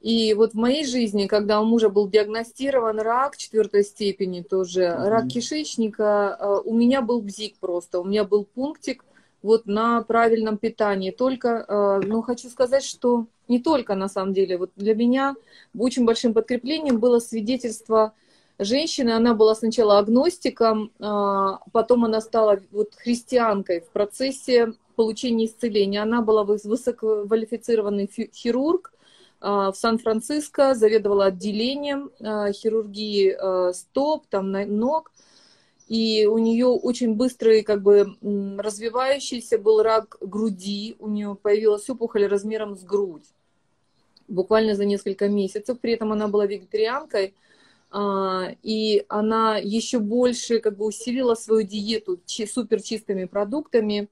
И 0.00 0.34
вот 0.34 0.52
в 0.52 0.56
моей 0.56 0.84
жизни, 0.84 1.28
когда 1.28 1.60
у 1.60 1.64
мужа 1.64 1.88
был 1.88 2.08
диагностирован 2.08 2.98
рак 2.98 3.36
четвертой 3.36 3.84
степени, 3.84 4.42
тоже 4.42 4.82
mm-hmm. 4.82 5.08
рак 5.08 5.28
кишечника, 5.28 6.36
э, 6.38 6.60
у 6.64 6.74
меня 6.74 7.02
был 7.02 7.22
бзик 7.22 7.56
просто, 7.60 8.00
у 8.00 8.04
меня 8.04 8.24
был 8.24 8.44
пунктик 8.44 9.04
вот 9.42 9.66
на 9.66 10.02
правильном 10.02 10.58
питании. 10.58 11.10
Только, 11.10 11.64
э, 11.68 12.06
ну, 12.06 12.22
хочу 12.22 12.48
сказать, 12.48 12.84
что 12.84 13.26
не 13.52 13.60
только 13.60 13.94
на 13.94 14.08
самом 14.08 14.32
деле, 14.32 14.56
вот 14.56 14.70
для 14.76 14.94
меня 14.94 15.36
очень 15.78 16.04
большим 16.04 16.32
подкреплением 16.32 16.98
было 16.98 17.18
свидетельство 17.18 18.12
женщины. 18.58 19.10
Она 19.10 19.34
была 19.34 19.54
сначала 19.54 19.98
агностиком, 19.98 20.90
э, 20.98 21.50
потом 21.72 22.04
она 22.04 22.20
стала 22.20 22.60
вот 22.70 22.94
христианкой 22.94 23.80
в 23.80 23.90
процессе 23.90 24.74
получения 24.96 25.46
исцеления. 25.46 26.02
Она 26.02 26.22
была 26.22 26.44
высококвалифицированный 26.44 28.08
хирург, 28.32 28.92
а, 29.44 29.72
в 29.72 29.76
Сан-Франциско, 29.76 30.74
заведовала 30.74 31.26
отделением 31.26 32.10
а, 32.20 32.52
хирургии 32.52 33.36
а, 33.36 33.72
стоп, 33.72 34.26
там 34.28 34.52
ног. 34.52 35.10
И 35.88 36.26
у 36.26 36.38
нее 36.38 36.68
очень 36.68 37.14
быстрый, 37.16 37.62
как 37.62 37.82
бы 37.82 38.16
развивающийся 38.58 39.58
был 39.58 39.82
рак 39.82 40.16
груди. 40.20 40.96
У 41.00 41.08
нее 41.08 41.36
появилась 41.42 41.90
опухоль 41.90 42.26
размером 42.26 42.76
с 42.76 42.84
грудь. 42.84 43.26
Буквально 44.32 44.74
за 44.74 44.84
несколько 44.84 45.28
месяцев. 45.28 45.78
При 45.80 45.92
этом 45.92 46.12
она 46.12 46.28
была 46.28 46.46
вегетарианкой, 46.46 47.34
а, 47.90 48.48
и 48.62 49.04
она 49.08 49.58
еще 49.58 49.98
больше 49.98 50.58
как 50.60 50.76
бы 50.76 50.86
усилила 50.86 51.34
свою 51.34 51.62
диету 51.62 52.18
супер 52.26 52.82
чистыми 52.82 53.26
продуктами. 53.26 54.08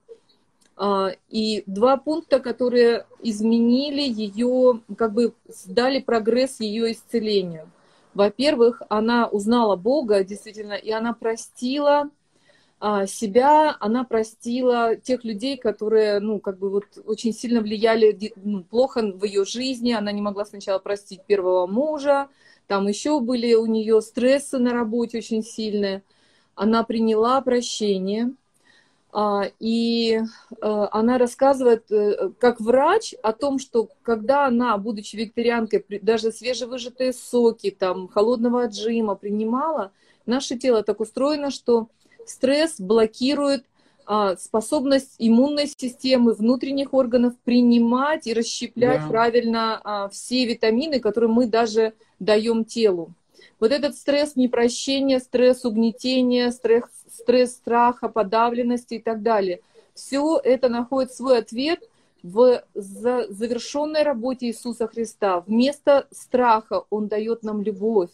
А, 0.77 1.11
и 1.29 1.63
два 1.67 1.97
пункта, 1.97 2.41
которые 2.41 3.07
изменили 3.23 4.03
ее, 4.03 4.81
как 4.97 5.13
бы 5.13 5.35
дали 5.67 6.01
прогресс 6.01 6.61
ее 6.61 6.93
исцелению. 6.93 7.71
Во-первых, 8.15 8.83
она 8.89 9.29
узнала 9.29 9.77
Бога 9.77 10.25
действительно, 10.25 10.73
и 10.73 10.91
она 10.91 11.13
простила 11.13 12.11
себя, 13.07 13.77
она 13.79 14.05
простила 14.05 14.97
тех 14.97 15.23
людей, 15.23 15.59
которые, 15.59 16.19
ну, 16.19 16.41
как 16.41 16.59
бы 16.59 16.71
вот 16.71 16.85
очень 17.05 17.35
сильно 17.35 17.61
влияли 17.61 18.33
ну, 18.37 18.65
плохо 18.65 19.03
в 19.03 19.23
ее 19.25 19.45
жизни. 19.45 19.93
Она 19.93 20.13
не 20.13 20.23
могла 20.23 20.47
сначала 20.47 20.79
простить 20.79 21.23
первого 21.27 21.67
мужа, 21.67 22.29
там 22.71 22.87
еще 22.87 23.19
были 23.19 23.53
у 23.55 23.67
нее 23.67 24.01
стрессы 24.01 24.59
на 24.59 24.73
работе 24.73 25.19
очень 25.19 25.43
сильные. 25.43 26.05
Она 26.55 26.85
приняла 26.85 27.41
прощение, 27.41 28.33
а, 29.13 29.51
и 29.59 30.21
э, 30.21 30.89
она 30.93 31.19
рассказывает 31.19 31.91
э, 31.91 32.31
как 32.39 32.61
врач 32.61 33.15
о 33.25 33.33
том, 33.33 33.59
что 33.59 33.89
когда 34.03 34.47
она, 34.47 34.79
будучи 34.79 35.17
викторианкой, 35.17 35.85
даже 36.01 36.31
свежевыжатые 36.31 37.13
соки, 37.13 37.73
там, 37.73 38.07
холодного 38.07 38.63
отжима 38.63 39.17
принимала, 39.17 39.91
наше 40.27 40.57
тело 40.57 40.85
так 40.85 41.01
устроено, 41.01 41.51
что 41.51 41.89
стресс 42.31 42.81
блокирует 42.81 43.65
а, 44.07 44.37
способность 44.37 45.15
иммунной 45.19 45.67
системы, 45.69 46.33
внутренних 46.33 46.95
органов 46.95 47.35
принимать 47.45 48.27
и 48.27 48.35
расщеплять 48.35 49.03
да. 49.03 49.09
правильно 49.09 49.81
а, 49.85 50.09
все 50.09 50.47
витамины, 50.47 51.01
которые 51.01 51.31
мы 51.31 51.47
даже 51.47 51.93
даем 52.19 52.65
телу. 52.65 53.13
Вот 53.61 53.73
этот 53.73 53.95
стресс 53.95 54.37
непрощения, 54.37 55.21
стресс 55.21 55.65
угнетения, 55.65 56.51
стресс, 56.51 56.85
стресс 57.13 57.53
страха, 57.53 58.09
подавленности 58.09 58.95
и 58.95 58.99
так 58.99 59.23
далее. 59.23 59.61
Все 59.95 60.41
это 60.43 60.69
находит 60.69 61.13
свой 61.13 61.39
ответ 61.39 61.81
в 62.23 62.63
завершенной 62.75 64.03
работе 64.03 64.47
Иисуса 64.47 64.87
Христа. 64.89 65.41
Вместо 65.47 66.07
страха 66.11 66.85
Он 66.91 67.07
дает 67.07 67.43
нам 67.43 67.63
любовь. 67.63 68.11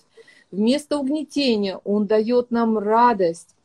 Вместо 0.50 0.98
угнетения 0.98 1.80
Он 1.84 2.06
дает 2.06 2.50
нам 2.50 2.78
радость 2.78 3.55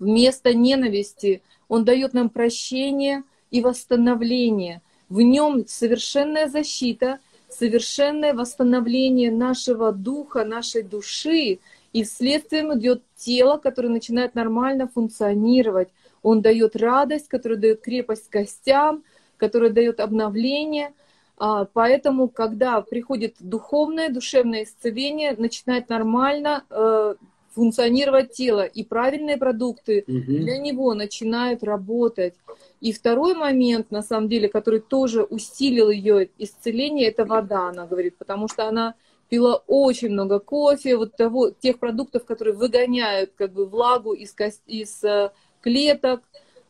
вместо 0.00 0.52
ненависти. 0.52 1.42
Он 1.68 1.84
дает 1.84 2.12
нам 2.14 2.28
прощение 2.30 3.22
и 3.52 3.60
восстановление. 3.60 4.82
В 5.08 5.20
нем 5.20 5.66
совершенная 5.68 6.48
защита, 6.48 7.20
совершенное 7.48 8.34
восстановление 8.34 9.30
нашего 9.30 9.92
духа, 9.92 10.44
нашей 10.44 10.82
души, 10.82 11.60
и 11.92 12.04
следствием 12.04 12.76
идет 12.78 13.02
тело, 13.16 13.58
которое 13.58 13.88
начинает 13.88 14.34
нормально 14.34 14.88
функционировать. 14.88 15.88
Он 16.22 16.40
дает 16.40 16.76
радость, 16.76 17.28
которая 17.28 17.58
дает 17.58 17.80
крепость 17.80 18.30
костям, 18.30 19.02
которая 19.36 19.70
дает 19.70 20.00
обновление. 20.00 20.92
А, 21.36 21.64
поэтому, 21.64 22.28
когда 22.28 22.80
приходит 22.82 23.36
духовное, 23.40 24.10
душевное 24.10 24.64
исцеление, 24.64 25.34
начинает 25.36 25.88
нормально 25.88 26.64
э, 26.70 27.14
функционировать 27.50 28.32
тело, 28.32 28.64
и 28.64 28.84
правильные 28.84 29.36
продукты 29.36 30.04
угу. 30.06 30.22
для 30.22 30.58
него 30.58 30.94
начинают 30.94 31.62
работать. 31.62 32.34
И 32.80 32.92
второй 32.92 33.34
момент, 33.34 33.90
на 33.90 34.02
самом 34.02 34.28
деле, 34.28 34.48
который 34.48 34.80
тоже 34.80 35.22
усилил 35.22 35.90
ее 35.90 36.30
исцеление, 36.38 37.08
это 37.08 37.24
вода, 37.24 37.68
она 37.68 37.86
говорит, 37.86 38.16
потому 38.16 38.48
что 38.48 38.66
она 38.66 38.94
пила 39.28 39.62
очень 39.66 40.10
много 40.10 40.40
кофе, 40.40 40.96
вот 40.96 41.16
того, 41.16 41.50
тех 41.50 41.78
продуктов, 41.78 42.24
которые 42.24 42.54
выгоняют 42.54 43.32
как 43.36 43.52
бы 43.52 43.66
влагу 43.66 44.12
из, 44.12 44.34
из 44.66 45.04
э, 45.04 45.30
клеток, 45.60 46.22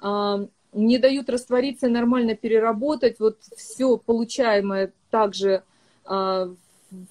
э, 0.02 0.46
не 0.72 0.98
дают 0.98 1.30
раствориться 1.30 1.88
нормально 1.88 2.36
переработать 2.36 3.18
вот 3.18 3.38
все 3.56 3.96
получаемое 3.96 4.92
также 5.10 5.62
э, 6.08 6.54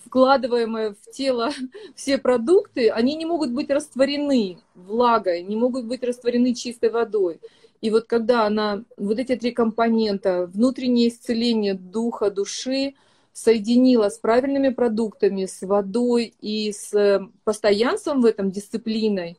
вкладываемые 0.05 0.93
в 0.93 1.11
тело 1.11 1.51
все 1.95 2.17
продукты, 2.17 2.89
они 2.89 3.15
не 3.15 3.25
могут 3.25 3.51
быть 3.51 3.69
растворены 3.69 4.57
влагой, 4.75 5.43
не 5.43 5.55
могут 5.55 5.85
быть 5.85 6.03
растворены 6.03 6.53
чистой 6.53 6.89
водой. 6.89 7.39
И 7.81 7.91
вот 7.91 8.05
когда 8.05 8.45
она, 8.45 8.83
вот 8.97 9.19
эти 9.19 9.35
три 9.35 9.51
компонента, 9.51 10.49
внутреннее 10.53 11.07
исцеление 11.07 11.73
духа, 11.73 12.29
души, 12.29 12.95
соединила 13.31 14.09
с 14.09 14.17
правильными 14.17 14.69
продуктами, 14.69 15.45
с 15.45 15.61
водой 15.61 16.33
и 16.41 16.73
с 16.73 17.21
постоянством 17.45 18.21
в 18.21 18.25
этом, 18.25 18.51
дисциплиной, 18.51 19.37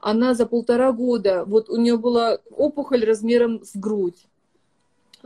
она 0.00 0.34
за 0.34 0.46
полтора 0.46 0.92
года, 0.92 1.44
вот 1.46 1.68
у 1.68 1.76
нее 1.76 1.96
была 1.96 2.38
опухоль 2.50 3.04
размером 3.04 3.64
с 3.64 3.76
грудь. 3.76 4.26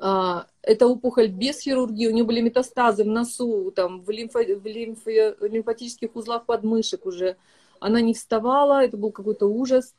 А, 0.02 0.46
это 0.62 0.86
опухоль 0.86 1.28
без 1.28 1.60
хирургии, 1.60 2.08
у 2.08 2.12
нее 2.12 2.24
были 2.24 2.40
метастазы 2.40 3.04
в 3.04 3.06
носу, 3.06 3.70
там, 3.70 4.00
в, 4.00 4.08
лимфо, 4.08 4.38
в, 4.38 4.66
лимфо, 4.66 5.36
в 5.38 5.44
лимфатических 5.44 6.16
узлах 6.16 6.46
подмышек 6.46 7.04
уже. 7.04 7.36
Она 7.80 8.00
не 8.00 8.14
вставала, 8.14 8.82
это 8.82 8.96
был 8.96 9.12
какой-то 9.12 9.46
ужас. 9.46 9.94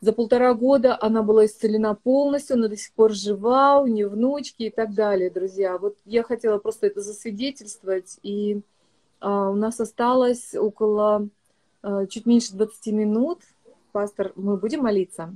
За 0.00 0.12
полтора 0.12 0.52
года 0.54 0.98
она 1.00 1.22
была 1.22 1.46
исцелена 1.46 1.94
полностью, 1.94 2.54
она 2.54 2.66
до 2.66 2.76
сих 2.76 2.92
пор 2.92 3.12
жива, 3.12 3.78
у 3.80 3.86
нее 3.86 4.08
внучки 4.08 4.64
и 4.64 4.70
так 4.70 4.94
далее, 4.94 5.30
друзья. 5.30 5.78
Вот 5.78 5.96
я 6.04 6.24
хотела 6.24 6.58
просто 6.58 6.88
это 6.88 7.00
засвидетельствовать, 7.00 8.18
и 8.24 8.62
а, 9.20 9.48
у 9.48 9.54
нас 9.54 9.78
осталось 9.78 10.56
около 10.56 11.28
а, 11.82 12.06
чуть 12.06 12.26
меньше 12.26 12.52
20 12.54 12.86
минут. 12.88 13.42
Пастор, 13.92 14.32
мы 14.34 14.56
будем 14.56 14.82
молиться? 14.82 15.32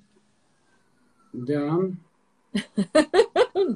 Да. 1.33 1.79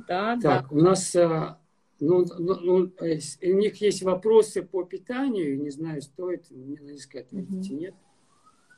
Да, 0.08 0.38
так, 0.40 0.42
да. 0.42 0.66
у 0.70 0.78
нас 0.78 1.14
э, 1.14 1.56
ну, 2.04 2.24
ну, 2.38 2.54
ну, 2.60 2.92
э, 3.00 3.20
у 3.42 3.56
них 3.58 3.76
есть 3.76 4.02
вопросы 4.02 4.62
по 4.62 4.82
питанию, 4.84 5.60
не 5.60 5.70
знаю, 5.70 6.02
стоит 6.02 6.50
мне 6.50 6.80
на 6.80 6.90
них 6.90 7.04
ответить 7.14 7.70
угу. 7.70 7.78
нет. 7.78 7.94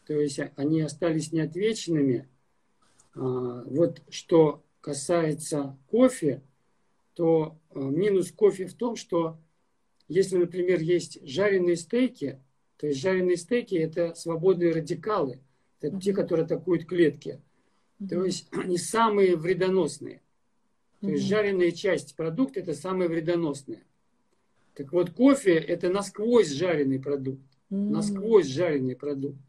То 0.06 0.14
есть 0.14 0.40
они 0.56 0.82
остались 0.82 1.32
неотвеченными. 1.32 2.28
А, 3.14 3.64
вот 3.64 4.02
что 4.10 4.62
касается 4.82 5.78
кофе, 5.90 6.42
то 7.14 7.56
э, 7.70 7.80
минус 7.80 8.30
кофе 8.30 8.66
в 8.66 8.74
том, 8.74 8.96
что 8.96 9.38
если, 10.06 10.36
например, 10.36 10.80
есть 10.80 11.26
жареные 11.26 11.76
стейки, 11.76 12.42
то 12.76 12.86
есть 12.86 13.00
жареные 13.00 13.38
стейки 13.38 13.74
это 13.74 14.14
свободные 14.14 14.72
радикалы, 14.72 15.40
это 15.80 15.98
те, 15.98 16.12
которые 16.12 16.44
атакуют 16.44 16.84
клетки. 16.84 17.40
То 18.08 18.24
есть 18.24 18.48
они 18.52 18.76
самые 18.76 19.36
вредоносные. 19.36 20.20
То 21.00 21.10
есть 21.10 21.24
жареная 21.24 21.70
часть 21.70 22.16
продукта 22.16 22.60
это 22.60 22.74
самое 22.74 23.08
вредоносное. 23.08 23.84
Так 24.74 24.92
вот, 24.92 25.10
кофе 25.10 25.54
это 25.54 25.90
насквозь 25.90 26.50
жареный 26.50 26.98
продукт. 26.98 27.42
Насквозь 27.70 28.46
жареный 28.46 28.96
продукт. 28.96 29.40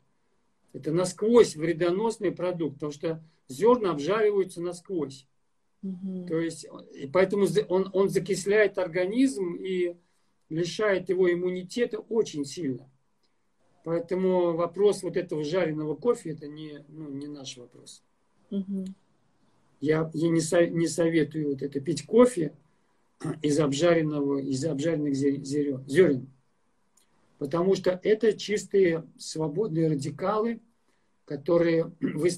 Это 0.73 0.91
насквозь 0.91 1.55
вредоносный 1.55 2.31
продукт, 2.31 2.75
потому 2.75 2.91
что 2.91 3.23
зерна 3.47 3.91
обжариваются 3.91 4.61
насквозь. 4.61 5.27
То 6.27 6.39
есть, 6.39 6.67
и 6.93 7.07
поэтому 7.07 7.45
он, 7.69 7.89
он 7.93 8.09
закисляет 8.09 8.77
организм 8.77 9.55
и 9.55 9.95
лишает 10.49 11.09
его 11.09 11.31
иммунитета 11.31 11.99
очень 11.99 12.45
сильно. 12.45 12.89
Поэтому 13.83 14.53
вопрос 14.53 15.03
вот 15.03 15.15
этого 15.15 15.43
жареного 15.43 15.95
кофе 15.95 16.31
это 16.31 16.47
не, 16.47 16.83
ну, 16.89 17.09
не 17.09 17.27
наш 17.27 17.57
вопрос. 17.57 18.03
Я, 19.79 20.09
я 20.13 20.29
не, 20.29 20.41
со, 20.41 20.65
не 20.65 20.87
советую 20.87 21.49
вот 21.49 21.61
это 21.61 21.79
пить 21.79 22.05
кофе 22.05 22.53
из 23.41 23.59
обжаренного, 23.59 24.39
из 24.39 24.63
обжаренных 24.65 25.15
зерен, 25.15 25.83
зерен. 25.87 26.27
Потому 27.37 27.75
что 27.75 27.99
это 28.03 28.33
чистые 28.33 29.05
свободные 29.17 29.89
радикалы, 29.89 30.61
которые 31.25 31.91
вы 31.99 32.29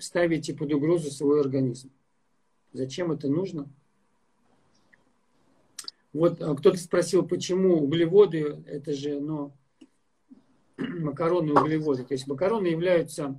ставите 0.00 0.54
под 0.54 0.72
угрозу 0.72 1.10
свой 1.10 1.40
организм. 1.40 1.90
Зачем 2.72 3.12
это 3.12 3.28
нужно? 3.28 3.68
Вот 6.12 6.40
а, 6.40 6.54
кто-то 6.54 6.78
спросил, 6.78 7.26
почему 7.26 7.82
углеводы, 7.82 8.62
это 8.66 8.94
же, 8.94 9.20
ну, 9.20 9.52
макароны 10.78 11.52
углеводы. 11.52 12.04
То 12.04 12.14
есть 12.14 12.26
макароны 12.26 12.68
являются 12.68 13.38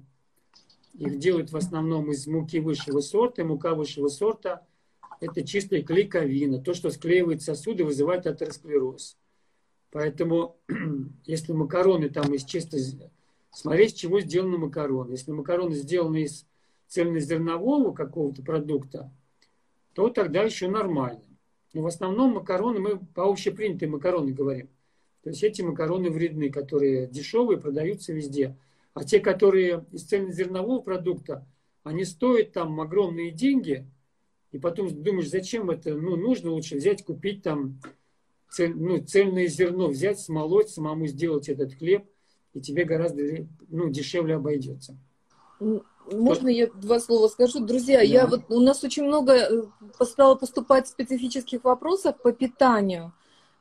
их 0.98 1.20
делают 1.20 1.52
в 1.52 1.58
основном 1.58 2.12
из 2.12 2.28
муки 2.28 2.60
высшего 2.60 3.00
сорта. 3.02 3.42
И 3.42 3.46
мука 3.46 3.76
высшего 3.76 4.08
сорта– 4.08 4.66
это 5.22 5.46
чистая 5.46 5.84
клейковина. 5.84 6.62
То, 6.62 6.74
что 6.74 6.90
склеивает 6.90 7.42
сосуды, 7.42 7.86
вызывает 7.86 8.26
атеросклероз. 8.26 9.18
Поэтому, 9.92 10.58
если 11.26 11.54
макароны 11.54 12.10
там 12.10 12.34
из 12.34 12.44
чисто... 12.44 12.78
Смотреть, 13.52 13.92
с 13.92 13.94
чего 13.94 14.20
сделаны 14.20 14.58
макароны. 14.58 15.12
Если 15.12 15.32
макароны 15.32 15.74
сделаны 15.74 16.24
из 16.24 16.46
цельнозернового 16.88 17.92
какого-то 17.92 18.44
продукта, 18.44 19.12
то 19.94 20.10
тогда 20.10 20.44
еще 20.44 20.68
нормально. 20.68 21.24
Но 21.74 21.82
в 21.82 21.88
основном 21.88 22.34
макароны, 22.34 22.80
мы 22.80 23.00
по 23.00 23.24
общепринятые 23.30 23.90
макароны 23.90 24.32
говорим. 24.32 24.70
То 25.24 25.30
есть 25.30 25.44
эти 25.44 25.62
макароны 25.62 26.10
вредны, 26.10 26.52
которые 26.52 27.08
дешевые, 27.08 27.60
продаются 27.60 28.14
везде. 28.14 28.56
А 28.98 29.04
те, 29.04 29.20
которые 29.20 29.86
из 29.92 30.06
цельнозернового 30.06 30.82
продукта, 30.82 31.46
они 31.84 32.04
стоят 32.04 32.54
там 32.54 32.82
огромные 32.82 33.32
деньги, 33.32 33.88
и 34.52 34.58
потом 34.58 34.90
думаешь, 35.04 35.30
зачем 35.30 35.70
это, 35.70 35.94
ну, 35.94 36.16
нужно 36.16 36.50
лучше 36.50 36.78
взять, 36.78 37.06
купить 37.06 37.44
там 37.44 37.80
цель, 38.50 38.74
ну, 38.76 38.98
цельное 39.06 39.46
зерно, 39.48 39.90
взять, 39.90 40.20
смолоть, 40.20 40.70
самому 40.70 41.06
сделать 41.06 41.48
этот 41.48 41.76
хлеб, 41.76 42.06
и 42.54 42.60
тебе 42.60 42.86
гораздо 42.86 43.48
ну, 43.70 43.90
дешевле 43.90 44.36
обойдется. 44.36 44.98
Можно 46.12 46.48
я 46.48 46.68
два 46.68 47.00
слова 47.00 47.28
скажу? 47.28 47.64
Друзья, 47.64 47.98
да. 47.98 48.04
я 48.04 48.26
вот, 48.26 48.46
у 48.50 48.60
нас 48.60 48.84
очень 48.84 49.04
много 49.04 49.34
э, 49.34 49.64
стало 50.06 50.34
поступать 50.36 50.88
специфических 50.88 51.64
вопросов 51.64 52.20
по 52.22 52.32
питанию. 52.32 53.14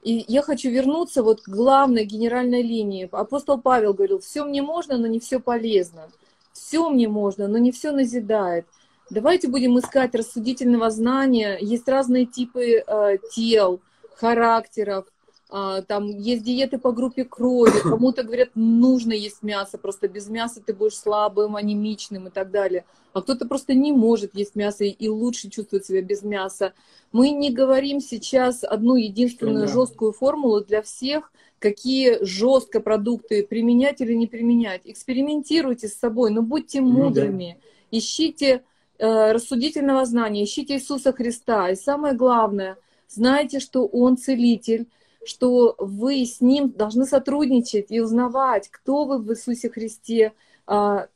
И 0.03 0.24
я 0.28 0.42
хочу 0.42 0.70
вернуться 0.70 1.22
вот 1.22 1.42
к 1.42 1.49
главной 1.49 2.05
генеральной 2.05 2.62
линии. 2.62 3.09
Апостол 3.11 3.61
Павел 3.61 3.92
говорил, 3.92 4.20
все 4.20 4.44
мне 4.44 4.62
можно, 4.62 4.97
но 4.99 5.07
не 5.07 5.18
все 5.18 5.40
полезно. 5.40 6.09
Все 6.53 6.88
мне 6.88 7.09
можно, 7.09 7.49
но 7.49 7.59
не 7.59 7.72
все 7.72 7.92
назидает. 7.92 8.66
Давайте 9.11 9.49
будем 9.49 9.78
искать 9.78 10.14
рассудительного 10.14 10.90
знания. 10.90 11.59
Есть 11.61 11.88
разные 11.88 12.26
типы 12.26 12.84
э, 12.86 13.18
тел, 13.32 13.80
характеров, 14.16 15.07
там 15.49 16.09
есть 16.18 16.42
диеты 16.42 16.78
по 16.78 16.92
группе 16.92 17.24
крови, 17.24 17.80
кому-то 17.82 18.24
говорят, 18.24 18.51
нужно 18.55 19.12
есть 19.12 19.42
мясо, 19.42 19.78
просто 19.78 20.09
без 20.09 20.28
мяса 20.28 20.61
ты 20.61 20.74
будешь 20.74 20.97
слабым, 20.97 21.55
анемичным 21.55 22.28
и 22.28 22.30
так 22.30 22.51
далее. 22.51 22.84
А 23.12 23.22
кто-то 23.22 23.47
просто 23.47 23.72
не 23.72 23.92
может 23.92 24.34
есть 24.34 24.57
мясо 24.57 24.84
и 24.84 25.09
лучше 25.09 25.49
чувствует 25.49 25.86
себя 25.86 26.03
без 26.03 26.22
мяса. 26.22 26.74
Мы 27.12 27.30
не 27.30 27.51
говорим 27.51 28.01
сейчас 28.01 28.62
одну 28.62 28.97
единственную 28.97 29.68
жесткую 29.68 30.12
формулу 30.12 30.61
для 30.61 30.82
всех, 30.82 31.32
какие 31.59 32.22
жестко 32.22 32.80
продукты 32.80 33.47
применять 33.47 34.01
или 34.01 34.12
не 34.12 34.26
применять. 34.26 34.82
Экспериментируйте 34.84 35.88
с 35.88 35.94
собой, 35.94 36.30
но 36.30 36.42
будьте 36.42 36.80
мудрыми, 36.80 37.57
ну, 37.57 37.61
да. 37.61 37.99
ищите 37.99 38.64
э, 38.99 39.32
рассудительного 39.32 40.05
знания, 40.05 40.44
ищите 40.44 40.74
Иисуса 40.74 41.12
Христа. 41.12 41.70
И 41.70 41.76
самое 41.76 42.14
главное, 42.14 42.76
знайте, 43.09 43.61
что 43.61 43.86
Он 43.86 44.18
целитель, 44.18 44.88
что 45.26 45.74
вы 45.78 46.24
с 46.24 46.40
ним 46.40 46.70
должны 46.70 47.06
сотрудничать 47.06 47.90
и 47.90 48.00
узнавать, 48.00 48.68
кто 48.68 49.04
вы 49.04 49.18
в 49.18 49.30
Иисусе 49.32 49.70
Христе. 49.70 50.32
А, 50.66 51.06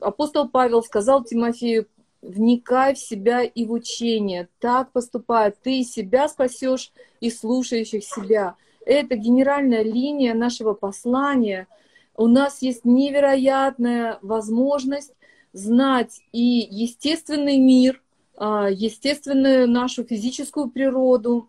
апостол 0.00 0.48
Павел 0.48 0.82
сказал 0.82 1.24
Тимофею, 1.24 1.86
вникай 2.22 2.94
в 2.94 2.98
себя 2.98 3.42
и 3.42 3.64
в 3.64 3.72
учение. 3.72 4.48
Так 4.60 4.92
поступает. 4.92 5.56
Ты 5.62 5.82
себя 5.82 6.28
спасешь 6.28 6.92
и 7.20 7.30
слушающих 7.30 8.04
себя. 8.04 8.56
Это 8.84 9.16
генеральная 9.16 9.82
линия 9.82 10.34
нашего 10.34 10.74
послания. 10.74 11.66
У 12.16 12.26
нас 12.26 12.62
есть 12.62 12.84
невероятная 12.84 14.18
возможность 14.22 15.12
знать 15.52 16.20
и 16.32 16.66
естественный 16.70 17.58
мир, 17.58 18.02
а, 18.36 18.68
естественную 18.70 19.68
нашу 19.68 20.04
физическую 20.04 20.70
природу, 20.70 21.48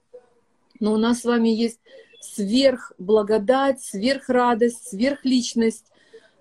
но 0.83 0.91
у 0.91 0.97
нас 0.97 1.21
с 1.21 1.23
вами 1.23 1.47
есть 1.47 1.79
сверхблагодать, 2.19 3.81
сверхрадость, 3.81 4.89
сверхличность, 4.89 5.85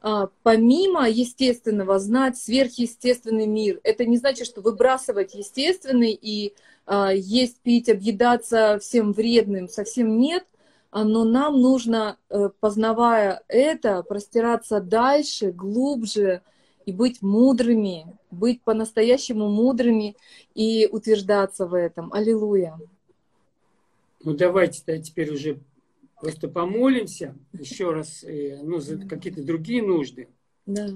а, 0.01 0.31
помимо 0.43 1.09
естественного 1.09 2.01
знать 2.01 2.37
сверхъестественный 2.37 3.47
мир. 3.47 3.79
Это 3.85 4.05
не 4.05 4.17
значит, 4.17 4.49
что 4.49 4.61
выбрасывать 4.61 5.35
естественный 5.35 6.11
и 6.11 6.55
а, 6.87 7.13
есть, 7.13 7.61
пить, 7.61 7.89
объедаться 7.89 8.81
всем 8.83 9.13
вредным 9.13 9.69
совсем 9.69 10.19
нет, 10.19 10.45
а, 10.91 11.05
но 11.05 11.23
нам 11.23 11.61
нужно, 11.61 12.17
э, 12.29 12.51
познавая 12.59 13.45
это, 13.47 14.03
простираться 14.03 14.81
дальше, 14.81 15.53
глубже 15.53 16.43
и 16.85 16.91
быть 16.91 17.23
мудрыми, 17.23 18.19
быть 18.33 18.61
по-настоящему 18.63 19.49
мудрыми 19.49 20.17
и 20.57 20.89
утверждаться 20.91 21.67
в 21.67 21.75
этом. 21.75 22.13
Аллилуйя. 22.13 22.77
Ну 24.25 24.35
давайте 24.35 24.83
-то 24.85 25.01
теперь 25.01 25.33
уже 25.33 25.61
просто 26.21 26.49
помолимся 26.49 27.35
еще 27.53 27.93
раз, 27.93 28.23
э, 28.23 28.61
ну, 28.63 28.79
за 28.79 28.99
какие-то 28.99 29.43
другие 29.43 29.83
нужды. 29.83 30.29
Да. 30.67 30.91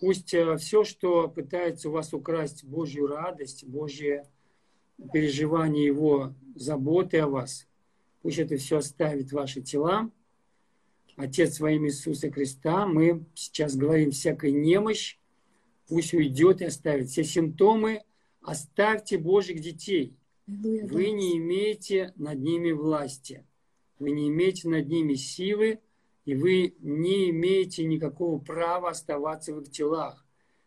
Пусть 0.00 0.34
э, 0.34 0.56
все, 0.56 0.82
что 0.82 1.28
пытается 1.28 1.88
у 1.88 1.92
вас 1.92 2.12
украсть 2.12 2.64
Божью 2.64 3.06
радость, 3.06 3.64
Божье 3.64 4.28
переживание 5.12 5.86
Его 5.86 6.34
заботы 6.56 7.18
о 7.18 7.28
вас, 7.28 7.68
пусть 8.22 8.38
это 8.38 8.56
все 8.56 8.78
оставит 8.78 9.30
ваши 9.32 9.60
тела. 9.60 10.10
Отец 11.16 11.60
во 11.60 11.70
имя 11.70 11.88
Иисуса 11.88 12.28
Христа, 12.32 12.86
мы 12.86 13.24
сейчас 13.34 13.76
говорим 13.76 14.10
всякая 14.10 14.50
немощь, 14.50 15.16
пусть 15.86 16.12
уйдет 16.12 16.60
и 16.60 16.64
оставит. 16.64 17.08
Все 17.08 17.22
симптомы 17.22 18.02
оставьте 18.42 19.16
Божьих 19.16 19.60
детей– 19.60 20.16
вы 20.46 21.10
не 21.10 21.38
имеете 21.38 22.12
над 22.16 22.38
ними 22.38 22.72
власти, 22.72 23.46
вы 23.98 24.10
не 24.10 24.28
имеете 24.28 24.68
над 24.68 24.88
ними 24.88 25.14
силы, 25.14 25.80
и 26.24 26.34
вы 26.34 26.74
не 26.80 27.30
имеете 27.30 27.84
никакого 27.84 28.38
права 28.38 28.90
оставаться 28.90 29.54
в 29.54 29.60
их 29.60 29.70
телах. 29.70 30.24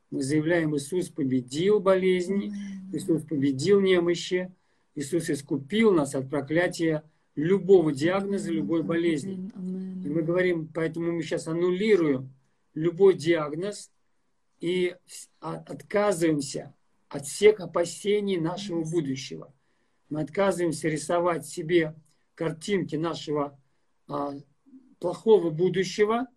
Мы 0.09 0.23
заявляем, 0.23 0.75
Иисус 0.75 1.09
победил 1.09 1.79
болезни, 1.79 2.53
Иисус 2.93 3.23
победил 3.23 3.81
немощи, 3.81 4.53
Иисус 4.95 5.29
искупил 5.29 5.91
нас 5.91 6.15
от 6.15 6.29
проклятия 6.29 7.03
любого 7.35 7.91
диагноза, 7.91 8.51
любой 8.51 8.83
болезни. 8.83 9.51
И 10.03 10.09
мы 10.09 10.21
говорим, 10.23 10.69
поэтому 10.73 11.11
мы 11.11 11.21
сейчас 11.21 11.47
аннулируем 11.47 12.33
любой 12.73 13.15
диагноз 13.15 13.91
и 14.59 14.95
отказываемся 15.39 16.73
от 17.09 17.25
всех 17.25 17.59
опасений 17.59 18.37
нашего 18.37 18.83
будущего. 18.83 19.53
Мы 20.09 20.21
отказываемся 20.21 20.87
рисовать 20.87 21.45
себе 21.45 21.95
картинки 22.35 22.95
нашего 22.95 23.59
а, 24.07 24.33
плохого 24.99 25.49
будущего, 25.49 26.27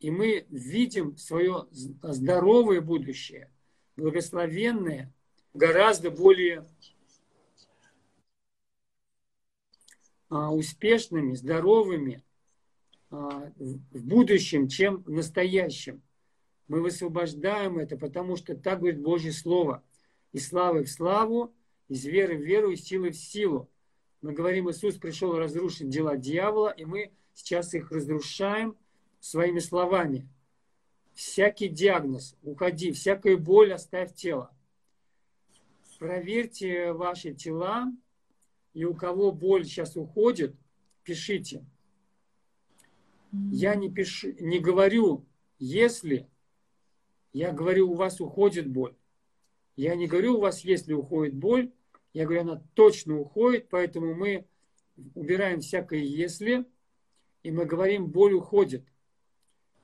и 0.00 0.10
мы 0.10 0.46
видим 0.50 1.16
свое 1.16 1.66
здоровое 1.70 2.80
будущее, 2.80 3.50
благословенное, 3.96 5.12
гораздо 5.54 6.10
более 6.10 6.64
а, 10.28 10.52
успешными, 10.52 11.34
здоровыми 11.34 12.22
а, 13.10 13.50
в 13.58 14.04
будущем, 14.04 14.68
чем 14.68 15.02
в 15.04 15.10
настоящем. 15.10 16.02
Мы 16.68 16.82
высвобождаем 16.82 17.78
это, 17.78 17.96
потому 17.96 18.36
что 18.36 18.54
так 18.54 18.80
говорит 18.80 19.00
Божье 19.00 19.32
Слово. 19.32 19.82
И 20.32 20.38
славы 20.38 20.84
в 20.84 20.90
славу, 20.90 21.54
из 21.88 22.04
веры 22.04 22.36
в 22.36 22.42
веру, 22.42 22.70
из 22.70 22.84
силы 22.84 23.10
в 23.10 23.16
силу. 23.16 23.68
Мы 24.20 24.32
говорим, 24.32 24.70
Иисус 24.70 24.96
пришел 24.96 25.36
разрушить 25.36 25.88
дела 25.88 26.16
дьявола, 26.16 26.70
и 26.70 26.84
мы 26.84 27.12
сейчас 27.34 27.74
их 27.74 27.90
разрушаем 27.90 28.76
своими 29.20 29.58
словами. 29.58 30.28
Всякий 31.14 31.68
диагноз, 31.68 32.36
уходи, 32.42 32.92
всякая 32.92 33.36
боль 33.36 33.72
оставь 33.72 34.14
тело. 34.14 34.54
Проверьте 35.98 36.92
ваши 36.92 37.34
тела, 37.34 37.92
и 38.72 38.84
у 38.84 38.94
кого 38.94 39.32
боль 39.32 39.64
сейчас 39.64 39.96
уходит, 39.96 40.54
пишите. 41.02 41.64
Я 43.50 43.74
не, 43.74 43.90
пишу, 43.90 44.32
не 44.38 44.60
говорю, 44.60 45.26
если, 45.58 46.28
я 47.32 47.52
говорю, 47.52 47.90
у 47.90 47.94
вас 47.94 48.20
уходит 48.20 48.68
боль. 48.68 48.94
Я 49.76 49.96
не 49.96 50.06
говорю, 50.06 50.36
у 50.36 50.40
вас 50.40 50.60
если 50.60 50.92
уходит 50.92 51.34
боль, 51.34 51.72
я 52.12 52.24
говорю, 52.24 52.42
она 52.42 52.62
точно 52.74 53.18
уходит, 53.18 53.68
поэтому 53.68 54.14
мы 54.14 54.46
убираем 55.14 55.60
всякое 55.60 56.00
«если», 56.00 56.64
и 57.42 57.50
мы 57.50 57.64
говорим, 57.64 58.06
боль 58.08 58.34
уходит. 58.34 58.84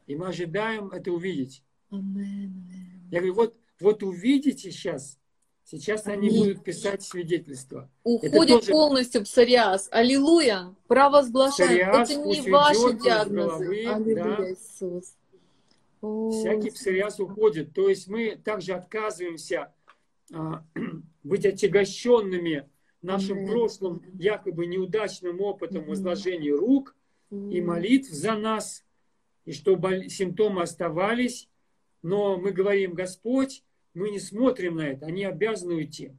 И 0.06 0.16
мы 0.16 0.28
ожидаем 0.28 0.88
это 0.88 1.12
увидеть. 1.12 1.62
Я 1.90 3.20
говорю, 3.20 3.34
вот, 3.34 3.56
вот 3.80 4.02
увидите 4.02 4.70
сейчас, 4.70 5.18
сейчас 5.64 6.06
они 6.06 6.28
будут 6.30 6.64
писать 6.64 7.02
свидетельства. 7.02 7.90
Уходит 8.02 8.60
тоже... 8.60 8.72
полностью 8.72 9.22
псориаз. 9.22 9.88
Аллилуйя. 9.92 10.74
Провозглашаем. 10.88 11.70
Псориаз, 11.70 12.10
это 12.10 12.20
не 12.20 12.50
ваши 12.50 12.98
диагнозы. 12.98 13.64
Головы, 13.64 13.86
Аллилуйя, 13.86 14.36
да. 14.36 14.52
Иисус. 14.52 15.16
О, 16.02 16.30
Всякий 16.32 16.70
псориаз 16.70 17.20
уходит. 17.20 17.72
То 17.72 17.88
есть 17.88 18.08
мы 18.08 18.36
также 18.36 18.74
отказываемся 18.74 19.72
а, 20.32 20.64
быть 21.24 21.44
отягощенными 21.44 22.68
нашим 23.02 23.46
прошлым 23.46 24.02
якобы 24.14 24.66
неудачным 24.66 25.40
опытом 25.40 25.84
возложения 25.84 26.52
рук 26.52 26.94
и 27.30 27.60
молитв 27.60 28.10
за 28.10 28.34
нас, 28.34 28.84
и 29.44 29.52
чтобы 29.52 30.08
симптомы 30.08 30.62
оставались, 30.62 31.48
но 32.02 32.38
мы 32.38 32.52
говорим, 32.52 32.94
Господь, 32.94 33.64
мы 33.94 34.10
не 34.10 34.18
смотрим 34.18 34.76
на 34.76 34.88
это, 34.88 35.06
они 35.06 35.24
обязаны 35.24 35.74
уйти. 35.74 36.12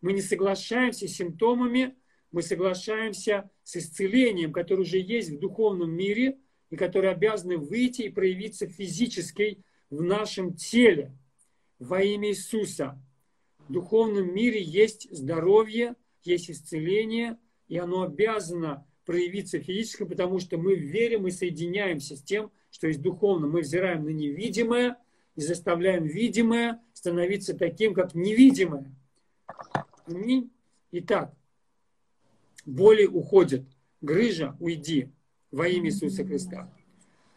Мы 0.00 0.12
не 0.12 0.22
соглашаемся 0.22 1.08
с 1.08 1.12
симптомами, 1.12 1.96
мы 2.32 2.42
соглашаемся 2.42 3.50
с 3.64 3.76
исцелением, 3.76 4.52
которое 4.52 4.82
уже 4.82 4.98
есть 4.98 5.30
в 5.30 5.38
духовном 5.38 5.90
мире 5.90 6.38
и 6.70 6.76
которое 6.76 7.10
обязано 7.12 7.56
выйти 7.58 8.02
и 8.02 8.08
проявиться 8.08 8.66
физически 8.66 9.62
в 9.90 10.02
нашем 10.02 10.54
теле. 10.54 11.12
Во 11.78 12.02
имя 12.02 12.28
Иисуса. 12.28 13.00
В 13.70 13.72
духовном 13.72 14.34
мире 14.34 14.60
есть 14.60 15.06
здоровье, 15.16 15.94
есть 16.24 16.50
исцеление, 16.50 17.38
и 17.68 17.78
оно 17.78 18.02
обязано 18.02 18.84
проявиться 19.04 19.60
физически, 19.60 20.04
потому 20.06 20.40
что 20.40 20.58
мы 20.58 20.74
верим 20.74 21.28
и 21.28 21.30
соединяемся 21.30 22.16
с 22.16 22.22
тем, 22.24 22.50
что 22.72 22.88
есть 22.88 23.00
духовно. 23.00 23.46
Мы 23.46 23.60
взираем 23.60 24.06
на 24.06 24.08
невидимое 24.08 24.98
и 25.36 25.40
заставляем 25.40 26.02
видимое 26.02 26.82
становиться 26.94 27.56
таким, 27.56 27.94
как 27.94 28.12
невидимое. 28.12 28.92
Итак, 30.90 31.32
боли 32.66 33.06
уходят. 33.06 33.62
Грыжа, 34.00 34.56
уйди 34.58 35.12
во 35.52 35.68
имя 35.68 35.90
Иисуса 35.90 36.24
Христа. 36.24 36.74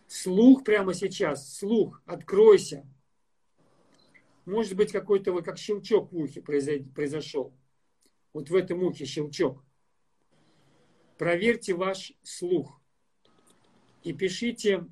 Слух 0.08 0.64
прямо 0.64 0.96
сейчас, 0.96 1.56
слух, 1.60 2.02
откройся. 2.08 2.88
Может 4.46 4.76
быть, 4.76 4.92
какой-то 4.92 5.32
вот 5.32 5.46
как 5.46 5.58
щелчок 5.58 6.12
в 6.12 6.18
ухе 6.18 6.42
произошел. 6.42 7.54
Вот 8.34 8.50
в 8.50 8.56
этом 8.56 8.84
ухе 8.84 9.06
щелчок. 9.06 9.64
Проверьте 11.18 11.74
ваш 11.74 12.14
слух 12.24 12.82
и 14.04 14.12
пишите, 14.12 14.86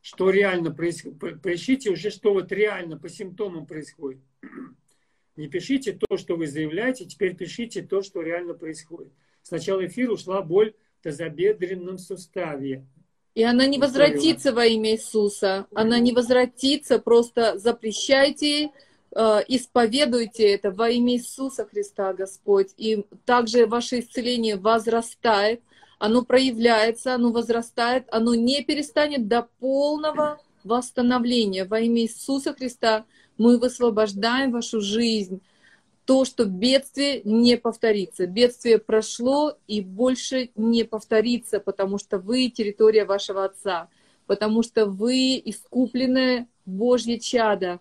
что 0.00 0.30
реально 0.30 0.72
происходит. 0.72 1.42
Пишите 1.42 1.90
уже, 1.90 2.10
что 2.10 2.32
вот 2.32 2.52
реально 2.52 2.98
по 2.98 3.08
симптомам 3.08 3.66
происходит. 3.66 4.22
Не 5.36 5.48
пишите 5.48 5.98
то, 5.98 6.16
что 6.16 6.36
вы 6.36 6.46
заявляете, 6.46 7.06
теперь 7.06 7.34
пишите 7.34 7.82
то, 7.82 8.02
что 8.02 8.22
реально 8.22 8.54
происходит. 8.54 9.12
С 9.42 9.50
начала 9.50 9.84
эфира 9.84 10.12
ушла 10.12 10.42
боль 10.42 10.74
в 11.00 11.02
тазобедренном 11.02 11.98
суставе. 11.98 12.86
И 13.36 13.42
она 13.42 13.66
не 13.66 13.78
возвратится 13.78 14.50
во 14.50 14.64
имя 14.64 14.92
Иисуса. 14.92 15.66
Она 15.74 15.98
не 15.98 16.12
возвратится, 16.12 16.98
просто 16.98 17.58
запрещайте, 17.58 18.70
э, 19.14 19.40
исповедуйте 19.46 20.54
это 20.54 20.70
во 20.70 20.88
имя 20.88 21.16
Иисуса 21.16 21.66
Христа, 21.66 22.14
Господь. 22.14 22.70
И 22.78 23.04
также 23.26 23.66
ваше 23.66 24.00
исцеление 24.00 24.56
возрастает, 24.56 25.60
оно 25.98 26.22
проявляется, 26.22 27.14
оно 27.14 27.30
возрастает, 27.30 28.06
оно 28.10 28.34
не 28.34 28.64
перестанет 28.64 29.28
до 29.28 29.46
полного 29.60 30.40
восстановления 30.64 31.66
во 31.66 31.78
имя 31.80 32.04
Иисуса 32.04 32.54
Христа 32.54 33.04
мы 33.36 33.58
высвобождаем 33.58 34.50
вашу 34.50 34.80
жизнь. 34.80 35.42
То, 36.06 36.24
что 36.24 36.44
бедствие 36.44 37.20
не 37.24 37.56
повторится. 37.56 38.26
Бедствие 38.26 38.78
прошло 38.78 39.58
и 39.66 39.80
больше 39.80 40.50
не 40.54 40.84
повторится, 40.84 41.60
потому 41.60 41.98
что 41.98 42.18
вы 42.18 42.48
территория 42.48 43.04
вашего 43.04 43.44
Отца, 43.44 43.88
потому 44.26 44.62
что 44.62 44.86
вы 44.86 45.42
искупленное 45.44 46.48
Божье 46.64 47.18
чадо, 47.18 47.80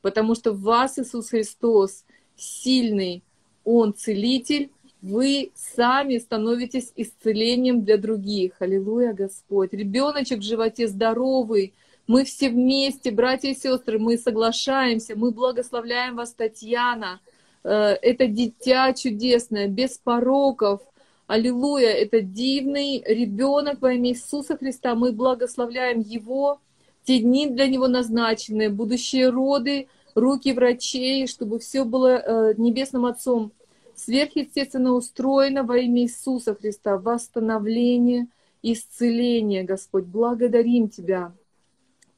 потому 0.00 0.34
что 0.34 0.52
в 0.52 0.62
вас 0.62 0.98
Иисус 0.98 1.30
Христос 1.30 2.04
сильный, 2.36 3.22
Он 3.64 3.92
целитель, 3.92 4.70
вы 5.02 5.50
сами 5.54 6.18
становитесь 6.18 6.92
исцелением 6.96 7.84
для 7.84 7.96
других. 7.96 8.54
Аллилуйя, 8.60 9.12
Господь. 9.12 9.72
Ребеночек 9.72 10.38
в 10.38 10.42
животе 10.42 10.88
здоровый, 10.88 11.74
мы 12.06 12.24
все 12.24 12.48
вместе, 12.50 13.10
братья 13.10 13.50
и 13.50 13.54
сестры, 13.54 13.98
мы 13.98 14.16
соглашаемся, 14.16 15.16
мы 15.16 15.32
благословляем 15.32 16.16
вас, 16.16 16.32
Татьяна. 16.32 17.20
Э, 17.66 17.96
это 18.00 18.28
дитя 18.28 18.92
чудесное, 18.92 19.66
без 19.66 19.98
пороков. 19.98 20.82
Аллилуйя, 21.26 21.90
это 21.90 22.20
дивный 22.20 23.02
ребенок 23.04 23.82
во 23.82 23.92
имя 23.92 24.10
Иисуса 24.10 24.56
Христа. 24.56 24.94
Мы 24.94 25.10
благословляем 25.10 26.00
его, 26.00 26.60
те 27.02 27.18
дни 27.18 27.48
для 27.48 27.66
него 27.66 27.88
назначены, 27.88 28.70
будущие 28.70 29.30
роды, 29.30 29.88
руки 30.14 30.52
врачей, 30.52 31.26
чтобы 31.26 31.58
все 31.58 31.84
было 31.84 32.18
э, 32.18 32.54
Небесным 32.56 33.04
Отцом 33.04 33.50
сверхъестественно 33.96 34.92
устроено 34.92 35.64
во 35.64 35.76
имя 35.78 36.02
Иисуса 36.02 36.54
Христа. 36.54 36.98
Восстановление, 36.98 38.28
исцеление, 38.62 39.64
Господь. 39.64 40.04
Благодарим 40.04 40.88
Тебя 40.88 41.32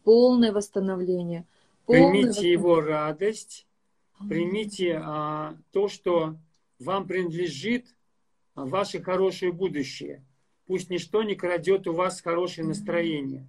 полное 0.04 0.52
восстановление. 0.52 1.46
Полное 1.86 2.10
примите 2.10 2.28
восстановление. 2.28 2.52
его 2.52 2.80
радость, 2.82 3.66
примите 4.28 5.00
а, 5.02 5.56
то, 5.72 5.88
что 5.88 6.36
вам 6.78 7.06
принадлежит, 7.06 7.94
а, 8.54 8.64
ваше 8.64 9.02
хорошее 9.02 9.52
будущее. 9.52 10.24
Пусть 10.66 10.90
ничто 10.90 11.22
не 11.22 11.34
крадет 11.34 11.86
у 11.86 11.92
вас 11.92 12.20
хорошее 12.20 12.66
настроение. 12.66 13.48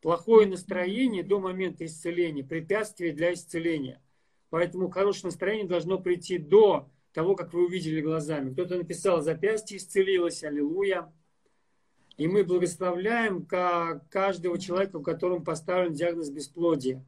Плохое 0.00 0.46
настроение 0.46 1.22
до 1.22 1.40
момента 1.40 1.84
исцеления, 1.84 2.44
препятствие 2.44 3.12
для 3.12 3.34
исцеления. 3.34 4.00
Поэтому 4.50 4.90
хорошее 4.90 5.26
настроение 5.26 5.66
должно 5.66 5.98
прийти 5.98 6.38
до 6.38 6.88
того, 7.12 7.34
как 7.34 7.52
вы 7.52 7.66
увидели 7.66 8.00
глазами. 8.00 8.52
Кто-то 8.52 8.76
написал, 8.76 9.20
запястье 9.20 9.76
исцелилось, 9.76 10.44
аллилуйя. 10.44 11.12
И 12.16 12.28
мы 12.28 12.44
благословляем 12.44 13.46
каждого 13.46 14.58
человека, 14.58 14.96
у 14.96 15.02
которого 15.02 15.40
поставлен 15.42 15.92
диагноз 15.92 16.30
бесплодия. 16.30 17.04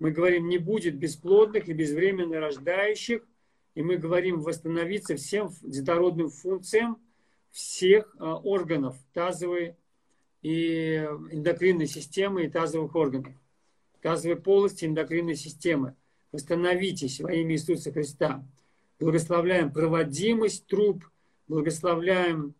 Мы 0.00 0.12
говорим, 0.12 0.48
не 0.48 0.58
будет 0.58 0.96
бесплодных 0.96 1.68
и 1.68 1.74
безвременно 1.74 2.40
рождающих. 2.40 3.22
И 3.74 3.82
мы 3.82 3.98
говорим 3.98 4.40
восстановиться 4.40 5.14
всем 5.14 5.50
детородным 5.62 6.30
функциям 6.30 6.98
всех 7.50 8.14
а, 8.18 8.36
органов 8.36 8.96
тазовой 9.12 9.76
и 10.42 11.06
эндокринной 11.30 11.86
системы 11.86 12.44
и 12.44 12.50
тазовых 12.50 12.96
органов. 12.96 13.34
Тазовой 14.00 14.36
полости 14.36 14.86
эндокринной 14.86 15.36
системы. 15.36 15.94
Восстановитесь 16.32 17.20
во 17.20 17.32
имя 17.32 17.54
Иисуса 17.54 17.92
Христа. 17.92 18.42
Благословляем 18.98 19.70
проводимость 19.70 20.66
труб, 20.66 21.04
благословляем 21.46 22.54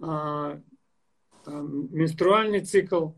а, 0.00 0.60
менструальный 1.46 2.60
цикл, 2.60 3.10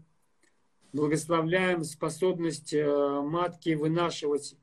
благословляем 0.93 1.85
способность 1.85 2.73
э, 2.73 3.21
матки 3.23 3.75
вынашивать 3.75 4.57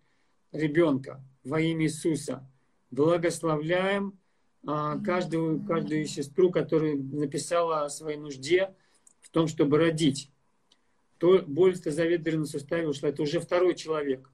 ребенка 0.51 1.23
во 1.43 1.59
имя 1.59 1.85
Иисуса. 1.85 2.47
Благословляем 2.91 4.17
а, 4.65 4.97
каждую, 4.99 5.61
каждую 5.65 6.05
сестру, 6.05 6.51
которая 6.51 6.95
написала 6.95 7.85
о 7.85 7.89
своей 7.89 8.17
нужде 8.17 8.73
в 9.21 9.29
том, 9.29 9.47
чтобы 9.47 9.77
родить. 9.77 10.29
То 11.17 11.43
боль 11.45 11.73
в 11.73 11.81
тазоведренном 11.81 12.45
суставе 12.45 12.87
ушла. 12.87 13.09
Это 13.09 13.23
уже 13.23 13.39
второй 13.39 13.75
человек. 13.75 14.29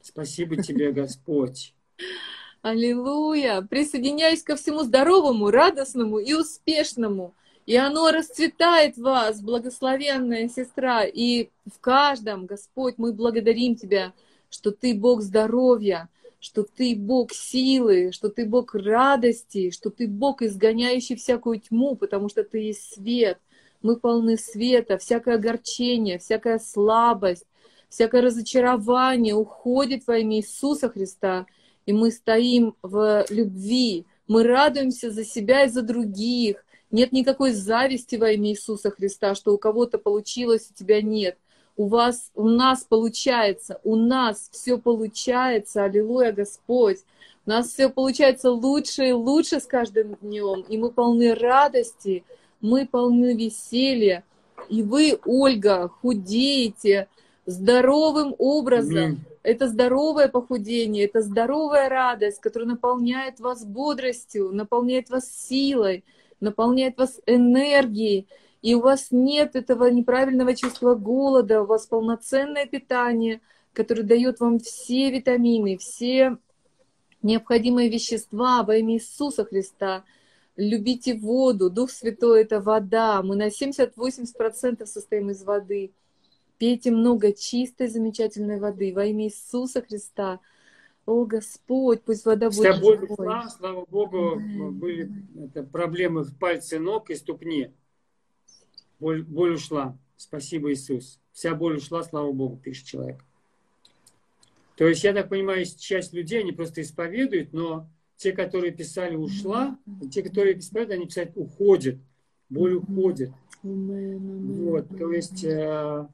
Спасибо 0.00 0.60
тебе, 0.62 0.92
Господь. 0.92 1.74
Аллилуйя! 2.62 3.62
Присоединяюсь 3.62 4.42
ко 4.42 4.56
всему 4.56 4.82
здоровому, 4.82 5.50
радостному 5.50 6.18
и 6.18 6.32
успешному. 6.32 7.34
И 7.66 7.76
оно 7.76 8.10
расцветает 8.10 8.96
вас, 8.96 9.40
благословенная 9.40 10.48
сестра. 10.48 11.04
И 11.04 11.50
в 11.64 11.78
каждом, 11.80 12.46
Господь, 12.46 12.94
мы 12.98 13.12
благодарим 13.12 13.76
Тебя, 13.76 14.12
что 14.50 14.72
Ты 14.72 14.94
Бог 14.94 15.22
здоровья, 15.22 16.08
что 16.40 16.64
Ты 16.64 16.96
Бог 16.96 17.32
силы, 17.32 18.10
что 18.12 18.28
Ты 18.28 18.46
Бог 18.46 18.74
радости, 18.74 19.70
что 19.70 19.90
Ты 19.90 20.08
Бог, 20.08 20.42
изгоняющий 20.42 21.14
всякую 21.14 21.60
тьму, 21.60 21.94
потому 21.94 22.28
что 22.28 22.42
Ты 22.42 22.58
есть 22.58 22.94
свет. 22.94 23.38
Мы 23.80 23.96
полны 23.96 24.36
света, 24.36 24.98
всякое 24.98 25.36
огорчение, 25.36 26.18
всякая 26.18 26.58
слабость, 26.58 27.46
всякое 27.88 28.22
разочарование 28.22 29.34
уходит 29.34 30.06
во 30.06 30.18
имя 30.18 30.38
Иисуса 30.38 30.88
Христа, 30.88 31.46
и 31.86 31.92
мы 31.92 32.10
стоим 32.10 32.74
в 32.82 33.24
любви, 33.28 34.06
мы 34.28 34.44
радуемся 34.44 35.10
за 35.10 35.24
себя 35.24 35.64
и 35.64 35.68
за 35.68 35.82
других, 35.82 36.64
нет 36.92 37.12
никакой 37.12 37.52
зависти 37.52 38.16
во 38.16 38.30
имя 38.30 38.50
Иисуса 38.50 38.90
Христа, 38.90 39.34
что 39.34 39.52
у 39.52 39.58
кого-то 39.58 39.98
получилось, 39.98 40.68
у 40.70 40.74
тебя 40.74 41.02
нет. 41.02 41.38
У 41.76 41.86
вас, 41.86 42.30
у 42.34 42.48
нас 42.48 42.84
получается, 42.84 43.80
у 43.82 43.96
нас 43.96 44.50
все 44.52 44.76
получается, 44.76 45.84
аллилуйя, 45.84 46.32
Господь. 46.32 46.98
У 47.46 47.50
нас 47.50 47.70
все 47.70 47.88
получается 47.88 48.50
лучше 48.50 49.08
и 49.08 49.12
лучше 49.12 49.58
с 49.58 49.66
каждым 49.66 50.16
днем, 50.20 50.64
и 50.68 50.76
мы 50.76 50.90
полны 50.90 51.34
радости, 51.34 52.24
мы 52.60 52.86
полны 52.86 53.34
веселья. 53.34 54.22
И 54.68 54.82
вы, 54.82 55.18
Ольга, 55.24 55.88
худеете 55.88 57.08
здоровым 57.46 58.34
образом. 58.38 59.12
Mm. 59.12 59.16
Это 59.42 59.66
здоровое 59.66 60.28
похудение, 60.28 61.06
это 61.06 61.20
здоровая 61.20 61.88
радость, 61.88 62.40
которая 62.40 62.68
наполняет 62.68 63.40
вас 63.40 63.64
бодростью, 63.64 64.52
наполняет 64.52 65.10
вас 65.10 65.28
силой 65.28 66.04
наполняет 66.42 66.98
вас 66.98 67.20
энергией, 67.26 68.28
и 68.60 68.74
у 68.74 68.80
вас 68.80 69.08
нет 69.10 69.56
этого 69.56 69.86
неправильного 69.86 70.54
чувства 70.54 70.94
голода, 70.94 71.62
у 71.62 71.66
вас 71.66 71.86
полноценное 71.86 72.66
питание, 72.66 73.40
которое 73.72 74.02
дает 74.02 74.40
вам 74.40 74.58
все 74.58 75.10
витамины, 75.10 75.78
все 75.78 76.36
необходимые 77.22 77.88
вещества 77.88 78.62
во 78.62 78.76
имя 78.76 78.96
Иисуса 78.96 79.44
Христа. 79.44 80.04
Любите 80.56 81.14
воду, 81.14 81.70
Дух 81.70 81.90
Святой— 81.90 82.42
это 82.42 82.60
вода. 82.60 83.22
Мы 83.22 83.36
на 83.36 83.48
70-80% 83.48 84.84
состоим 84.86 85.30
из 85.30 85.42
воды. 85.42 85.92
Пейте 86.58 86.90
много 86.90 87.32
чистой, 87.32 87.88
замечательной 87.88 88.60
воды 88.60 88.92
во 88.94 89.06
имя 89.06 89.26
Иисуса 89.26 89.80
Христа. 89.80 90.40
О, 91.04 91.24
Господь, 91.24 92.02
пусть 92.02 92.24
вода 92.24 92.48
будет 92.48 92.60
Вся 92.60 92.80
боль 92.80 93.04
ушла, 93.04 93.48
слава 93.48 93.84
Богу, 93.86 94.40
были 94.72 95.10
это, 95.44 95.64
проблемы 95.64 96.22
в 96.22 96.36
пальце 96.38 96.78
ног 96.78 97.10
и 97.10 97.16
ступне. 97.16 97.72
Боль, 99.00 99.24
боль 99.24 99.54
ушла. 99.54 99.96
Спасибо, 100.16 100.72
Иисус. 100.72 101.18
Вся 101.32 101.54
боль 101.54 101.78
ушла, 101.78 102.04
слава 102.04 102.30
Богу, 102.30 102.56
пишет 102.56 102.86
человек. 102.86 103.24
То 104.76 104.86
есть, 104.86 105.02
я 105.02 105.12
так 105.12 105.28
понимаю, 105.28 105.64
часть 105.64 106.12
людей, 106.12 106.40
они 106.40 106.52
просто 106.52 106.82
исповедуют, 106.82 107.52
но 107.52 107.88
те, 108.16 108.32
которые 108.32 108.72
писали 108.72 109.16
«ушла», 109.16 109.76
те, 110.10 110.22
которые 110.22 110.58
исповедуют, 110.58 110.98
они 110.98 111.06
писали 111.06 111.32
«уходит», 111.34 111.98
боль 112.48 112.74
уходит. 112.74 113.32
Вот, 113.62 114.88
то 114.96 115.12
есть, 115.12 115.44
э, 115.44 116.06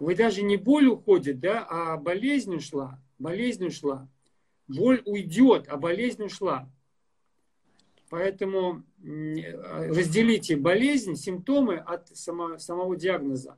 вы 0.00 0.14
даже 0.14 0.42
не 0.42 0.56
боль 0.56 0.86
уходит, 0.86 1.40
да, 1.40 1.64
а 1.68 1.96
болезнь 1.96 2.54
ушла, 2.54 3.00
болезнь 3.22 3.64
ушла. 3.66 4.08
Боль 4.68 5.02
уйдет, 5.06 5.66
а 5.68 5.76
болезнь 5.76 6.22
ушла. 6.22 6.68
Поэтому 8.10 8.82
разделите 9.02 10.56
болезнь, 10.56 11.14
симптомы 11.14 11.76
от 11.76 12.08
само, 12.16 12.58
самого 12.58 12.96
диагноза. 12.96 13.56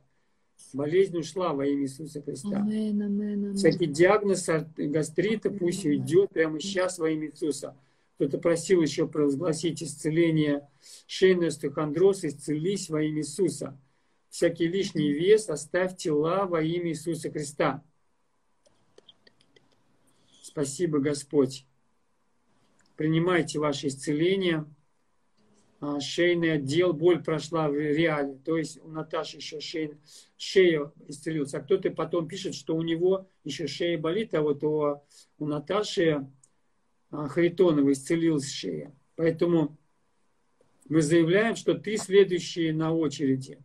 Болезнь 0.71 1.17
ушла 1.17 1.53
во 1.53 1.65
имя 1.65 1.83
Иисуса 1.83 2.21
Христа. 2.21 2.57
Амен, 2.57 3.01
амен, 3.01 3.45
амен. 3.45 3.55
Всякий 3.55 3.87
диагноз 3.87 4.47
гастрита 4.77 5.49
пусть 5.49 5.85
уйдет 5.85 6.29
прямо 6.31 6.59
сейчас 6.59 6.97
во 6.97 7.09
имя 7.09 7.27
Иисуса. 7.27 7.75
Кто-то 8.15 8.37
просил 8.37 8.81
еще 8.81 9.07
провозгласить 9.07 9.83
исцеление 9.83 10.69
шейного 11.05 11.47
остеохондроза, 11.47 12.27
исцелись 12.29 12.89
во 12.89 13.01
имя 13.03 13.19
Иисуса. 13.19 13.77
Всякий 14.29 14.67
лишний 14.67 15.11
вес 15.11 15.49
оставь 15.49 15.97
тела 15.97 16.45
во 16.45 16.61
имя 16.61 16.91
Иисуса 16.91 17.29
Христа. 17.29 17.83
Спасибо, 20.55 20.99
Господь. 20.99 21.65
Принимайте 22.95 23.59
ваше 23.59 23.87
исцеление. 23.87 24.65
А, 25.81 25.99
шейный 25.99 26.53
отдел, 26.53 26.93
боль 26.93 27.21
прошла 27.21 27.67
в 27.67 27.73
реале. 27.73 28.39
То 28.45 28.55
есть 28.55 28.81
у 28.81 28.87
Наташи 28.87 29.35
еще 29.35 29.59
шея, 29.59 29.99
шея 30.37 30.93
исцелилась. 31.09 31.53
А 31.55 31.59
кто-то 31.59 31.91
потом 31.91 32.29
пишет, 32.29 32.55
что 32.55 32.77
у 32.77 32.83
него 32.83 33.29
еще 33.43 33.67
шея 33.67 33.97
болит, 33.97 34.33
а 34.33 34.41
вот 34.41 34.63
у, 34.63 35.01
у 35.39 35.45
Наташи 35.45 36.25
а, 37.11 37.27
Харитонова 37.27 37.91
исцелилась 37.91 38.49
шея. 38.49 38.95
Поэтому 39.17 39.77
мы 40.87 41.01
заявляем, 41.01 41.57
что 41.57 41.73
ты 41.73 41.97
следующий 41.97 42.71
на 42.71 42.93
очереди. 42.93 43.59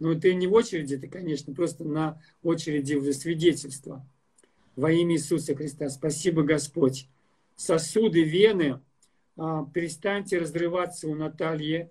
Ну, 0.00 0.20
ты 0.20 0.34
не 0.34 0.48
в 0.48 0.52
очереди, 0.52 0.98
ты, 0.98 1.08
конечно, 1.08 1.54
просто 1.54 1.84
на 1.84 2.22
очереди 2.42 2.92
в 2.92 3.10
свидетельство. 3.14 4.06
Во 4.78 4.92
имя 4.92 5.16
Иисуса 5.16 5.56
Христа. 5.56 5.88
Спасибо, 5.88 6.44
Господь. 6.44 7.08
Сосуды, 7.56 8.22
вены, 8.22 8.80
а, 9.36 9.66
перестаньте 9.74 10.38
разрываться 10.38 11.08
у 11.08 11.16
Натальи 11.16 11.90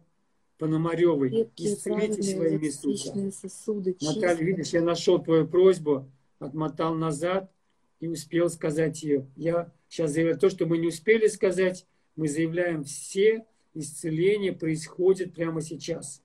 Пономаревой. 0.57 1.49
Исцелите 1.57 2.37
во 2.37 2.47
имя 2.47 2.65
Иисуса. 2.65 3.13
Сосуды, 3.31 3.97
Наталья, 3.99 4.41
видишь, 4.41 4.69
я 4.69 4.81
нашел 4.81 5.21
твою 5.21 5.45
просьбу, 5.45 6.09
отмотал 6.39 6.95
назад 6.95 7.51
и 7.99 8.07
успел 8.07 8.49
сказать 8.49 9.03
ее. 9.03 9.27
Я 9.35 9.69
сейчас 9.89 10.11
заявляю 10.11 10.39
то, 10.39 10.49
что 10.49 10.65
мы 10.65 10.77
не 10.77 10.87
успели 10.87 11.27
сказать, 11.27 11.85
мы 12.15 12.29
заявляем 12.29 12.85
все 12.85 13.45
исцеления 13.73 14.53
происходят 14.53 15.33
прямо 15.33 15.59
сейчас. 15.59 16.21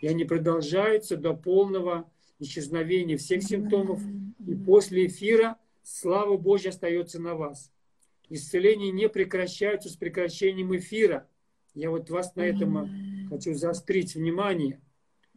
И 0.00 0.06
они 0.06 0.24
продолжаются 0.24 1.16
до 1.16 1.34
полного 1.34 2.08
исчезновения 2.38 3.16
всех 3.16 3.42
симптомов. 3.42 4.00
И 4.46 4.54
после 4.54 5.06
эфира 5.06 5.58
слава 5.84 6.36
Божья 6.36 6.70
остается 6.70 7.20
на 7.20 7.36
вас. 7.36 7.70
Исцеления 8.28 8.90
не 8.90 9.08
прекращаются 9.08 9.88
с 9.88 9.96
прекращением 9.96 10.74
эфира. 10.76 11.28
Я 11.74 11.90
вот 11.90 12.10
вас 12.10 12.34
на 12.34 12.40
этом 12.40 12.78
mm-hmm. 12.78 13.28
хочу 13.28 13.54
заострить 13.54 14.14
внимание. 14.14 14.80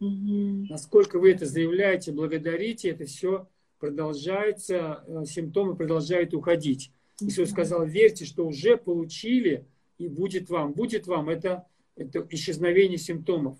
Mm-hmm. 0.00 0.66
Насколько 0.70 1.18
вы 1.18 1.32
это 1.32 1.46
заявляете, 1.46 2.12
благодарите, 2.12 2.90
это 2.90 3.04
все 3.04 3.48
продолжается, 3.78 5.04
э, 5.06 5.24
симптомы 5.26 5.76
продолжают 5.76 6.34
уходить. 6.34 6.90
Иисус 7.20 7.50
сказал, 7.50 7.84
верьте, 7.84 8.24
что 8.24 8.46
уже 8.46 8.76
получили, 8.76 9.66
и 9.98 10.08
будет 10.08 10.48
вам. 10.48 10.72
Будет 10.72 11.06
вам 11.06 11.28
это, 11.28 11.66
это 11.96 12.26
исчезновение 12.30 12.98
симптомов. 12.98 13.58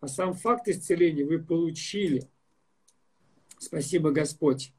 А 0.00 0.08
сам 0.08 0.32
факт 0.32 0.68
исцеления 0.68 1.24
вы 1.24 1.38
получили. 1.38 2.28
Спасибо, 3.58 4.10
Господь. 4.10 4.72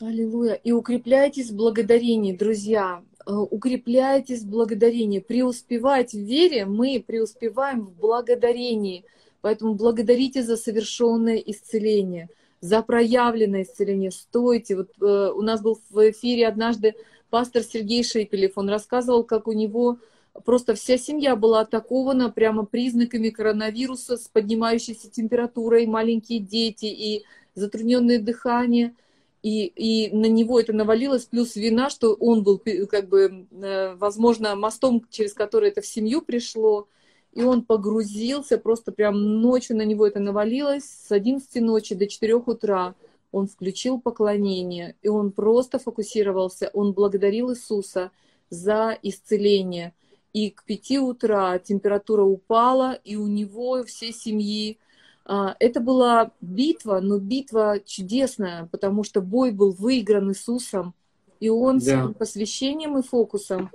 Аллилуйя. 0.00 0.54
И 0.54 0.72
укрепляйтесь 0.72 1.50
в 1.50 1.56
благодарении, 1.56 2.32
друзья. 2.34 3.02
Э, 3.26 3.32
укрепляйтесь 3.32 4.42
в 4.42 4.48
благодарении. 4.48 5.20
Преуспевать 5.20 6.12
в 6.12 6.18
вере 6.18 6.66
мы 6.66 7.02
преуспеваем 7.06 7.86
в 7.86 7.92
благодарении. 7.92 9.04
Поэтому 9.40 9.74
благодарите 9.74 10.42
за 10.42 10.56
совершенное 10.56 11.36
исцеление, 11.36 12.28
за 12.60 12.82
проявленное 12.82 13.62
исцеление. 13.62 14.10
Стойте. 14.10 14.76
Вот 14.76 14.90
э, 15.00 15.30
у 15.32 15.42
нас 15.42 15.62
был 15.62 15.78
в 15.90 16.10
эфире 16.10 16.48
однажды 16.48 16.96
пастор 17.30 17.62
Сергей 17.62 18.02
Шепелев. 18.02 18.52
Он 18.56 18.68
рассказывал, 18.68 19.22
как 19.22 19.46
у 19.46 19.52
него 19.52 19.98
просто 20.44 20.74
вся 20.74 20.98
семья 20.98 21.36
была 21.36 21.60
атакована 21.60 22.30
прямо 22.30 22.64
признаками 22.64 23.28
коронавируса 23.28 24.16
с 24.16 24.26
поднимающейся 24.26 25.08
температурой, 25.08 25.86
маленькие 25.86 26.40
дети 26.40 26.86
и 26.86 27.24
затрудненное 27.54 28.18
дыхание– 28.18 28.92
и, 29.44 29.66
и 29.66 30.16
на 30.16 30.24
него 30.24 30.58
это 30.58 30.72
навалилось, 30.72 31.26
плюс 31.26 31.54
вина, 31.54 31.90
что 31.90 32.14
он 32.14 32.42
был, 32.42 32.58
как 32.90 33.10
бы, 33.10 33.46
э, 33.50 33.94
возможно, 33.94 34.56
мостом, 34.56 35.06
через 35.10 35.34
который 35.34 35.68
это 35.68 35.82
в 35.82 35.86
семью 35.86 36.22
пришло, 36.22 36.88
и 37.34 37.42
он 37.42 37.62
погрузился, 37.62 38.56
просто 38.56 38.90
прям 38.90 39.42
ночью 39.42 39.76
на 39.76 39.82
него 39.82 40.06
это 40.06 40.18
навалилось, 40.18 40.84
с 40.84 41.12
11 41.12 41.60
ночи 41.60 41.94
до 41.94 42.06
4 42.06 42.36
утра 42.36 42.94
он 43.32 43.46
включил 43.46 44.00
поклонение, 44.00 44.96
и 45.02 45.08
он 45.08 45.30
просто 45.30 45.78
фокусировался, 45.78 46.70
он 46.72 46.94
благодарил 46.94 47.52
Иисуса 47.52 48.12
за 48.48 48.98
исцеление. 49.02 49.92
И 50.32 50.48
к 50.48 50.64
5 50.64 50.98
утра 51.00 51.58
температура 51.58 52.22
упала, 52.22 52.98
и 53.04 53.16
у 53.16 53.26
него 53.26 53.84
всей 53.84 54.14
семьи 54.14 54.78
это 55.26 55.80
была 55.80 56.32
битва, 56.40 57.00
но 57.00 57.18
битва 57.18 57.80
чудесная, 57.84 58.68
потому 58.70 59.04
что 59.04 59.22
бой 59.22 59.52
был 59.52 59.72
выигран 59.72 60.30
Иисусом, 60.30 60.94
и 61.40 61.48
Он 61.48 61.78
да. 61.78 61.84
своим 61.84 62.14
посвящением 62.14 62.98
и 62.98 63.02
фокусом 63.02 63.70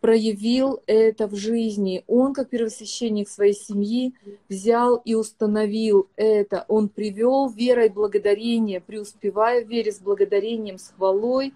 проявил 0.00 0.82
это 0.86 1.26
в 1.26 1.34
жизни. 1.34 2.04
Он, 2.06 2.34
как 2.34 2.50
первосвященник 2.50 3.28
своей 3.28 3.54
семьи, 3.54 4.14
взял 4.50 4.96
и 4.96 5.14
установил 5.14 6.08
это. 6.16 6.66
Он 6.68 6.88
привел 6.88 7.48
верой 7.48 7.88
благодарение, 7.88 8.80
преуспевая 8.80 9.64
в 9.64 9.68
вере 9.68 9.92
с 9.92 10.00
благодарением, 10.00 10.78
с 10.78 10.88
хвалой. 10.88 11.54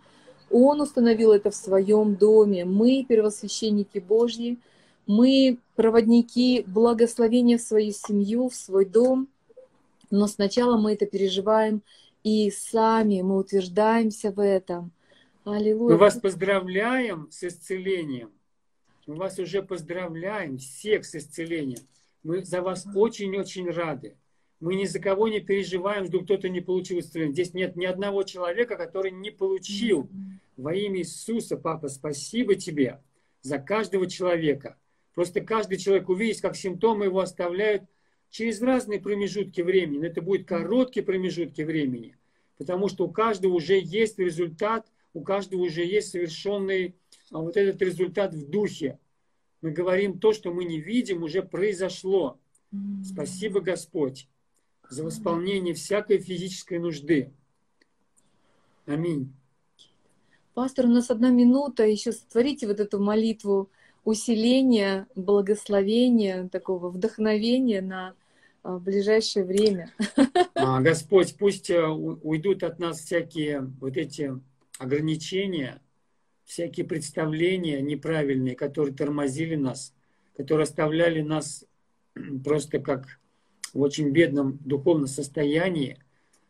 Он 0.50 0.80
установил 0.80 1.32
это 1.32 1.50
в 1.50 1.54
своем 1.54 2.16
доме. 2.16 2.64
Мы, 2.64 3.04
первосвященники 3.06 3.98
Божьи, 3.98 4.58
мы 5.06 5.58
проводники 5.76 6.64
благословения 6.66 7.58
в 7.58 7.62
свою 7.62 7.92
семью, 7.92 8.48
в 8.48 8.54
свой 8.54 8.84
дом– 8.84 9.28
но 10.10 10.26
сначала 10.26 10.78
мы 10.78 10.94
это 10.94 11.06
переживаем, 11.06 11.82
и 12.22 12.50
сами 12.50 13.22
мы 13.22 13.38
утверждаемся 13.38 14.30
в 14.30 14.40
этом. 14.40 14.92
Аллилуйя. 15.44 15.94
Мы 15.94 15.98
вас 15.98 16.18
поздравляем 16.18 17.28
с 17.30 17.44
исцелением. 17.44 18.30
Мы 19.06 19.14
вас 19.14 19.38
уже 19.38 19.62
поздравляем 19.62 20.58
всех 20.58 21.04
с 21.04 21.14
исцелением. 21.14 21.86
Мы 22.22 22.44
за 22.44 22.60
вас 22.60 22.86
очень-очень 22.94 23.70
рады. 23.70 24.16
Мы 24.60 24.74
ни 24.74 24.84
за 24.84 24.98
кого 24.98 25.28
не 25.28 25.40
переживаем, 25.40 26.06
что 26.06 26.20
кто-то 26.20 26.48
не 26.48 26.60
получил 26.60 26.98
исцеление. 26.98 27.32
Здесь 27.32 27.54
нет 27.54 27.76
ни 27.76 27.86
одного 27.86 28.24
человека, 28.24 28.76
который 28.76 29.12
не 29.12 29.30
получил. 29.30 30.10
Во 30.56 30.74
имя 30.74 30.98
Иисуса, 30.98 31.56
Папа, 31.56 31.88
спасибо 31.88 32.56
тебе 32.56 33.00
за 33.40 33.58
каждого 33.58 34.06
человека. 34.08 34.76
Просто 35.14 35.40
каждый 35.40 35.78
человек 35.78 36.08
увидит, 36.08 36.42
как 36.42 36.56
симптомы 36.56 37.06
его 37.06 37.20
оставляют 37.20 37.84
через 38.30 38.60
разные 38.60 39.00
промежутки 39.00 39.60
времени. 39.60 39.98
Но 39.98 40.06
это 40.06 40.22
будут 40.22 40.46
короткие 40.46 41.04
промежутки 41.04 41.62
времени, 41.62 42.16
потому 42.56 42.88
что 42.88 43.06
у 43.06 43.10
каждого 43.10 43.54
уже 43.54 43.78
есть 43.78 44.18
результат, 44.18 44.86
у 45.14 45.22
каждого 45.22 45.62
уже 45.62 45.84
есть 45.84 46.10
совершенный 46.10 46.94
а 47.30 47.38
вот 47.40 47.56
этот 47.56 47.80
результат 47.82 48.34
в 48.34 48.48
духе. 48.48 48.98
Мы 49.60 49.70
говорим 49.70 50.18
то, 50.18 50.32
что 50.32 50.52
мы 50.52 50.64
не 50.64 50.80
видим, 50.80 51.22
уже 51.22 51.42
произошло. 51.42 52.38
Спасибо, 53.04 53.60
Господь, 53.60 54.28
за 54.88 55.04
восполнение 55.04 55.74
всякой 55.74 56.18
физической 56.18 56.78
нужды. 56.78 57.32
Аминь. 58.86 59.32
Пастор, 60.54 60.86
у 60.86 60.88
нас 60.88 61.10
одна 61.10 61.30
минута, 61.30 61.86
еще 61.86 62.12
сотворите 62.12 62.66
вот 62.66 62.80
эту 62.80 62.98
молитву 62.98 63.70
усиления, 64.04 65.06
благословения, 65.14 66.48
такого 66.48 66.88
вдохновения 66.88 67.80
на 67.80 68.14
а, 68.62 68.78
ближайшее 68.78 69.44
время. 69.44 69.92
А, 70.54 70.80
Господь, 70.80 71.36
пусть 71.36 71.70
э, 71.70 71.86
уйдут 71.86 72.62
от 72.62 72.78
нас 72.78 73.00
всякие 73.00 73.70
вот 73.80 73.96
эти 73.96 74.32
ограничения, 74.78 75.80
всякие 76.44 76.86
представления 76.86 77.80
неправильные, 77.80 78.56
которые 78.56 78.94
тормозили 78.94 79.54
нас, 79.54 79.94
которые 80.36 80.64
оставляли 80.64 81.20
нас 81.20 81.64
просто 82.44 82.78
как 82.78 83.20
в 83.72 83.80
очень 83.80 84.10
бедном 84.10 84.58
духовном 84.64 85.06
состоянии. 85.06 85.98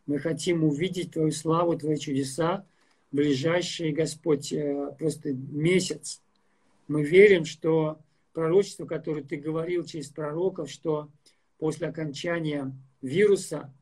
Мы 0.06 0.18
хотим 0.18 0.64
увидеть 0.64 1.12
Твою 1.12 1.32
славу, 1.32 1.76
Твои 1.76 1.96
чудеса 1.96 2.64
в 3.10 3.16
ближайший, 3.16 3.92
Господь, 3.92 4.52
э, 4.52 4.92
просто 4.98 5.32
месяц. 5.32 6.22
Мы 6.88 7.04
верим, 7.04 7.44
что 7.44 8.00
пророчество, 8.32 8.86
которое 8.86 9.22
Ты 9.22 9.36
говорил 9.36 9.84
через 9.84 10.08
пророков, 10.08 10.70
что 10.70 11.10
после 11.58 11.88
окончания 11.88 12.72
вируса 13.02 13.72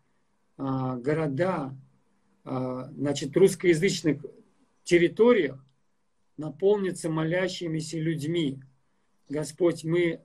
а, 0.56 0.96
города, 0.96 1.74
а, 2.44 2.90
значит, 2.92 3.36
русскоязычных 3.36 4.24
территориях 4.84 5.62
наполнятся 6.36 7.10
молящимися 7.10 7.98
людьми. 7.98 8.60
Господь, 9.28 9.84
мы 9.84 10.20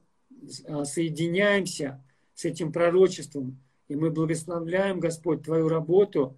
а, 0.65 0.85
соединяемся 0.85 2.03
с 2.33 2.45
этим 2.45 2.71
пророчеством, 2.71 3.61
и 3.87 3.95
мы 3.95 4.09
благословляем, 4.09 4.99
Господь, 4.99 5.43
Твою 5.43 5.67
работу 5.67 6.37